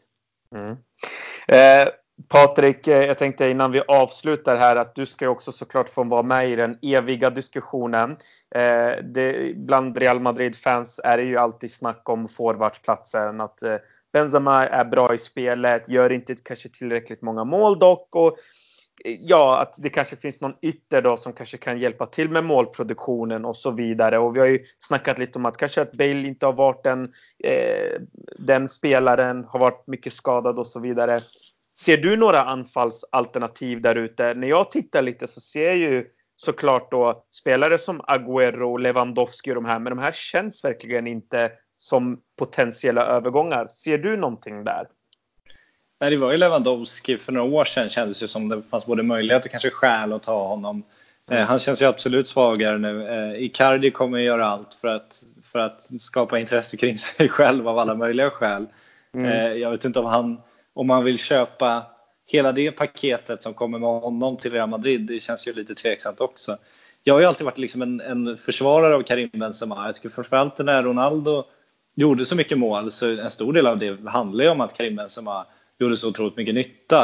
Mm. 0.55 0.75
Eh, 1.47 1.87
Patrik, 2.29 2.87
eh, 2.87 3.05
jag 3.05 3.17
tänkte 3.17 3.49
innan 3.49 3.71
vi 3.71 3.81
avslutar 3.87 4.57
här 4.57 4.75
att 4.75 4.95
du 4.95 5.05
ska 5.05 5.29
också 5.29 5.51
såklart 5.51 5.89
få 5.89 6.03
vara 6.03 6.23
med 6.23 6.49
i 6.49 6.55
den 6.55 6.77
eviga 6.81 7.29
diskussionen. 7.29 8.11
Eh, 8.55 9.03
det, 9.03 9.55
bland 9.55 9.97
Real 9.97 10.19
Madrid-fans 10.19 10.99
är 11.03 11.17
det 11.17 11.23
ju 11.23 11.37
alltid 11.37 11.73
snack 11.73 12.09
om 12.09 12.27
forwardsplatsen. 12.27 13.41
Att 13.41 13.63
eh, 13.63 13.75
Benzema 14.13 14.67
är 14.67 14.85
bra 14.85 15.13
i 15.13 15.17
spelet, 15.17 15.89
gör 15.89 16.11
inte 16.11 16.35
kanske 16.43 16.69
tillräckligt 16.69 17.21
många 17.21 17.43
mål 17.43 17.79
dock. 17.79 18.15
Och, 18.15 18.37
ja, 19.05 19.57
att 19.61 19.75
det 19.77 19.89
kanske 19.89 20.15
finns 20.15 20.41
någon 20.41 20.53
ytter 20.61 21.01
då 21.01 21.17
som 21.17 21.33
kanske 21.33 21.57
kan 21.57 21.79
hjälpa 21.79 22.05
till 22.05 22.29
med 22.29 22.43
målproduktionen 22.43 23.45
och 23.45 23.57
så 23.57 23.71
vidare. 23.71 24.17
Och 24.17 24.35
vi 24.35 24.39
har 24.39 24.47
ju 24.47 24.63
snackat 24.79 25.19
lite 25.19 25.39
om 25.39 25.45
att 25.45 25.57
kanske 25.57 25.81
att 25.81 25.91
Bale 25.91 26.27
inte 26.27 26.45
har 26.45 26.53
varit 26.53 26.83
den, 26.83 27.13
eh, 27.43 28.01
den 28.39 28.69
spelaren, 28.69 29.45
har 29.47 29.59
varit 29.59 29.87
mycket 29.87 30.13
skadad 30.13 30.59
och 30.59 30.67
så 30.67 30.79
vidare. 30.79 31.21
Ser 31.79 31.97
du 31.97 32.15
några 32.17 32.43
anfallsalternativ 32.43 33.81
där 33.81 33.95
ute? 33.95 34.33
När 34.33 34.47
jag 34.47 34.71
tittar 34.71 35.01
lite 35.01 35.27
så 35.27 35.41
ser 35.41 35.65
jag 35.65 35.77
ju 35.77 36.07
såklart 36.35 36.91
då 36.91 37.25
spelare 37.31 37.77
som 37.77 38.01
Agüero, 38.01 38.79
Lewandowski 38.79 39.51
och 39.51 39.55
de 39.55 39.65
här, 39.65 39.79
men 39.79 39.89
de 39.89 39.99
här 39.99 40.11
känns 40.11 40.63
verkligen 40.63 41.07
inte 41.07 41.51
som 41.77 42.21
potentiella 42.37 43.05
övergångar. 43.05 43.67
Ser 43.67 43.97
du 43.97 44.17
någonting 44.17 44.63
där? 44.63 44.87
Nej, 46.01 46.09
det 46.09 46.17
var 46.17 46.31
ju 46.31 46.37
Lewandowski 46.37 47.17
för 47.17 47.31
några 47.31 47.47
år 47.47 47.65
sedan 47.65 47.89
kändes 47.89 48.19
det 48.19 48.27
som 48.27 48.49
det 48.49 48.61
fanns 48.61 48.85
både 48.85 49.03
möjlighet 49.03 49.45
och 49.45 49.51
kanske 49.51 49.69
skäl 49.69 50.13
att 50.13 50.23
ta 50.23 50.47
honom. 50.47 50.83
Eh, 51.31 51.37
mm. 51.37 51.47
Han 51.47 51.59
känns 51.59 51.81
ju 51.81 51.85
absolut 51.85 52.27
svagare 52.27 52.77
nu. 52.77 53.07
Eh, 53.07 53.43
Icardi 53.43 53.91
kommer 53.91 54.19
göra 54.19 54.47
allt 54.47 54.73
för 54.73 54.87
att, 54.87 55.23
för 55.43 55.59
att 55.59 56.01
skapa 56.01 56.39
intresse 56.39 56.77
kring 56.77 56.97
sig 56.97 57.29
själv 57.29 57.67
av 57.67 57.79
alla 57.79 57.95
möjliga 57.95 58.29
skäl. 58.29 58.65
Mm. 59.13 59.25
Eh, 59.25 59.53
jag 59.53 59.71
vet 59.71 59.85
inte 59.85 59.99
om 59.99 60.05
han 60.05 60.41
om 60.75 60.87
man 60.87 61.03
vill 61.03 61.17
köpa 61.17 61.85
hela 62.27 62.51
det 62.51 62.71
paketet 62.71 63.43
som 63.43 63.53
kommer 63.53 63.79
med 63.79 63.89
honom 63.89 64.37
till 64.37 64.51
Real 64.51 64.69
Madrid, 64.69 65.01
det 65.01 65.19
känns 65.19 65.47
ju 65.47 65.53
lite 65.53 65.75
tveksamt 65.75 66.21
också. 66.21 66.57
Jag 67.03 67.13
har 67.13 67.21
ju 67.21 67.25
alltid 67.25 67.45
varit 67.45 67.57
liksom 67.57 67.81
en, 67.81 68.01
en 68.01 68.37
försvarare 68.37 68.95
av 68.95 69.01
Karim 69.01 69.29
Benzema. 69.33 69.85
Jag 69.85 69.95
tycker 69.95 70.09
framförallt 70.09 70.57
när 70.57 70.83
Ronaldo 70.83 71.43
gjorde 71.95 72.25
så 72.25 72.35
mycket 72.35 72.57
mål, 72.57 72.91
så 72.91 73.19
en 73.19 73.29
stor 73.29 73.53
del 73.53 73.67
av 73.67 73.77
det 73.77 74.09
handlar 74.09 74.43
ju 74.43 74.49
om 74.49 74.61
att 74.61 74.77
Karim 74.77 74.95
Benzema 74.95 75.45
gjorde 75.79 75.95
så 75.95 76.09
otroligt 76.09 76.37
mycket 76.37 76.55
nytta. 76.55 77.03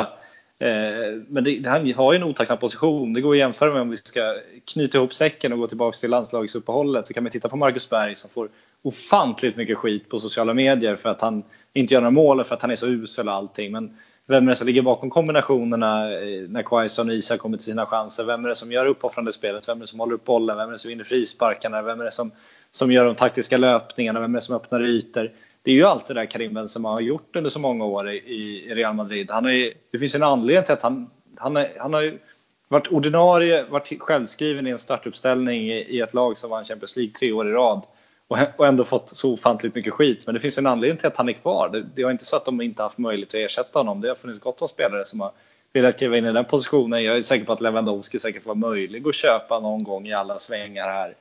Eh, 0.60 1.22
men 1.28 1.44
det, 1.44 1.68
han 1.68 1.94
har 1.94 2.14
ju 2.14 2.18
en 2.18 2.24
otacksam 2.24 2.58
position. 2.58 3.14
Det 3.14 3.22
går 3.22 3.32
att 3.32 3.38
jämföra 3.38 3.74
med 3.74 3.82
om 3.82 3.90
vi 3.90 3.98
ska 3.98 4.36
knyta 4.74 4.98
ihop 4.98 5.14
säcken 5.14 5.54
och 5.54 5.60
gå 5.60 5.68
tillbaka 5.68 5.98
till 5.98 6.10
landslagsuppehållet 6.10 7.08
så 7.08 7.14
kan 7.14 7.24
man 7.24 7.32
titta 7.32 7.50
på 7.50 7.58
Marcus 7.58 7.90
Berg 7.90 8.16
som 8.16 8.30
får 8.30 8.50
ofantligt 8.82 9.56
mycket 9.56 9.78
skit 9.78 10.10
på 10.10 10.20
sociala 10.20 10.54
medier 10.54 10.96
för 10.96 11.10
att 11.10 11.22
han 11.22 11.44
inte 11.74 11.94
gör 11.94 12.02
några 12.02 12.12
mål 12.12 12.44
för 12.44 12.56
att 12.56 12.62
han 12.62 12.72
är 12.72 12.76
så 12.76 12.88
usel 12.88 13.28
och 13.28 13.34
allting. 13.34 13.72
Men 13.72 13.98
vem 14.28 14.48
är 14.48 14.52
det 14.52 14.56
som 14.56 14.68
ligger 14.68 14.82
bakom 14.82 15.10
kombinationerna 15.10 16.14
eh, 16.14 16.50
när 16.50 16.64
Quaison 16.64 17.10
och 17.10 17.16
Isak 17.16 17.40
kommer 17.40 17.58
till 17.58 17.66
sina 17.66 17.86
chanser? 17.86 18.24
Vem 18.24 18.46
är 18.46 18.50
det 18.50 18.56
som 18.56 18.72
gör 18.72 18.86
uppoffrande 18.86 19.34
spelet? 19.34 19.68
Vem 19.68 19.78
är 19.78 19.82
det 19.82 19.88
som 19.88 20.00
håller 20.00 20.14
upp 20.14 20.26
bollen? 20.26 20.58
Vem 20.58 20.68
är 20.68 20.72
det 20.72 20.80
som 20.80 20.90
vinner 20.90 21.04
frisparkarna? 21.04 21.82
Vem 21.82 22.00
är 22.00 22.06
det 22.06 22.12
som, 22.12 22.32
som 22.72 22.92
gör 22.92 23.06
de 23.06 23.16
taktiska 23.16 23.58
löpningarna? 23.58 24.20
Vem 24.20 24.36
är 24.36 24.38
det 24.40 24.46
som 24.46 24.56
öppnar 24.56 24.86
ytor? 24.86 25.32
Det 25.64 25.72
är 25.72 25.76
ju 25.76 25.84
allt 25.84 26.08
det 26.08 26.14
där 26.14 26.26
Karim 26.26 26.54
Benzema 26.54 26.90
har 26.90 27.02
gjort 27.02 27.36
under 27.36 27.50
så 27.50 27.60
många 27.60 27.86
år 27.86 28.10
i, 28.10 28.18
i 28.18 28.76
Real 28.76 28.96
Madrid. 28.96 29.32
Han 29.32 29.46
är, 29.46 29.74
det 29.92 30.00
finns 30.00 30.16
en 30.16 30.24
anledning 30.24 30.64
till 30.64 30.74
att 30.74 30.82
han, 30.82 31.10
han, 31.38 31.58
är, 31.58 31.72
han 31.80 31.94
har 31.94 32.20
varit 32.68 32.88
ordinarie, 32.88 33.66
varit 33.70 34.02
självskriven 34.02 34.68
i 34.68 34.70
en 34.70 34.78
startuppställning 34.78 35.62
i, 35.62 35.74
i 35.74 36.02
ett 36.02 36.14
lag 36.14 36.38
som 36.38 36.50
vann 36.50 36.66
Champions 36.66 36.96
League 36.96 37.14
tre 37.14 37.32
år 37.32 37.50
i 37.50 37.52
rad 37.52 37.86
och 38.58 38.68
ändå 38.68 38.84
fått 38.84 39.10
så 39.10 39.34
ofantligt 39.34 39.76
mycket 39.76 39.94
skit. 39.94 40.24
Men 40.26 40.36
det 40.36 40.42
finns 40.42 40.58
en 40.58 40.68
anledning 40.68 40.98
till 40.98 41.08
att 41.08 41.18
han 41.18 41.30
är 41.30 41.34
kvar. 41.34 41.70
Det, 41.74 41.86
det 41.96 42.02
är 42.02 42.12
inte 42.12 42.26
så 42.26 42.36
att 42.36 42.46
de 42.46 42.62
inte 42.62 42.84
haft 42.84 42.98
möjlighet 42.98 43.30
att 43.30 43.36
ersätta 43.36 43.80
honom. 43.80 44.02
Det 44.02 44.08
har 44.08 44.16
funnits 44.16 44.40
gott 44.40 44.62
om 44.62 44.68
spelare 44.68 45.06
som 45.06 45.20
har 45.20 45.32
velat 45.74 45.98
kliva 45.98 46.18
in 46.18 46.26
i 46.26 46.32
den 46.32 46.46
positionen. 46.46 47.04
Jag 47.04 47.18
är 47.18 47.22
säker 47.22 47.46
på 47.46 47.54
att 47.54 47.62
Lewandowski 47.62 48.20
säkert 48.20 48.46
var 48.46 48.56
möjlig 48.56 49.08
att 49.08 49.16
köpa 49.16 49.60
någon 49.60 49.84
gång 49.84 50.08
i 50.08 50.14
alla 50.14 50.40
svängar 50.40 50.88
här. 50.88 51.16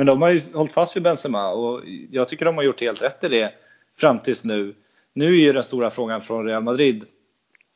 Men 0.00 0.06
de 0.06 0.22
har 0.22 0.30
ju 0.30 0.40
hållit 0.54 0.72
fast 0.72 0.96
vid 0.96 1.02
Benzema 1.02 1.48
och 1.48 1.82
jag 2.10 2.28
tycker 2.28 2.44
de 2.44 2.56
har 2.56 2.62
gjort 2.64 2.80
helt 2.80 3.02
rätt 3.02 3.24
i 3.24 3.28
det 3.28 3.52
fram 3.98 4.18
tills 4.18 4.44
nu. 4.44 4.74
Nu 5.12 5.26
är 5.26 5.40
ju 5.40 5.52
den 5.52 5.62
stora 5.62 5.90
frågan 5.90 6.22
från 6.22 6.46
Real 6.46 6.62
Madrid 6.62 7.04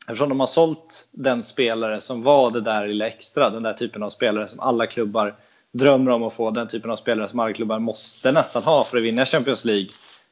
Eftersom 0.07 0.29
de 0.29 0.39
har 0.39 0.47
sålt 0.47 1.07
den 1.11 1.43
spelare 1.43 2.01
som 2.01 2.23
var 2.23 2.51
det 2.51 2.61
där 2.61 2.87
lilla 2.87 3.07
extra, 3.07 3.49
den 3.49 3.63
där 3.63 3.73
typen 3.73 4.03
av 4.03 4.09
spelare 4.09 4.47
som 4.47 4.59
alla 4.59 4.87
klubbar 4.87 5.35
drömmer 5.71 6.11
om 6.11 6.23
att 6.23 6.33
få 6.33 6.51
den 6.51 6.67
typen 6.67 6.91
av 6.91 6.95
spelare 6.95 7.27
som 7.27 7.39
alla 7.39 7.53
klubbar 7.53 7.79
måste 7.79 8.31
nästan 8.31 8.63
ha 8.63 8.83
för 8.83 8.97
att 8.97 9.03
vinna 9.03 9.25
Champions 9.25 9.65
League. 9.65 9.89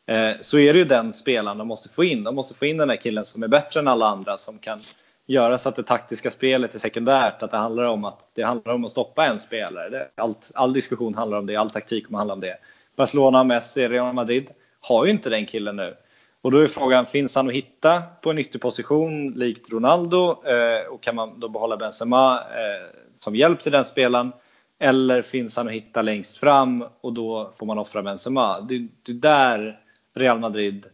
Eh, 0.07 0.35
så 0.41 0.59
är 0.59 0.73
det 0.73 0.79
ju 0.79 0.85
den 0.85 1.13
spelaren 1.13 1.57
de 1.57 1.67
måste 1.67 1.89
få 1.89 2.03
in. 2.03 2.23
De 2.23 2.35
måste 2.35 2.53
få 2.53 2.65
in 2.65 2.77
den 2.77 2.87
där 2.87 2.95
killen 2.95 3.25
som 3.25 3.43
är 3.43 3.47
bättre 3.47 3.79
än 3.79 3.87
alla 3.87 4.07
andra 4.07 4.37
som 4.37 4.59
kan 4.59 4.81
göra 5.25 5.57
så 5.57 5.69
att 5.69 5.75
det 5.75 5.83
taktiska 5.83 6.31
spelet 6.31 6.75
är 6.75 6.79
sekundärt. 6.79 7.43
Att 7.43 7.51
det 7.51 7.57
handlar 7.57 7.83
om 7.83 8.05
att, 8.05 8.19
det 8.33 8.43
handlar 8.43 8.73
om 8.73 8.85
att 8.85 8.91
stoppa 8.91 9.25
en 9.25 9.39
spelare. 9.39 10.07
Allt, 10.15 10.51
all 10.55 10.73
diskussion 10.73 11.15
handlar 11.15 11.37
om 11.37 11.45
det, 11.45 11.55
all 11.55 11.69
taktik 11.69 12.05
kommer 12.05 12.17
handla 12.17 12.33
om 12.33 12.39
det. 12.39 12.57
Barcelona, 12.95 13.43
Messi, 13.43 13.87
Real 13.87 14.13
Madrid 14.13 14.51
har 14.81 15.05
ju 15.05 15.11
inte 15.11 15.29
den 15.29 15.45
killen 15.45 15.75
nu. 15.75 15.95
Och 16.41 16.51
då 16.51 16.57
är 16.57 16.67
frågan, 16.67 17.05
finns 17.05 17.35
han 17.35 17.47
att 17.47 17.53
hitta 17.53 18.01
på 18.21 18.31
en 18.31 18.37
ytterposition 18.37 19.31
likt 19.31 19.73
Ronaldo? 19.73 20.45
Eh, 20.45 20.87
och 20.91 21.01
kan 21.01 21.15
man 21.15 21.39
då 21.39 21.49
behålla 21.49 21.77
Benzema 21.77 22.39
eh, 22.39 22.99
som 23.17 23.35
hjälp 23.35 23.59
till 23.59 23.71
den 23.71 23.85
spelaren? 23.85 24.31
Eller 24.79 25.21
finns 25.21 25.57
han 25.57 25.67
att 25.67 25.73
hitta 25.73 26.01
längst 26.01 26.37
fram 26.37 26.85
och 27.01 27.13
då 27.13 27.51
får 27.55 27.65
man 27.65 27.77
offra 27.77 28.03
Benzema? 28.03 28.61
Det, 28.61 28.75
är 28.75 29.13
där 29.13 29.79
Real 30.15 30.39
Madrid 30.39 30.85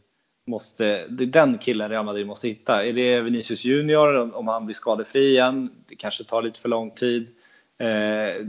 måste, 0.50 1.08
det 1.08 1.24
är 1.24 1.28
den 1.28 1.58
killen 1.58 1.90
Real 1.90 2.06
Madrid 2.06 2.28
måste 2.28 2.48
hitta. 2.48 2.86
Är 2.86 2.94
det 2.94 3.22
Vinicius 3.22 3.66
Junior 3.66 4.36
om 4.36 4.48
han 4.48 4.66
blir 4.66 4.74
skadefri 4.74 5.30
igen? 5.30 5.70
Det 5.88 5.96
kanske 5.96 6.24
tar 6.24 6.42
lite 6.42 6.60
för 6.60 6.70
lång 6.70 6.92
tid. 6.92 7.28
Eh, 7.78 8.46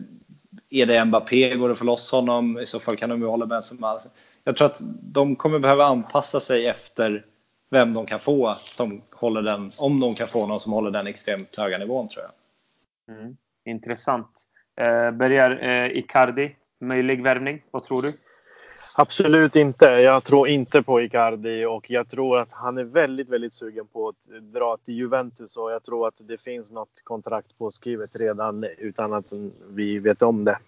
är 0.71 0.87
det 0.87 1.05
Mbappé, 1.05 1.55
går 1.55 1.69
det 1.69 1.73
att 1.73 1.79
få 1.79 1.85
loss 1.85 2.13
honom? 2.13 2.59
I 2.59 2.67
så 2.67 2.81
fall 2.81 2.97
kan 2.97 3.11
de 3.11 3.21
ju 3.21 3.27
hålla 3.27 3.47
Benzema. 3.47 3.99
Jag 4.45 4.57
tror 4.57 4.67
att 4.67 4.81
de 5.03 5.37
kommer 5.37 5.59
behöva 5.59 5.85
anpassa 5.85 6.41
sig 6.41 6.67
efter 6.67 7.25
vem 7.71 7.95
de 7.95 8.07
kan 8.07 8.21
få 8.21 8.57
som 8.65 9.03
håller 9.13 9.43
den, 9.43 9.73
om 9.77 10.01
de 10.01 10.15
kan 10.15 10.29
få 10.29 10.47
någon 10.47 10.61
som 10.61 10.73
håller 10.73 10.91
den 10.91 11.07
extremt 11.07 11.57
höga 11.57 11.79
nivån 11.79 12.09
tror 12.09 12.25
jag. 12.25 13.17
Mm, 13.17 13.37
intressant. 13.65 14.47
Eh, 14.81 15.11
börjar 15.11 15.59
eh, 15.63 15.99
Icardi, 15.99 16.57
möjlig 16.81 17.23
värvning, 17.23 17.63
vad 17.71 17.83
tror 17.83 18.03
du? 18.03 18.13
Absolut 18.95 19.57
inte. 19.57 19.85
Jag 19.85 20.25
tror 20.25 20.49
inte 20.49 20.83
på 20.83 21.01
Icardi 21.01 21.65
och 21.65 21.91
jag 21.91 22.09
tror 22.09 22.39
att 22.39 22.53
han 22.53 22.79
är 22.79 22.85
väldigt, 22.85 23.29
väldigt 23.29 23.53
sugen 23.53 23.87
på 23.87 24.09
att 24.09 24.43
dra 24.43 24.77
till 24.77 24.95
Juventus 24.95 25.57
och 25.57 25.73
jag 25.73 25.83
tror 25.83 26.09
att 26.09 26.15
det 26.19 26.39
finns 26.39 26.71
något 26.71 27.01
kontrakt 27.05 27.59
påskrivet 27.59 28.11
redan 28.13 28.65
utan 28.79 29.13
att 29.13 29.33
vi 29.69 29.99
vet 29.99 30.23
om 30.23 30.45
det. 30.45 30.59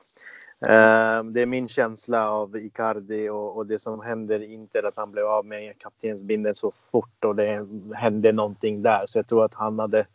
Ehm, 0.66 1.32
det 1.32 1.42
är 1.42 1.46
min 1.46 1.68
känsla 1.68 2.30
av 2.30 2.56
Icardi 2.56 3.28
och, 3.28 3.66
det 3.66 3.78
som 3.78 4.00
händer 4.00 4.42
inte 4.42 4.88
att 4.88 4.96
han 4.96 5.12
blev 5.12 5.26
av 5.26 5.46
med 5.46 5.78
kaptensbindeln 5.78 6.54
så 6.54 6.72
fort 6.90 7.24
och 7.24 7.36
det 7.36 7.66
hände 7.94 8.32
någonting 8.32 8.82
där. 8.82 9.02
Så 9.06 9.18
jag 9.18 9.26
tror 9.26 9.44
att 9.44 9.54
han 9.54 9.78
hade 9.78 10.06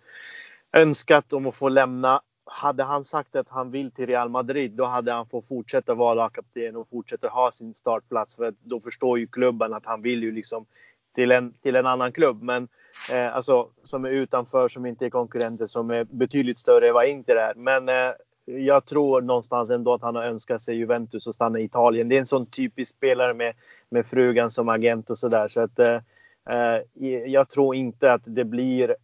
önskat 0.74 1.34
om 1.34 1.47
att 1.47 1.55
få 1.55 1.70
lämna 1.70 2.22
hade 2.50 2.84
han 2.84 3.04
sagt 3.04 3.36
att 3.36 3.50
han 3.50 3.72
vill 3.72 3.91
till 3.91 4.06
Real 4.06 4.30
Madrid, 4.30 4.72
då 4.72 4.86
hade 4.86 5.12
han 5.12 5.28
fått 5.28 5.48
fortsätta 5.48 5.93
vara 5.93 6.14
lagkapten 6.14 6.76
och 6.76 6.89
fortsätta 6.89 7.28
ha 7.28 7.52
sin 7.52 7.74
startplats. 7.74 8.36
För 8.36 8.54
då 8.64 8.80
förstår 8.80 9.20
ju 9.20 9.28
klubben 9.28 9.74
att 9.74 9.86
han 9.86 10.02
vill 10.02 10.24
ju 10.24 10.32
liksom 10.32 10.66
till 11.16 11.32
en, 11.32 11.54
till 11.54 11.76
en 11.76 11.86
annan 11.86 12.12
klubb. 12.12 12.41
Men 12.41 12.68
eh, 13.12 13.36
alltså 13.36 13.70
som 13.84 14.06
är 14.06 14.10
utanför, 14.10 14.68
som 14.68 14.86
inte 14.86 15.06
är 15.06 15.10
konkurrenter, 15.10 15.66
som 15.66 15.91
är 15.91 16.04
betydligt 16.04 16.58
större 16.58 16.88
än 16.88 16.93
vad 16.93 17.08
Inter 17.08 17.36
är. 17.36 17.54
Men 17.56 17.89
eh, 17.89 18.14
jag 18.45 18.86
tror 18.86 19.22
någonstans 19.22 19.70
ändå 19.70 19.93
att 19.93 20.02
han 20.02 20.16
har 20.16 20.24
önskat 20.24 20.62
sig 20.62 20.76
Juventus 20.76 21.28
och 21.28 21.36
stanna 21.36 21.60
i 21.60 21.64
Italien. 21.64 22.10
Det 22.10 22.16
är 22.16 22.20
en 22.20 22.26
sån 22.26 22.45
typisk 22.45 22.95
spelare 22.95 23.34
med, 23.34 23.54
med 23.89 24.06
frugan 24.06 24.52
som 24.52 24.70
agent 24.70 25.10
och 25.10 25.18
sådär. 25.18 25.48
Så 25.48 25.62
att 25.62 25.80
eh, 25.80 25.95
eh 26.50 26.82
jag 27.26 27.50
tror 27.50 27.76
inte 27.76 28.14
att 28.14 28.22
det 28.26 28.45
blir 28.45 28.95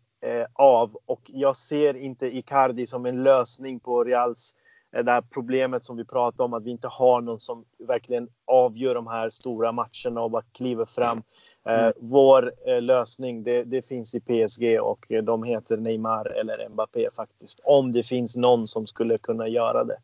av 0.53 0.97
och 1.05 1.21
jag 1.25 1.55
ser 1.55 1.93
inte 1.93 2.37
Icardi 2.37 2.87
som 2.87 3.05
en 3.05 3.23
lösning 3.23 3.79
på 3.79 4.03
Reals 4.03 4.55
eh, 4.91 5.03
det 5.03 5.11
här 5.11 5.21
problemet 5.21 5.83
som 5.83 5.97
vi 5.97 6.05
pratade 6.05 6.43
om 6.43 6.53
att 6.53 6.63
vi 6.63 6.71
inte 6.71 6.87
har 6.87 7.21
någon 7.21 7.39
som 7.39 7.65
verkligen 7.79 8.29
avgör 8.45 8.95
de 8.95 9.07
här 9.07 9.29
stora 9.29 9.71
matcherna 9.71 10.21
och 10.21 10.31
bara 10.31 10.43
kliver 10.51 10.85
fram. 10.85 11.23
Eh, 11.65 11.79
mm. 11.79 11.93
Vår 11.99 12.53
eh, 12.65 12.81
lösning 12.81 13.43
det, 13.43 13.63
det, 13.63 13.81
finns 13.81 14.15
i 14.15 14.19
PSG 14.19 14.81
och 14.81 15.05
de 15.23 15.43
heter 15.43 15.77
Neymar 15.77 16.25
eller 16.25 16.69
Mbappé 16.69 17.09
faktiskt. 17.15 17.59
Om 17.63 17.91
det 17.91 18.03
finns 18.03 18.35
någon 18.35 18.67
som 18.67 18.87
skulle 18.87 19.17
kunna 19.17 19.47
göra 19.47 19.83
det. 19.83 19.97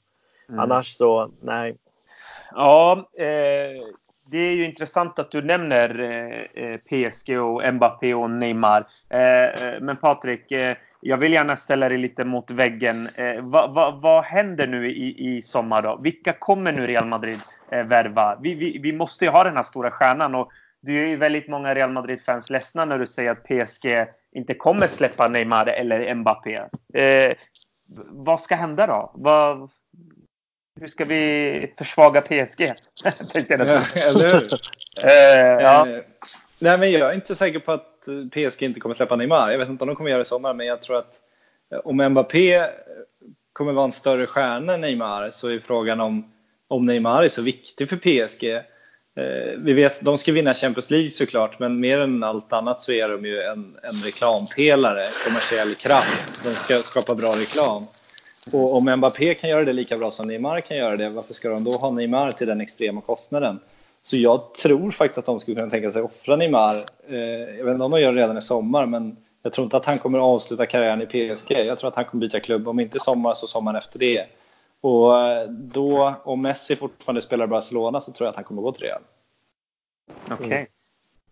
Mm. 0.50 0.60
Annars 0.60 0.94
så 0.94 1.32
nej. 1.42 1.78
Ja, 2.52 3.10
eh, 3.14 3.86
det 4.32 4.38
är 4.38 4.52
ju 4.52 4.66
intressant 4.66 5.20
att 5.20 5.32
du 5.32 5.42
nämner 5.42 6.00
eh, 6.00 6.64
eh, 6.64 6.78
PSG 6.78 7.40
och 7.40 7.74
Mbappé 7.74 8.14
och 8.14 8.30
Neymar. 8.30 8.88
Eh, 9.10 9.80
men 9.82 9.98
Patrik, 10.02 10.54
jag 11.02 11.18
vill 11.18 11.34
gärna 11.34 11.56
ställa 11.56 11.90
dig 11.90 11.98
lite 11.98 12.26
mot 12.26 12.52
väggen. 12.52 13.10
Vad, 13.42 13.74
vad 13.74 14.02
vad 14.02 14.24
händer 14.24 14.68
nu 14.68 14.90
i, 14.90 15.36
i 15.36 15.42
sommar 15.42 15.82
då? 15.82 16.00
Vilka 16.04 16.34
kommer 16.34 16.72
nu 16.72 16.88
Real 16.88 17.06
Madrid 17.06 17.40
värva? 17.70 18.38
Vi, 18.42 18.54
vi, 18.54 18.80
vi 18.84 18.94
måste 18.94 19.26
ju 19.26 19.32
ha 19.32 19.44
den 19.44 19.56
här 19.56 19.64
stora 19.64 19.92
stjärnan 19.92 20.36
och 20.36 20.52
det 20.82 20.92
är 20.92 21.08
ju 21.08 21.16
väldigt 21.16 21.48
många 21.48 21.76
Real 21.76 21.92
Madrid-fans 21.92 22.50
ledsna 22.50 22.86
när 22.86 23.00
du 23.00 23.08
säger 23.08 23.32
att 23.32 23.44
PSG 23.44 24.06
inte 24.32 24.54
kommer 24.54 24.88
släppa 24.88 25.28
Neymar 25.28 25.66
eller 25.66 26.16
Mbappé. 26.16 26.62
vad 28.10 28.42
ska 28.42 28.56
hända 28.56 28.88
då? 28.88 29.12
Vad, 29.14 29.70
hur 30.80 30.88
ska 30.88 31.06
vi 31.06 31.74
försvaga 31.78 32.22
PSG? 32.22 32.58
Tänkte 33.32 33.54
jag 33.54 33.68
ja, 33.68 33.82
eller 33.96 34.34
hur? 34.34 34.44
uh, 34.44 34.60
ja. 35.64 35.88
Eh, 35.90 36.04
nej, 36.60 36.78
men 36.78 36.92
jag 36.92 37.10
är 37.10 37.14
inte 37.14 37.36
säker 37.36 37.60
på 37.60 37.72
att 37.72 38.08
PSG 38.32 38.64
inte 38.64 38.80
kommer 38.80 38.96
släppa 38.96 39.16
Neymar. 39.16 39.52
Jag 39.52 39.58
vet 39.58 39.70
inte 39.70 39.84
om 39.84 39.88
de 39.88 39.96
kommer 39.96 40.10
göra 40.10 40.18
det 40.18 40.22
i 40.22 40.26
sommar, 40.26 40.54
men 40.54 40.68
jag 40.68 40.82
tror 40.82 40.98
att 40.98 41.16
eh, 41.74 41.80
om 41.80 42.10
Mbappé 42.10 42.66
kommer 43.54 43.74
vara 43.74 43.86
en 43.86 43.92
större 43.92 44.26
stjärna 44.26 44.74
än 44.74 44.82
Neymar 44.82 45.30
så 45.30 45.48
är 45.50 45.60
frågan 45.60 46.00
om, 46.00 46.32
om 46.68 46.86
Neymar 46.86 47.24
är 47.24 47.28
så 47.28 47.42
viktig 47.42 47.90
för 47.90 47.98
PSG. 47.98 48.64
Vi 49.58 49.74
vet, 49.74 50.02
de 50.02 50.18
ska 50.18 50.32
vinna 50.32 50.54
Champions 50.54 50.90
League 50.92 51.12
såklart, 51.12 51.60
men 51.60 51.80
mer 51.80 52.00
än 52.00 52.24
allt 52.24 52.54
annat 52.54 52.82
så 52.82 52.92
är 52.92 53.10
de 53.10 53.26
ju 53.26 53.42
en, 53.42 53.78
en 53.84 54.04
reklampelare, 54.04 55.06
kommersiell 55.26 55.76
kraft. 55.76 56.44
De 56.44 56.50
ska 56.50 56.82
skapa 56.82 57.16
bra 57.16 57.32
reklam. 57.32 57.88
Och 58.54 58.78
om 58.78 58.96
Mbappé 58.96 59.34
kan 59.34 59.50
göra 59.50 59.66
det 59.66 59.74
lika 59.74 59.98
bra 59.98 60.12
som 60.12 60.28
Neymar 60.28 60.62
kan 60.62 60.78
göra 60.78 60.98
det, 60.98 61.10
varför 61.10 61.34
ska 61.34 61.50
de 61.50 61.64
då 61.64 61.72
ha 61.72 61.92
Neymar 61.92 62.32
till 62.32 62.48
den 62.48 62.62
extrema 62.62 63.02
kostnaden? 63.02 63.60
Så 64.02 64.18
jag 64.18 64.54
tror 64.54 64.92
faktiskt 64.92 65.18
att 65.18 65.26
de 65.26 65.40
skulle 65.40 65.56
kunna 65.56 65.70
tänka 65.70 65.92
sig 65.92 66.02
offra 66.02 66.36
Neymar. 66.36 66.86
Eh, 67.08 67.18
jag 67.58 67.66
vet 67.66 67.74
inte 67.74 67.84
om 67.84 67.92
de 67.92 68.02
gör 68.02 68.14
det 68.14 68.22
redan 68.22 68.38
i 68.38 68.42
sommar, 68.42 68.86
men 68.86 69.18
jag 69.42 69.54
tror 69.54 69.66
inte 69.66 69.78
att 69.78 69.86
han 69.86 70.00
kommer 70.00 70.20
avsluta 70.20 70.66
karriären 70.66 71.02
i 71.02 71.36
PSG. 71.36 71.52
Jag 71.52 71.80
tror 71.80 71.88
att 71.88 71.96
han 71.96 72.06
kommer 72.06 72.22
byta 72.22 72.40
klubb, 72.40 72.68
om 72.68 72.80
inte 72.80 72.98
i 72.98 73.00
sommar 73.00 73.34
så 73.34 73.48
sommaren 73.48 73.78
efter 73.78 74.00
det. 74.00 74.26
Och 74.82 75.28
eh, 75.28 75.50
då, 75.50 76.14
om 76.24 76.42
Messi 76.42 76.76
fortfarande 76.76 77.22
spelar 77.22 77.46
i 77.46 77.48
Barcelona 77.48 78.00
så 78.00 78.12
tror 78.12 78.26
jag 78.26 78.30
att 78.30 78.36
han 78.36 78.46
kommer 78.46 78.62
gå 78.62 78.72
till 78.72 78.84
Real. 78.84 79.02
Okej. 80.32 80.46
Okay. 80.46 80.66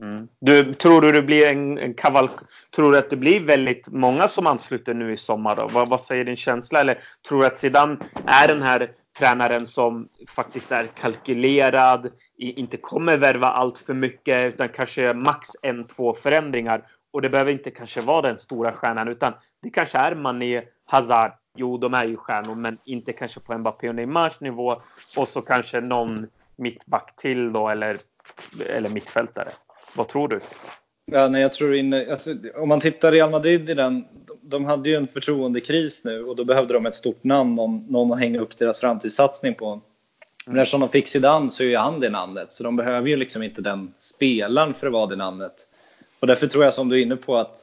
Mm. 0.01 0.27
Du, 0.39 0.73
tror 0.73 1.01
du 1.01 1.11
det 1.11 1.21
blir 1.21 1.47
en, 1.47 1.77
en 1.77 1.93
kaval... 1.93 2.29
Tror 2.75 2.91
du 2.91 2.97
att 2.97 3.09
det 3.09 3.15
blir 3.15 3.39
väldigt 3.39 3.87
många 3.87 4.27
som 4.27 4.47
ansluter 4.47 4.93
nu 4.93 5.13
i 5.13 5.17
sommar? 5.17 5.55
Då? 5.55 5.67
Vad, 5.67 5.89
vad 5.89 6.01
säger 6.01 6.25
din 6.25 6.37
känsla? 6.37 6.81
Eller 6.81 6.99
tror 7.27 7.41
du 7.41 7.47
att 7.47 7.57
Zidane 7.57 7.97
är 8.25 8.47
den 8.47 8.61
här 8.61 8.91
tränaren 9.17 9.65
som 9.65 10.09
faktiskt 10.35 10.71
är 10.71 10.87
kalkylerad, 10.87 12.11
inte 12.37 12.77
kommer 12.77 13.17
värva 13.17 13.47
allt 13.47 13.77
för 13.77 13.93
mycket 13.93 14.53
utan 14.53 14.69
kanske 14.69 15.13
max 15.13 15.49
en, 15.61 15.87
två 15.87 16.13
förändringar. 16.13 16.87
Och 17.13 17.21
det 17.21 17.29
behöver 17.29 17.51
inte 17.51 17.71
kanske 17.71 18.01
vara 18.01 18.21
den 18.21 18.37
stora 18.37 18.73
stjärnan 18.73 19.07
utan 19.07 19.33
det 19.61 19.69
kanske 19.69 19.97
är 19.97 20.15
Mané, 20.15 20.61
Hazard. 20.85 21.31
Jo, 21.55 21.77
de 21.77 21.93
är 21.93 22.05
ju 22.05 22.17
stjärnor, 22.17 22.55
men 22.55 22.77
inte 22.85 23.13
kanske 23.13 23.39
på 23.39 23.57
Mbappé 23.57 23.89
och 23.89 23.95
Neymars 23.95 24.39
nivå. 24.39 24.81
Och 25.17 25.27
så 25.27 25.41
kanske 25.41 25.81
någon 25.81 26.27
mittback 26.55 27.15
till 27.15 27.53
då 27.53 27.69
eller, 27.69 27.97
eller 28.75 28.89
mittfältare. 28.89 29.47
Vad 29.93 30.07
tror 30.07 30.27
du? 30.27 30.39
Ja, 31.11 31.27
nej, 31.27 31.41
jag 31.41 31.51
tror 31.51 31.75
in, 31.75 31.93
alltså, 31.93 32.35
om 32.55 32.69
man 32.69 32.79
tittar 32.79 33.11
Real 33.11 33.31
Madrid 33.31 33.69
i 33.69 33.73
den, 33.73 34.05
de 34.41 34.65
hade 34.65 34.89
ju 34.89 34.95
en 34.95 35.07
förtroendekris 35.07 36.03
nu 36.03 36.23
och 36.23 36.35
då 36.35 36.43
behövde 36.43 36.73
de 36.73 36.85
ett 36.85 36.95
stort 36.95 37.23
namn, 37.23 37.55
någon, 37.55 37.85
någon 37.89 38.13
att 38.13 38.19
hänga 38.19 38.39
upp 38.39 38.57
deras 38.57 38.79
framtidssatsning 38.79 39.53
på. 39.53 39.81
Men 40.45 40.57
eftersom 40.57 40.81
de 40.81 40.89
fick 40.89 41.07
Zidane 41.07 41.49
så 41.49 41.63
är 41.63 41.67
ju 41.67 41.77
han 41.77 41.99
det 41.99 42.09
namnet, 42.09 42.51
så 42.51 42.63
de 42.63 42.75
behöver 42.75 43.09
ju 43.09 43.15
liksom 43.15 43.43
inte 43.43 43.61
den 43.61 43.93
spelaren 43.99 44.73
för 44.73 44.87
att 44.87 44.93
vara 44.93 45.05
det 45.05 45.15
namnet. 45.15 45.53
Och 46.19 46.27
därför 46.27 46.47
tror 46.47 46.63
jag 46.63 46.73
som 46.73 46.89
du 46.89 46.99
är 46.99 47.01
inne 47.01 47.15
på 47.15 47.37
att 47.37 47.55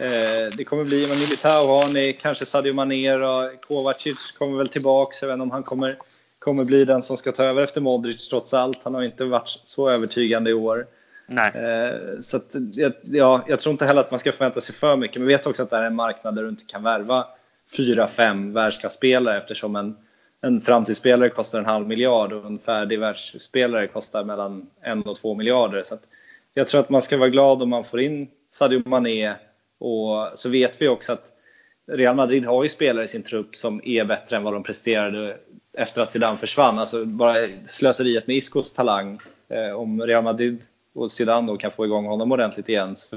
eh, 0.00 0.56
det 0.56 0.64
kommer 0.64 0.84
bli, 0.84 1.06
men 1.08 1.18
Militao 1.18 1.66
har 1.66 1.88
ni, 1.88 2.12
kanske 2.12 2.46
Sadio 2.46 2.72
Mané 2.72 3.14
och 3.14 3.60
Kovacic 3.60 4.32
kommer 4.38 4.58
väl 4.58 4.68
tillbaks, 4.68 5.22
inte 5.22 5.40
om 5.40 5.50
han 5.50 5.62
kommer, 5.62 5.96
kommer 6.38 6.64
bli 6.64 6.84
den 6.84 7.02
som 7.02 7.16
ska 7.16 7.32
ta 7.32 7.44
över 7.44 7.62
efter 7.62 7.80
Modric 7.80 8.28
trots 8.28 8.54
allt. 8.54 8.78
Han 8.82 8.94
har 8.94 9.02
inte 9.02 9.24
varit 9.24 9.48
så 9.48 9.90
övertygande 9.90 10.50
i 10.50 10.54
år. 10.54 10.86
Nej. 11.26 11.52
Eh, 11.54 12.20
så 12.20 12.36
att, 12.36 12.54
ja, 13.02 13.44
jag 13.48 13.60
tror 13.60 13.72
inte 13.72 13.84
heller 13.84 14.00
att 14.00 14.10
man 14.10 14.20
ska 14.20 14.32
förvänta 14.32 14.60
sig 14.60 14.74
för 14.74 14.96
mycket. 14.96 15.16
Men 15.16 15.26
vi 15.26 15.34
vet 15.34 15.46
också 15.46 15.62
att 15.62 15.70
det 15.70 15.76
här 15.76 15.82
är 15.82 15.86
en 15.86 15.94
marknad 15.94 16.34
där 16.34 16.42
du 16.42 16.48
inte 16.48 16.64
kan 16.64 16.82
värva 16.82 17.26
fyra, 17.76 18.06
fem 18.06 18.52
världsklasspelare 18.52 19.38
eftersom 19.38 19.76
en, 19.76 19.96
en 20.40 20.60
framtidsspelare 20.60 21.30
kostar 21.30 21.58
en 21.58 21.66
halv 21.66 21.88
miljard 21.88 22.32
och 22.32 22.46
en 22.46 22.58
färdig 22.58 23.00
världsspelare 23.00 23.86
kostar 23.86 24.24
mellan 24.24 24.70
en 24.80 25.02
och 25.02 25.16
två 25.16 25.34
miljarder. 25.34 25.82
Så 25.82 25.98
jag 26.54 26.66
tror 26.66 26.80
att 26.80 26.90
man 26.90 27.02
ska 27.02 27.16
vara 27.16 27.28
glad 27.28 27.62
om 27.62 27.70
man 27.70 27.84
får 27.84 28.00
in 28.00 28.28
Sadio 28.50 28.88
Mané 28.88 29.34
och 29.78 30.30
så 30.34 30.48
vet 30.48 30.82
vi 30.82 30.88
också 30.88 31.12
att 31.12 31.32
Real 31.92 32.16
Madrid 32.16 32.46
har 32.46 32.62
ju 32.62 32.68
spelare 32.68 33.04
i 33.04 33.08
sin 33.08 33.22
trupp 33.22 33.56
som 33.56 33.80
är 33.84 34.04
bättre 34.04 34.36
än 34.36 34.42
vad 34.42 34.52
de 34.52 34.62
presterade 34.62 35.36
efter 35.72 36.02
att 36.02 36.10
Zidane 36.10 36.36
försvann. 36.36 36.78
Alltså 36.78 37.04
bara 37.04 37.48
slöseriet 37.66 38.26
med 38.26 38.36
Iscos 38.36 38.72
talang. 38.72 39.18
Eh, 39.48 39.70
om 39.70 40.02
Real 40.02 40.24
Madrid 40.24 40.62
och 40.96 41.10
Zidane 41.10 41.46
då 41.46 41.56
kan 41.56 41.70
få 41.70 41.84
igång 41.84 42.06
honom 42.06 42.32
ordentligt 42.32 42.68
igen 42.68 42.96
så, 42.96 43.16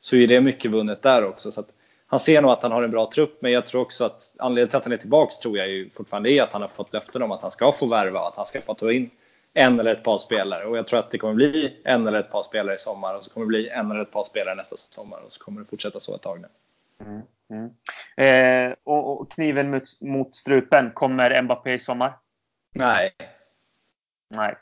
så 0.00 0.16
är 0.16 0.26
det 0.26 0.40
mycket 0.40 0.70
vunnet 0.70 1.02
där 1.02 1.24
också. 1.24 1.50
Så 1.50 1.64
han 2.06 2.20
ser 2.20 2.42
nog 2.42 2.50
att 2.50 2.62
han 2.62 2.72
har 2.72 2.82
en 2.82 2.90
bra 2.90 3.10
trupp, 3.10 3.42
men 3.42 3.52
jag 3.52 3.66
tror 3.66 3.80
också 3.80 4.04
att 4.04 4.34
anledningen 4.38 4.68
till 4.68 4.76
att 4.76 4.84
han 4.84 4.92
är 4.92 4.96
tillbaka 4.96 5.32
tror 5.42 5.58
jag 5.58 5.68
ju 5.68 5.90
fortfarande 5.90 6.30
är 6.30 6.42
att 6.42 6.52
han 6.52 6.62
har 6.62 6.68
fått 6.68 6.92
löften 6.92 7.22
om 7.22 7.32
att 7.32 7.42
han 7.42 7.50
ska 7.50 7.72
få 7.72 7.86
värva, 7.86 8.20
att 8.20 8.36
han 8.36 8.46
ska 8.46 8.60
få 8.60 8.74
ta 8.74 8.92
in 8.92 9.10
en 9.54 9.80
eller 9.80 9.94
ett 9.94 10.02
par 10.02 10.18
spelare. 10.18 10.64
Och 10.64 10.76
jag 10.76 10.86
tror 10.86 10.98
att 10.98 11.10
det 11.10 11.18
kommer 11.18 11.34
bli 11.34 11.80
en 11.84 12.06
eller 12.06 12.20
ett 12.20 12.30
par 12.30 12.42
spelare 12.42 12.74
i 12.74 12.78
sommar 12.78 13.14
och 13.14 13.24
så 13.24 13.30
kommer 13.30 13.44
det 13.44 13.48
bli 13.48 13.68
en 13.68 13.90
eller 13.90 14.00
ett 14.00 14.10
par 14.10 14.24
spelare 14.24 14.54
nästa 14.54 14.76
sommar 14.76 15.18
och 15.24 15.32
så 15.32 15.44
kommer 15.44 15.60
det 15.60 15.66
fortsätta 15.66 16.00
så 16.00 16.14
ett 16.14 16.22
tag 16.22 16.40
nu. 16.40 16.48
Mm, 17.04 17.22
mm. 17.50 17.70
Eh, 18.16 18.76
och, 18.84 19.20
och, 19.20 19.30
kniven 19.30 19.70
mot, 19.70 20.00
mot 20.00 20.34
strupen, 20.34 20.90
kommer 20.90 21.42
Mbappé 21.42 21.74
i 21.74 21.78
sommar? 21.78 22.18
Nej. 22.74 23.10
Nej. 24.30 24.56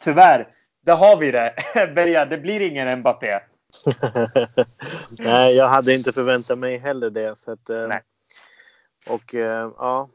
Tyvärr, 0.00 0.48
där 0.80 0.96
har 0.96 1.16
vi 1.16 1.30
det. 1.30 1.54
Berga, 1.94 2.24
det 2.24 2.38
blir 2.38 2.60
ingen 2.60 2.98
Mbappé. 2.98 3.40
Nej, 5.10 5.54
jag 5.54 5.68
hade 5.68 5.94
inte 5.94 6.12
förväntat 6.12 6.58
mig 6.58 6.78
heller 6.78 7.10
det. 7.10 7.38
Så 7.38 7.52
att, 7.52 7.70
eh, 7.70 7.88
Nej. 7.88 8.02
Och 9.06 9.34
eh, 9.34 9.70
ja, 9.78 10.08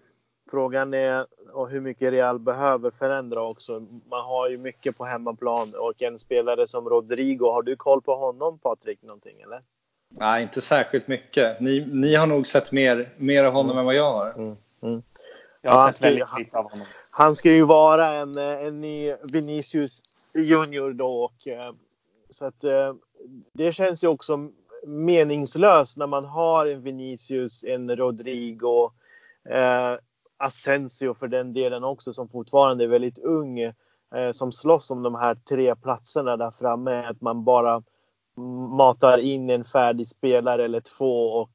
frågan 0.51 0.93
är 0.93 1.25
och 1.53 1.69
hur 1.69 1.81
mycket 1.81 2.11
Real 2.13 2.39
behöver 2.39 2.91
förändra 2.91 3.41
också. 3.41 3.79
Man 4.09 4.25
har 4.25 4.49
ju 4.49 4.57
mycket 4.57 4.97
på 4.97 5.05
hemmaplan 5.05 5.73
och 5.75 6.01
en 6.01 6.19
spelare 6.19 6.67
som 6.67 6.89
Rodrigo. 6.89 7.51
Har 7.51 7.61
du 7.61 7.75
koll 7.75 8.01
på 8.01 8.15
honom 8.15 8.59
Patrik? 8.59 9.01
Någonting 9.01 9.41
eller? 9.41 9.61
Nej, 10.09 10.43
inte 10.43 10.61
särskilt 10.61 11.07
mycket. 11.07 11.59
Ni, 11.59 11.85
ni 11.91 12.15
har 12.15 12.27
nog 12.27 12.47
sett 12.47 12.71
mer, 12.71 13.09
mer 13.17 13.43
av 13.43 13.53
honom 13.53 13.71
mm. 13.71 13.79
än 13.79 13.85
vad 13.85 13.95
jag 13.95 14.13
har. 14.13 14.29
Mm. 14.29 14.57
Mm. 14.83 15.01
Jag 15.61 15.71
har 15.71 15.85
ja, 15.85 15.91
sett 15.91 16.03
väldigt 16.03 16.37
lite 16.37 16.57
av 16.57 16.71
honom. 16.71 16.85
Han 17.11 17.35
ska 17.35 17.51
ju 17.51 17.65
vara 17.65 18.11
en, 18.11 18.37
en 18.37 18.81
ny 18.81 19.15
Vinicius 19.23 20.01
Junior 20.35 20.93
då. 20.93 21.23
Och, 21.23 21.47
eh, 21.47 21.73
så 22.29 22.45
att 22.45 22.63
eh, 22.63 22.93
det 23.53 23.71
känns 23.71 24.03
ju 24.03 24.07
också 24.07 24.49
meningslöst 24.87 25.97
när 25.97 26.07
man 26.07 26.25
har 26.25 26.65
en 26.65 26.81
Vinicius, 26.81 27.63
en 27.63 27.95
Rodrigo, 27.95 28.91
eh, 29.49 29.97
Asensio 30.37 31.13
för 31.13 31.27
den 31.27 31.53
delen 31.53 31.83
också 31.83 32.13
som 32.13 32.29
fortfarande 32.29 32.83
är 32.83 32.87
väldigt 32.87 33.19
ung. 33.19 33.73
Eh, 34.15 34.31
som 34.31 34.51
slåss 34.51 34.91
om 34.91 35.03
de 35.03 35.15
här 35.15 35.35
tre 35.35 35.75
platserna 35.75 36.37
där 36.37 36.51
framme. 36.51 37.05
Att 37.05 37.21
man 37.21 37.43
bara 37.43 37.83
matar 38.69 39.17
in 39.17 39.49
en 39.49 39.63
färdig 39.63 40.07
spelare 40.07 40.65
eller 40.65 40.79
två 40.79 41.27
och 41.27 41.51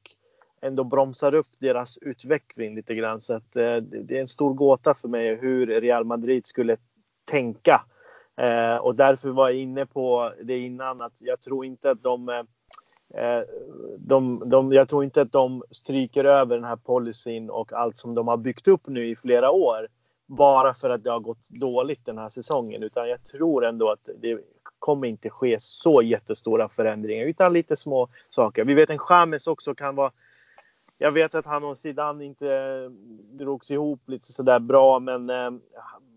ändå 0.61 0.83
bromsar 0.83 1.35
upp 1.35 1.59
deras 1.59 1.97
utveckling 1.97 2.75
lite 2.75 2.95
grann. 2.95 3.21
Så 3.21 3.33
att, 3.33 3.55
eh, 3.55 3.75
det 3.75 4.17
är 4.17 4.21
en 4.21 4.27
stor 4.27 4.53
gåta 4.53 4.93
för 4.93 5.07
mig 5.07 5.35
hur 5.35 5.67
Real 5.67 6.03
Madrid 6.03 6.45
skulle 6.45 6.77
tänka. 7.25 7.81
Eh, 8.37 8.75
och 8.75 8.95
därför 8.95 9.29
var 9.29 9.49
jag 9.49 9.57
inne 9.57 9.85
på 9.85 10.33
det 10.43 10.57
innan 10.57 11.01
att 11.01 11.13
jag 11.19 11.41
tror 11.41 11.65
inte 11.65 11.91
att 11.91 12.03
de, 12.03 12.29
eh, 12.29 12.43
eh, 13.23 13.43
de, 13.97 14.43
de 14.45 14.73
jag 14.73 14.89
tror 14.89 15.03
inte 15.03 15.21
att 15.21 15.31
de 15.31 15.63
stryker 15.71 16.25
över 16.25 16.55
den 16.55 16.65
här 16.65 16.75
policyn 16.75 17.49
och 17.49 17.73
allt 17.73 17.97
som 17.97 18.15
de 18.15 18.27
har 18.27 18.37
byggt 18.37 18.67
upp 18.67 18.87
nu 18.87 19.07
i 19.07 19.15
flera 19.15 19.51
år 19.51 19.87
bara 20.25 20.73
för 20.73 20.89
att 20.89 21.03
det 21.03 21.11
har 21.11 21.19
gått 21.19 21.49
dåligt 21.49 22.05
den 22.05 22.17
här 22.17 22.29
säsongen 22.29 22.83
utan 22.83 23.09
jag 23.09 23.23
tror 23.23 23.65
ändå 23.65 23.91
att 23.91 24.09
det 24.21 24.39
kommer 24.79 25.07
inte 25.07 25.29
ske 25.29 25.55
så 25.59 26.01
jättestora 26.01 26.69
förändringar 26.69 27.25
utan 27.25 27.53
lite 27.53 27.75
små 27.75 28.09
saker. 28.29 28.65
Vi 28.65 28.73
vet 28.73 28.89
en 28.89 28.99
Chamez 28.99 29.47
också 29.47 29.75
kan 29.75 29.95
vara 29.95 30.11
jag 30.97 31.11
vet 31.11 31.35
att 31.35 31.45
han 31.45 31.63
och 31.63 31.77
Zidane 31.77 32.25
inte 32.25 32.89
drogs 33.31 33.71
ihop 33.71 34.01
lite 34.05 34.31
sådär 34.31 34.59
bra 34.59 34.99
men 34.99 35.29
eh, 35.29 35.51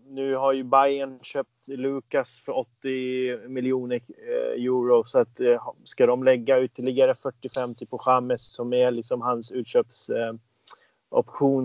nu 0.07 0.35
har 0.35 0.53
ju 0.53 0.63
Bayern 0.63 1.19
köpt 1.21 1.67
Lukas 1.67 2.41
för 2.45 2.57
80 2.57 3.47
miljoner 3.47 3.95
eh, 3.95 4.63
euro 4.63 5.03
så 5.03 5.19
att 5.19 5.39
eh, 5.39 5.67
ska 5.83 6.05
de 6.05 6.23
lägga 6.23 6.63
ytterligare 6.63 7.13
40-50 7.13 7.85
på 7.85 8.01
James 8.05 8.53
som 8.53 8.73
är 8.73 8.91
liksom 8.91 9.21
hans 9.21 9.51
utköpsoption 9.51 10.39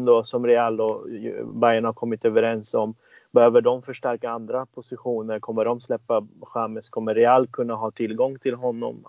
då 0.04 0.22
som 0.22 0.46
Real 0.46 0.80
och 0.80 1.06
Bayern 1.54 1.84
har 1.84 1.92
kommit 1.92 2.24
överens 2.24 2.74
om. 2.74 2.94
Behöver 3.30 3.60
de 3.60 3.82
förstärka 3.82 4.30
andra 4.30 4.66
positioner? 4.66 5.40
Kommer 5.40 5.64
de 5.64 5.80
släppa 5.80 6.26
James? 6.54 6.88
Kommer 6.88 7.14
Real 7.14 7.46
kunna 7.46 7.74
ha 7.74 7.90
tillgång 7.90 8.38
till 8.38 8.54
honom? 8.54 9.06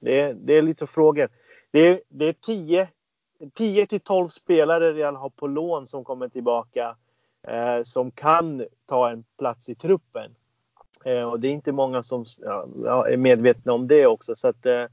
Det 0.00 0.20
är, 0.20 0.34
det 0.34 0.52
är 0.52 0.62
lite 0.62 0.86
frågor. 0.86 1.28
Det 1.70 1.88
är, 1.88 2.00
det 2.08 2.28
är 2.28 2.32
10 2.32 2.88
10 3.54 3.86
till 3.86 4.00
12 4.00 4.28
spelare 4.28 4.92
Real 4.92 5.16
har 5.16 5.30
på 5.30 5.46
lån 5.46 5.86
som 5.86 6.04
kommer 6.04 6.28
tillbaka 6.28 6.96
eh, 7.48 7.82
som 7.82 8.10
kan 8.10 8.66
ta 8.86 9.10
en 9.10 9.24
plats 9.38 9.68
i 9.68 9.74
truppen. 9.74 10.34
Eh, 11.04 11.22
och 11.22 11.40
det 11.40 11.48
är 11.48 11.52
inte 11.52 11.72
många 11.72 12.02
som 12.02 12.24
ja, 12.84 13.08
är 13.08 13.16
medvetna 13.16 13.72
om 13.72 13.88
det 13.88 14.06
också. 14.06 14.36
Så 14.36 14.48
att 14.48 14.66
eh, 14.66 14.86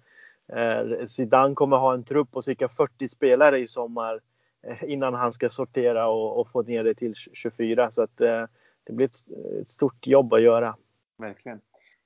eh 0.54 1.06
Zidane 1.08 1.56
kommer 1.56 1.78
ha 1.78 1.94
en 1.94 2.04
trupp 2.04 2.32
på 2.32 2.42
cirka 2.42 2.70
40 2.70 3.10
spelare 3.10 3.60
i 3.60 3.68
sommar 3.68 4.20
eh, 4.68 4.92
innan 4.92 5.14
han 5.14 5.34
ska 5.34 5.50
sortera 5.50 6.08
och, 6.08 6.40
och, 6.40 6.52
få 6.52 6.62
ner 6.62 6.84
det 6.84 6.94
till 6.94 7.16
24. 7.16 7.92
Så 7.92 8.02
att 8.02 8.22
eh, 8.22 8.46
det 8.84 8.94
blir 8.94 9.06
ett, 9.06 9.16
ett 9.62 9.70
stort 9.70 10.08
jobb 10.08 10.34
att 10.34 10.42
göra. 10.42 10.76
Verkligen. 11.18 11.62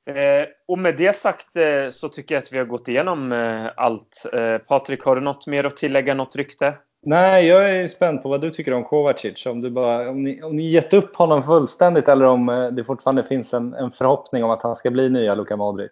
Eh, 0.06 0.48
och 0.66 0.80
med 0.80 0.98
det 0.98 1.16
sagt 1.16 1.56
eh, 1.56 1.90
så 1.90 2.10
tycker 2.10 2.36
jag 2.36 2.42
att 2.42 2.54
vi 2.54 2.58
har 2.58 2.66
gått 2.66 2.88
igenom 2.88 3.32
eh, 3.32 3.72
allt. 3.76 4.26
Eh, 4.34 4.58
Patrik, 4.58 5.04
har 5.04 5.16
du 5.16 5.22
något 5.22 5.48
mer 5.48 5.64
att 5.64 5.78
tillägga? 5.78 6.14
Något 6.14 6.36
rykte? 6.36 6.78
Nej, 7.06 7.48
jag 7.48 7.70
är 7.70 7.88
spänd 7.88 8.24
på 8.24 8.30
vad 8.30 8.42
du 8.42 8.50
tycker 8.52 8.74
om 8.74 8.84
Kovacic. 8.84 9.46
Om, 9.46 9.62
du 9.62 9.70
bara, 9.70 10.10
om, 10.10 10.24
ni, 10.24 10.42
om 10.42 10.56
ni 10.56 10.70
gett 10.70 10.94
upp 10.94 11.16
honom 11.16 11.44
fullständigt 11.44 12.08
eller 12.08 12.26
om 12.26 12.50
eh, 12.50 12.68
det 12.68 12.84
fortfarande 12.84 13.24
finns 13.24 13.54
en, 13.54 13.74
en 13.74 13.92
förhoppning 13.92 14.44
om 14.44 14.50
att 14.50 14.64
han 14.64 14.76
ska 14.76 14.92
bli 14.92 15.10
nya 15.10 15.36
Luka 15.36 15.56
Modric. 15.56 15.92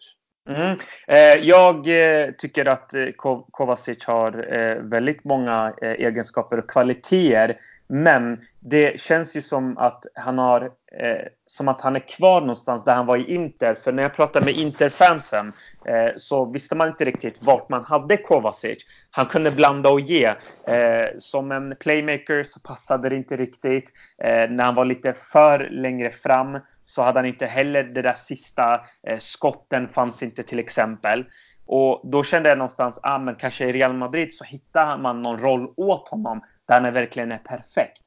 Mm. 0.50 0.78
Eh, 1.08 1.48
jag 1.48 1.76
eh, 1.76 2.32
tycker 2.32 2.66
att 2.66 2.94
eh, 2.94 3.06
Kovacic 3.52 4.06
har 4.06 4.58
eh, 4.58 4.76
väldigt 4.76 5.24
många 5.24 5.74
egenskaper 5.82 6.58
och 6.58 6.70
kvaliteter. 6.70 7.58
Men 7.88 8.46
det 8.60 9.00
känns 9.00 9.36
ju 9.36 9.42
som 9.42 9.78
att 9.78 10.06
han 10.16 10.38
har 10.38 10.62
eh, 11.00 11.28
som 11.46 11.68
att 11.68 11.82
han 11.82 11.96
är 11.96 12.00
kvar 12.00 12.42
någonstans 12.42 12.84
där 12.84 12.96
han 12.96 13.06
var 13.06 13.18
i 13.18 13.36
Inter. 13.36 13.76
För 13.76 13.92
när 13.92 14.04
jag 14.04 14.14
pratade 14.14 14.46
med 14.46 14.56
Interfansen 14.56 15.54
eh, 15.86 16.12
så 16.18 16.46
visste 16.46 16.76
man 16.76 16.88
inte 16.88 17.06
riktigt 17.06 17.44
vart 17.44 17.70
man 17.70 17.84
hade 17.84 18.18
Kovacic. 18.18 18.86
Han 19.12 19.26
kunde 19.26 19.52
blanda 19.52 19.90
och 19.90 20.00
ge. 20.00 20.26
Eh, 20.68 21.08
som 21.20 21.52
en 21.52 21.76
playmaker 21.80 22.44
så 22.44 22.60
passade 22.60 23.10
det 23.10 23.16
inte 23.16 23.38
riktigt. 23.38 23.94
Eh, 24.24 24.50
när 24.50 24.64
han 24.64 24.76
var 24.76 24.86
lite 24.86 25.14
för 25.14 25.70
längre 25.72 26.10
fram 26.10 26.60
så 26.86 27.02
hade 27.02 27.20
han 27.20 27.26
inte 27.26 27.46
heller 27.46 27.84
det 27.84 28.02
där 28.02 28.14
sista 28.14 28.82
eh, 29.08 29.20
skotten 29.20 29.88
fanns 29.88 30.24
inte 30.24 30.44
till 30.44 30.60
exempel. 30.60 31.26
Och 31.66 32.02
då 32.04 32.24
kände 32.24 32.50
jag 32.50 32.58
någonstans, 32.58 33.00
ah, 33.04 33.18
men 33.18 33.36
kanske 33.36 33.66
i 33.66 33.74
Real 33.74 33.94
Madrid 33.94 34.34
så 34.34 34.44
hittar 34.44 34.98
man 34.98 35.22
någon 35.22 35.40
roll 35.40 35.74
åt 35.78 36.10
honom 36.10 36.42
där 36.74 36.82
han 36.82 36.94
verkligen 36.94 37.32
är 37.32 37.38
perfekt. 37.38 38.02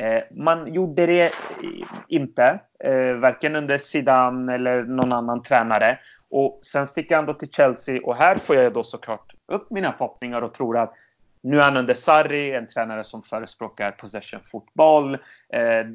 Eh, 0.00 0.22
man 0.30 0.74
gjorde 0.74 1.06
det 1.06 1.32
inte, 2.08 2.60
eh, 2.84 3.12
varken 3.12 3.56
under 3.56 3.78
Zidane 3.78 4.54
eller 4.54 4.82
någon 4.82 5.12
annan 5.12 5.42
tränare. 5.42 5.98
Och 6.30 6.60
sen 6.62 6.86
sticker 6.86 7.16
han 7.16 7.26
då 7.26 7.34
till 7.34 7.50
Chelsea 7.50 8.00
och 8.04 8.16
här 8.16 8.36
får 8.36 8.56
jag 8.56 8.72
då 8.72 8.82
såklart 8.82 9.32
upp 9.52 9.70
mina 9.70 9.92
förhoppningar 9.92 10.42
och 10.42 10.54
tror 10.54 10.78
att 10.78 10.94
nu 11.42 11.58
är 11.58 11.62
han 11.62 11.76
under 11.76 11.94
Sarri, 11.94 12.54
en 12.54 12.68
tränare 12.68 13.04
som 13.04 13.22
förespråkar 13.22 13.90
possession-fotboll. 13.90 15.14
Eh, 15.52 15.86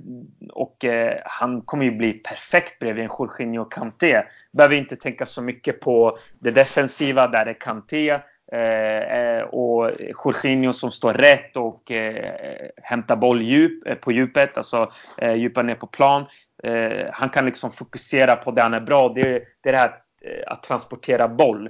och 0.54 0.86
eh, 0.86 1.22
han 1.26 1.62
kommer 1.62 1.86
ju 1.86 1.92
bli 1.92 2.14
perfekt 2.14 2.80
bredvid 2.80 3.04
en 3.04 3.12
Jorginho 3.20 3.66
Kanté. 3.66 4.24
Behöver 4.52 4.76
inte 4.76 4.96
tänka 4.96 5.26
så 5.26 5.42
mycket 5.42 5.80
på 5.80 6.18
det 6.40 6.52
defensiva 6.52 7.28
där 7.28 7.46
det 7.46 7.52
är 7.52 7.60
Kanté. 7.60 8.20
Eh, 8.54 9.18
eh, 9.18 9.44
och 9.44 9.92
Jorginho 10.24 10.74
som 10.74 10.92
står 10.92 11.14
rätt 11.14 11.58
och 11.58 11.92
eh, 11.92 12.70
hämtar 12.84 13.16
boll 13.16 13.42
djup, 13.42 13.88
eh, 13.88 13.96
på 13.96 14.12
djupet, 14.12 14.58
alltså 14.58 14.92
eh, 15.18 15.34
djupare 15.34 15.66
ner 15.66 15.76
på 15.76 15.88
plan. 15.88 16.26
Eh, 16.64 17.06
han 17.12 17.30
kan 17.30 17.46
liksom 17.46 17.72
fokusera 17.72 18.36
på 18.36 18.52
det 18.52 18.62
han 18.62 18.74
är 18.74 18.82
bra 18.82 19.10
det, 19.10 19.22
det 19.62 19.70
är 19.70 19.74
det 19.74 19.78
här 19.78 19.96
eh, 20.22 20.44
att 20.48 20.64
transportera 20.64 21.28
boll. 21.28 21.70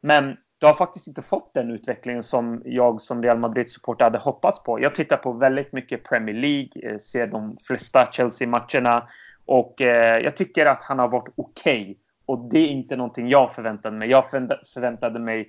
Men 0.00 0.36
du 0.58 0.66
har 0.66 0.74
faktiskt 0.74 1.06
inte 1.06 1.22
fått 1.22 1.54
den 1.54 1.70
utvecklingen 1.70 2.22
som 2.22 2.62
jag 2.64 3.00
som 3.00 3.22
Real 3.22 3.38
Madrid-supporter 3.38 4.04
hade 4.04 4.18
hoppats 4.18 4.62
på. 4.62 4.80
Jag 4.80 4.94
tittar 4.94 5.16
på 5.16 5.32
väldigt 5.32 5.72
mycket 5.72 6.04
Premier 6.04 6.36
League, 6.36 6.68
eh, 6.82 6.98
ser 6.98 7.26
de 7.26 7.56
flesta 7.66 8.08
Chelsea-matcherna 8.12 9.08
och 9.46 9.80
eh, 9.80 10.18
jag 10.18 10.36
tycker 10.36 10.66
att 10.66 10.82
han 10.82 10.98
har 10.98 11.08
varit 11.08 11.32
okej. 11.36 11.82
Okay. 11.82 11.96
Och 12.26 12.48
det 12.50 12.58
är 12.58 12.68
inte 12.68 12.96
någonting 12.96 13.28
jag 13.28 13.54
förväntade 13.54 13.96
mig. 13.96 14.10
Jag 14.10 14.30
förväntade 14.30 15.18
mig 15.18 15.48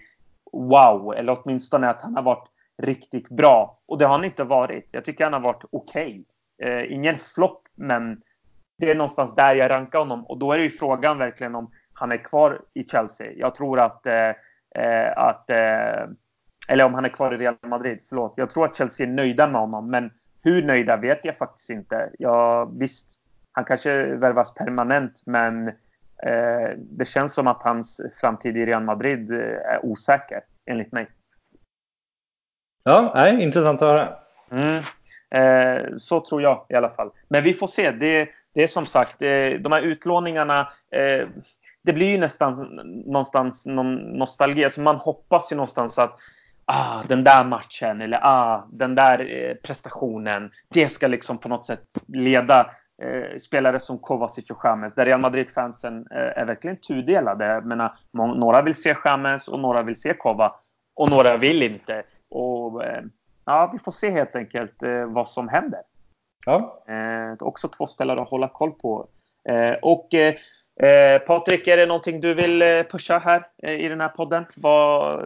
wow, 0.51 1.13
eller 1.17 1.37
åtminstone 1.41 1.89
att 1.89 2.01
han 2.01 2.15
har 2.15 2.23
varit 2.23 2.47
riktigt 2.81 3.29
bra. 3.29 3.79
Och 3.85 3.97
det 3.97 4.05
har 4.05 4.15
han 4.15 4.25
inte 4.25 4.43
varit. 4.43 4.89
Jag 4.91 5.05
tycker 5.05 5.23
han 5.23 5.33
har 5.33 5.39
varit 5.39 5.63
okej. 5.71 6.23
Okay. 6.59 6.71
Eh, 6.71 6.93
ingen 6.93 7.15
flopp, 7.15 7.61
men 7.75 8.21
det 8.77 8.91
är 8.91 8.95
någonstans 8.95 9.35
där 9.35 9.55
jag 9.55 9.69
rankar 9.69 9.99
honom. 9.99 10.25
Och 10.25 10.39
då 10.39 10.51
är 10.51 10.57
det 10.57 10.63
ju 10.63 10.69
frågan 10.69 11.17
verkligen 11.17 11.55
om 11.55 11.71
han 11.93 12.11
är 12.11 12.17
kvar 12.17 12.61
i 12.73 12.83
Chelsea. 12.83 13.31
Jag 13.31 13.55
tror 13.55 13.79
att 13.79 14.05
eh, 14.05 14.33
eh, 14.75 15.17
att, 15.17 15.49
eh, 15.49 16.09
eller 16.67 16.85
om 16.85 16.93
han 16.93 17.05
är 17.05 17.09
kvar 17.09 17.33
i 17.33 17.37
Real 17.37 17.55
Madrid, 17.67 18.01
förlåt. 18.09 18.33
Jag 18.37 18.49
tror 18.49 18.65
att 18.65 18.75
Chelsea 18.75 19.07
är 19.07 19.11
nöjda 19.11 19.47
med 19.47 19.61
honom, 19.61 19.91
men 19.91 20.11
hur 20.43 20.63
nöjda 20.63 20.97
vet 20.97 21.19
jag 21.23 21.37
faktiskt 21.37 21.69
inte. 21.69 22.09
Ja, 22.19 22.65
visst, 22.65 23.11
han 23.51 23.65
kanske 23.65 24.15
värvas 24.15 24.53
permanent, 24.53 25.21
men 25.25 25.67
eh, 25.67 25.73
det 26.77 27.05
känns 27.05 27.33
som 27.33 27.47
att 27.47 27.63
hans 27.63 28.01
framtid 28.21 28.57
i 28.57 28.65
Real 28.65 28.83
Madrid 28.83 29.31
eh, 29.31 29.37
är 29.73 29.85
osäker, 29.85 30.41
enligt 30.65 30.91
mig. 30.91 31.07
Ja, 32.83 33.11
nej, 33.15 33.43
intressant 33.43 33.81
att 33.81 33.87
höra. 33.87 34.15
Mm. 34.51 34.83
Eh, 35.31 35.97
så 35.99 36.19
tror 36.19 36.41
jag 36.41 36.65
i 36.69 36.75
alla 36.75 36.89
fall. 36.89 37.11
Men 37.27 37.43
vi 37.43 37.53
får 37.53 37.67
se. 37.67 37.91
Det, 37.91 38.29
det 38.53 38.63
är 38.63 38.67
som 38.67 38.85
sagt, 38.85 39.21
eh, 39.21 39.49
de 39.49 39.71
här 39.71 39.81
utlåningarna. 39.81 40.59
Eh, 40.91 41.27
det 41.83 41.93
blir 41.93 42.07
ju 42.07 42.17
nästan 42.17 42.53
någonstans 43.05 43.65
någon 43.65 43.95
nostalgi. 43.95 44.63
Alltså 44.63 44.81
man 44.81 44.95
hoppas 44.95 45.51
ju 45.51 45.55
någonstans 45.55 45.99
att 45.99 46.19
ah, 46.65 47.03
den 47.07 47.23
där 47.23 47.43
matchen 47.43 48.01
eller 48.01 48.19
ah, 48.21 48.67
den 48.71 48.95
där 48.95 49.19
eh, 49.19 49.55
prestationen. 49.55 50.51
Det 50.69 50.89
ska 50.89 51.07
liksom 51.07 51.37
på 51.37 51.49
något 51.49 51.65
sätt 51.65 51.87
leda 52.07 52.71
eh, 53.01 53.39
spelare 53.39 53.79
som 53.79 53.97
Kovacic 53.99 54.51
och 54.51 54.61
Chamez. 54.61 54.93
Där 54.93 55.05
Real 55.05 55.19
Madrid-fansen 55.19 56.07
eh, 56.11 56.41
är 56.41 56.45
verkligen 56.45 56.77
tudelade. 56.77 57.45
Jag 57.45 57.65
menar, 57.65 57.93
några 58.11 58.61
vill 58.61 58.75
se 58.75 58.95
Chamez 58.95 59.47
och 59.47 59.59
några 59.59 59.81
vill 59.81 60.01
se 60.01 60.13
Kova. 60.13 60.55
Och 60.95 61.09
några 61.09 61.37
vill 61.37 61.63
inte. 61.63 62.03
Och, 62.29 62.83
eh, 62.83 63.03
ja, 63.45 63.69
vi 63.73 63.79
får 63.79 63.91
se 63.91 64.09
helt 64.09 64.35
enkelt 64.35 64.83
eh, 64.83 65.05
vad 65.05 65.27
som 65.27 65.47
händer. 65.47 65.79
Ja. 66.45 66.83
Eh, 66.87 67.33
också 67.39 67.67
två 67.67 67.85
spelare 67.85 68.21
att 68.21 68.29
hålla 68.29 68.47
koll 68.47 68.71
på. 68.71 69.07
Eh, 69.49 69.73
och 69.81 70.13
eh, 70.13 71.19
Patrik, 71.19 71.67
är 71.67 71.77
det 71.77 71.85
någonting 71.85 72.21
du 72.21 72.33
vill 72.33 72.59
pusha 72.91 73.17
här 73.17 73.47
i 73.69 73.87
den 73.87 74.01
här 74.01 74.09
podden? 74.09 74.45
Vad, 74.55 75.23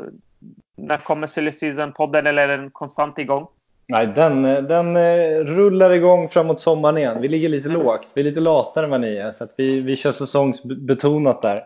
när 0.75 0.97
kommer 0.97 1.27
Silly 1.27 1.51
Season-podden 1.51 2.27
eller 2.27 2.47
är 2.47 2.57
den 2.57 2.71
konstant 2.71 3.19
igång? 3.19 3.47
Nej, 3.87 4.07
den, 4.07 4.43
den 4.43 4.97
rullar 5.45 5.91
igång 5.91 6.29
framåt 6.29 6.59
sommaren 6.59 6.97
igen. 6.97 7.21
Vi 7.21 7.27
ligger 7.27 7.49
lite 7.49 7.69
lågt. 7.69 8.09
Vi 8.13 8.21
är 8.21 8.25
lite 8.25 8.39
latare 8.39 8.85
än 8.85 8.91
vad 8.91 9.01
ni 9.01 9.15
är. 9.15 9.31
Så 9.31 9.43
att 9.43 9.53
vi, 9.57 9.79
vi 9.79 9.95
kör 9.95 10.11
säsongsbetonat 10.11 11.41
där. 11.41 11.63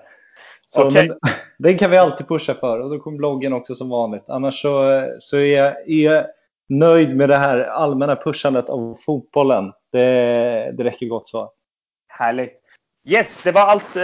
Så, 0.68 0.88
okay. 0.88 1.08
men, 1.08 1.18
den 1.58 1.78
kan 1.78 1.92
vi 1.92 1.98
alltid 1.98 2.28
pusha 2.28 2.54
för 2.54 2.80
och 2.80 2.90
då 2.90 3.00
kommer 3.00 3.18
bloggen 3.18 3.54
också 3.54 3.76
som 3.76 3.90
vanligt. 3.90 4.30
Annars 4.30 4.62
så, 4.62 5.06
så 5.20 5.38
är, 5.38 5.58
jag, 5.58 5.90
är 5.90 6.04
jag 6.14 6.26
nöjd 6.70 7.16
med 7.16 7.30
det 7.30 7.38
här 7.38 7.60
allmänna 7.60 8.16
pushandet 8.16 8.70
av 8.70 8.98
fotbollen. 9.06 9.72
Det, 9.92 10.00
det 10.78 10.84
räcker 10.84 11.06
gott 11.06 11.28
så. 11.28 11.52
Härligt. 12.08 12.64
Yes, 13.10 13.44
det 13.44 13.52
var 13.52 13.62
allt 13.62 13.96
eh, 13.96 14.02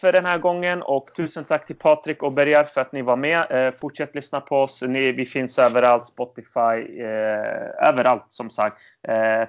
för 0.00 0.12
den 0.12 0.24
här 0.24 0.38
gången 0.38 0.82
och 0.82 1.10
tusen 1.16 1.44
tack 1.44 1.66
till 1.66 1.76
Patrik 1.76 2.22
och 2.22 2.32
Bergar 2.32 2.64
för 2.64 2.80
att 2.80 2.92
ni 2.92 3.02
var 3.02 3.16
med. 3.16 3.46
Eh, 3.50 3.72
fortsätt 3.72 4.14
lyssna 4.14 4.40
på 4.40 4.56
oss. 4.62 4.82
Ni, 4.82 5.12
vi 5.12 5.24
finns 5.24 5.58
överallt, 5.58 6.06
Spotify, 6.06 7.00
eh, 7.00 7.88
överallt 7.88 8.26
som 8.28 8.50
sagt. 8.50 8.76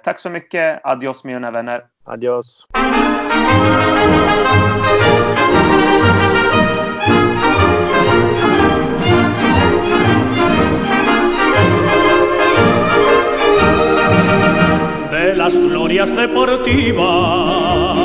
Tack 0.04 0.20
så 0.20 0.30
mycket. 0.30 0.80
Adios 0.84 1.24
mina 1.24 1.52
vänner. 1.52 1.86
Adios. 2.04 2.68
las 15.36 15.54
glorias 15.54 16.10
deportivas 16.16 18.05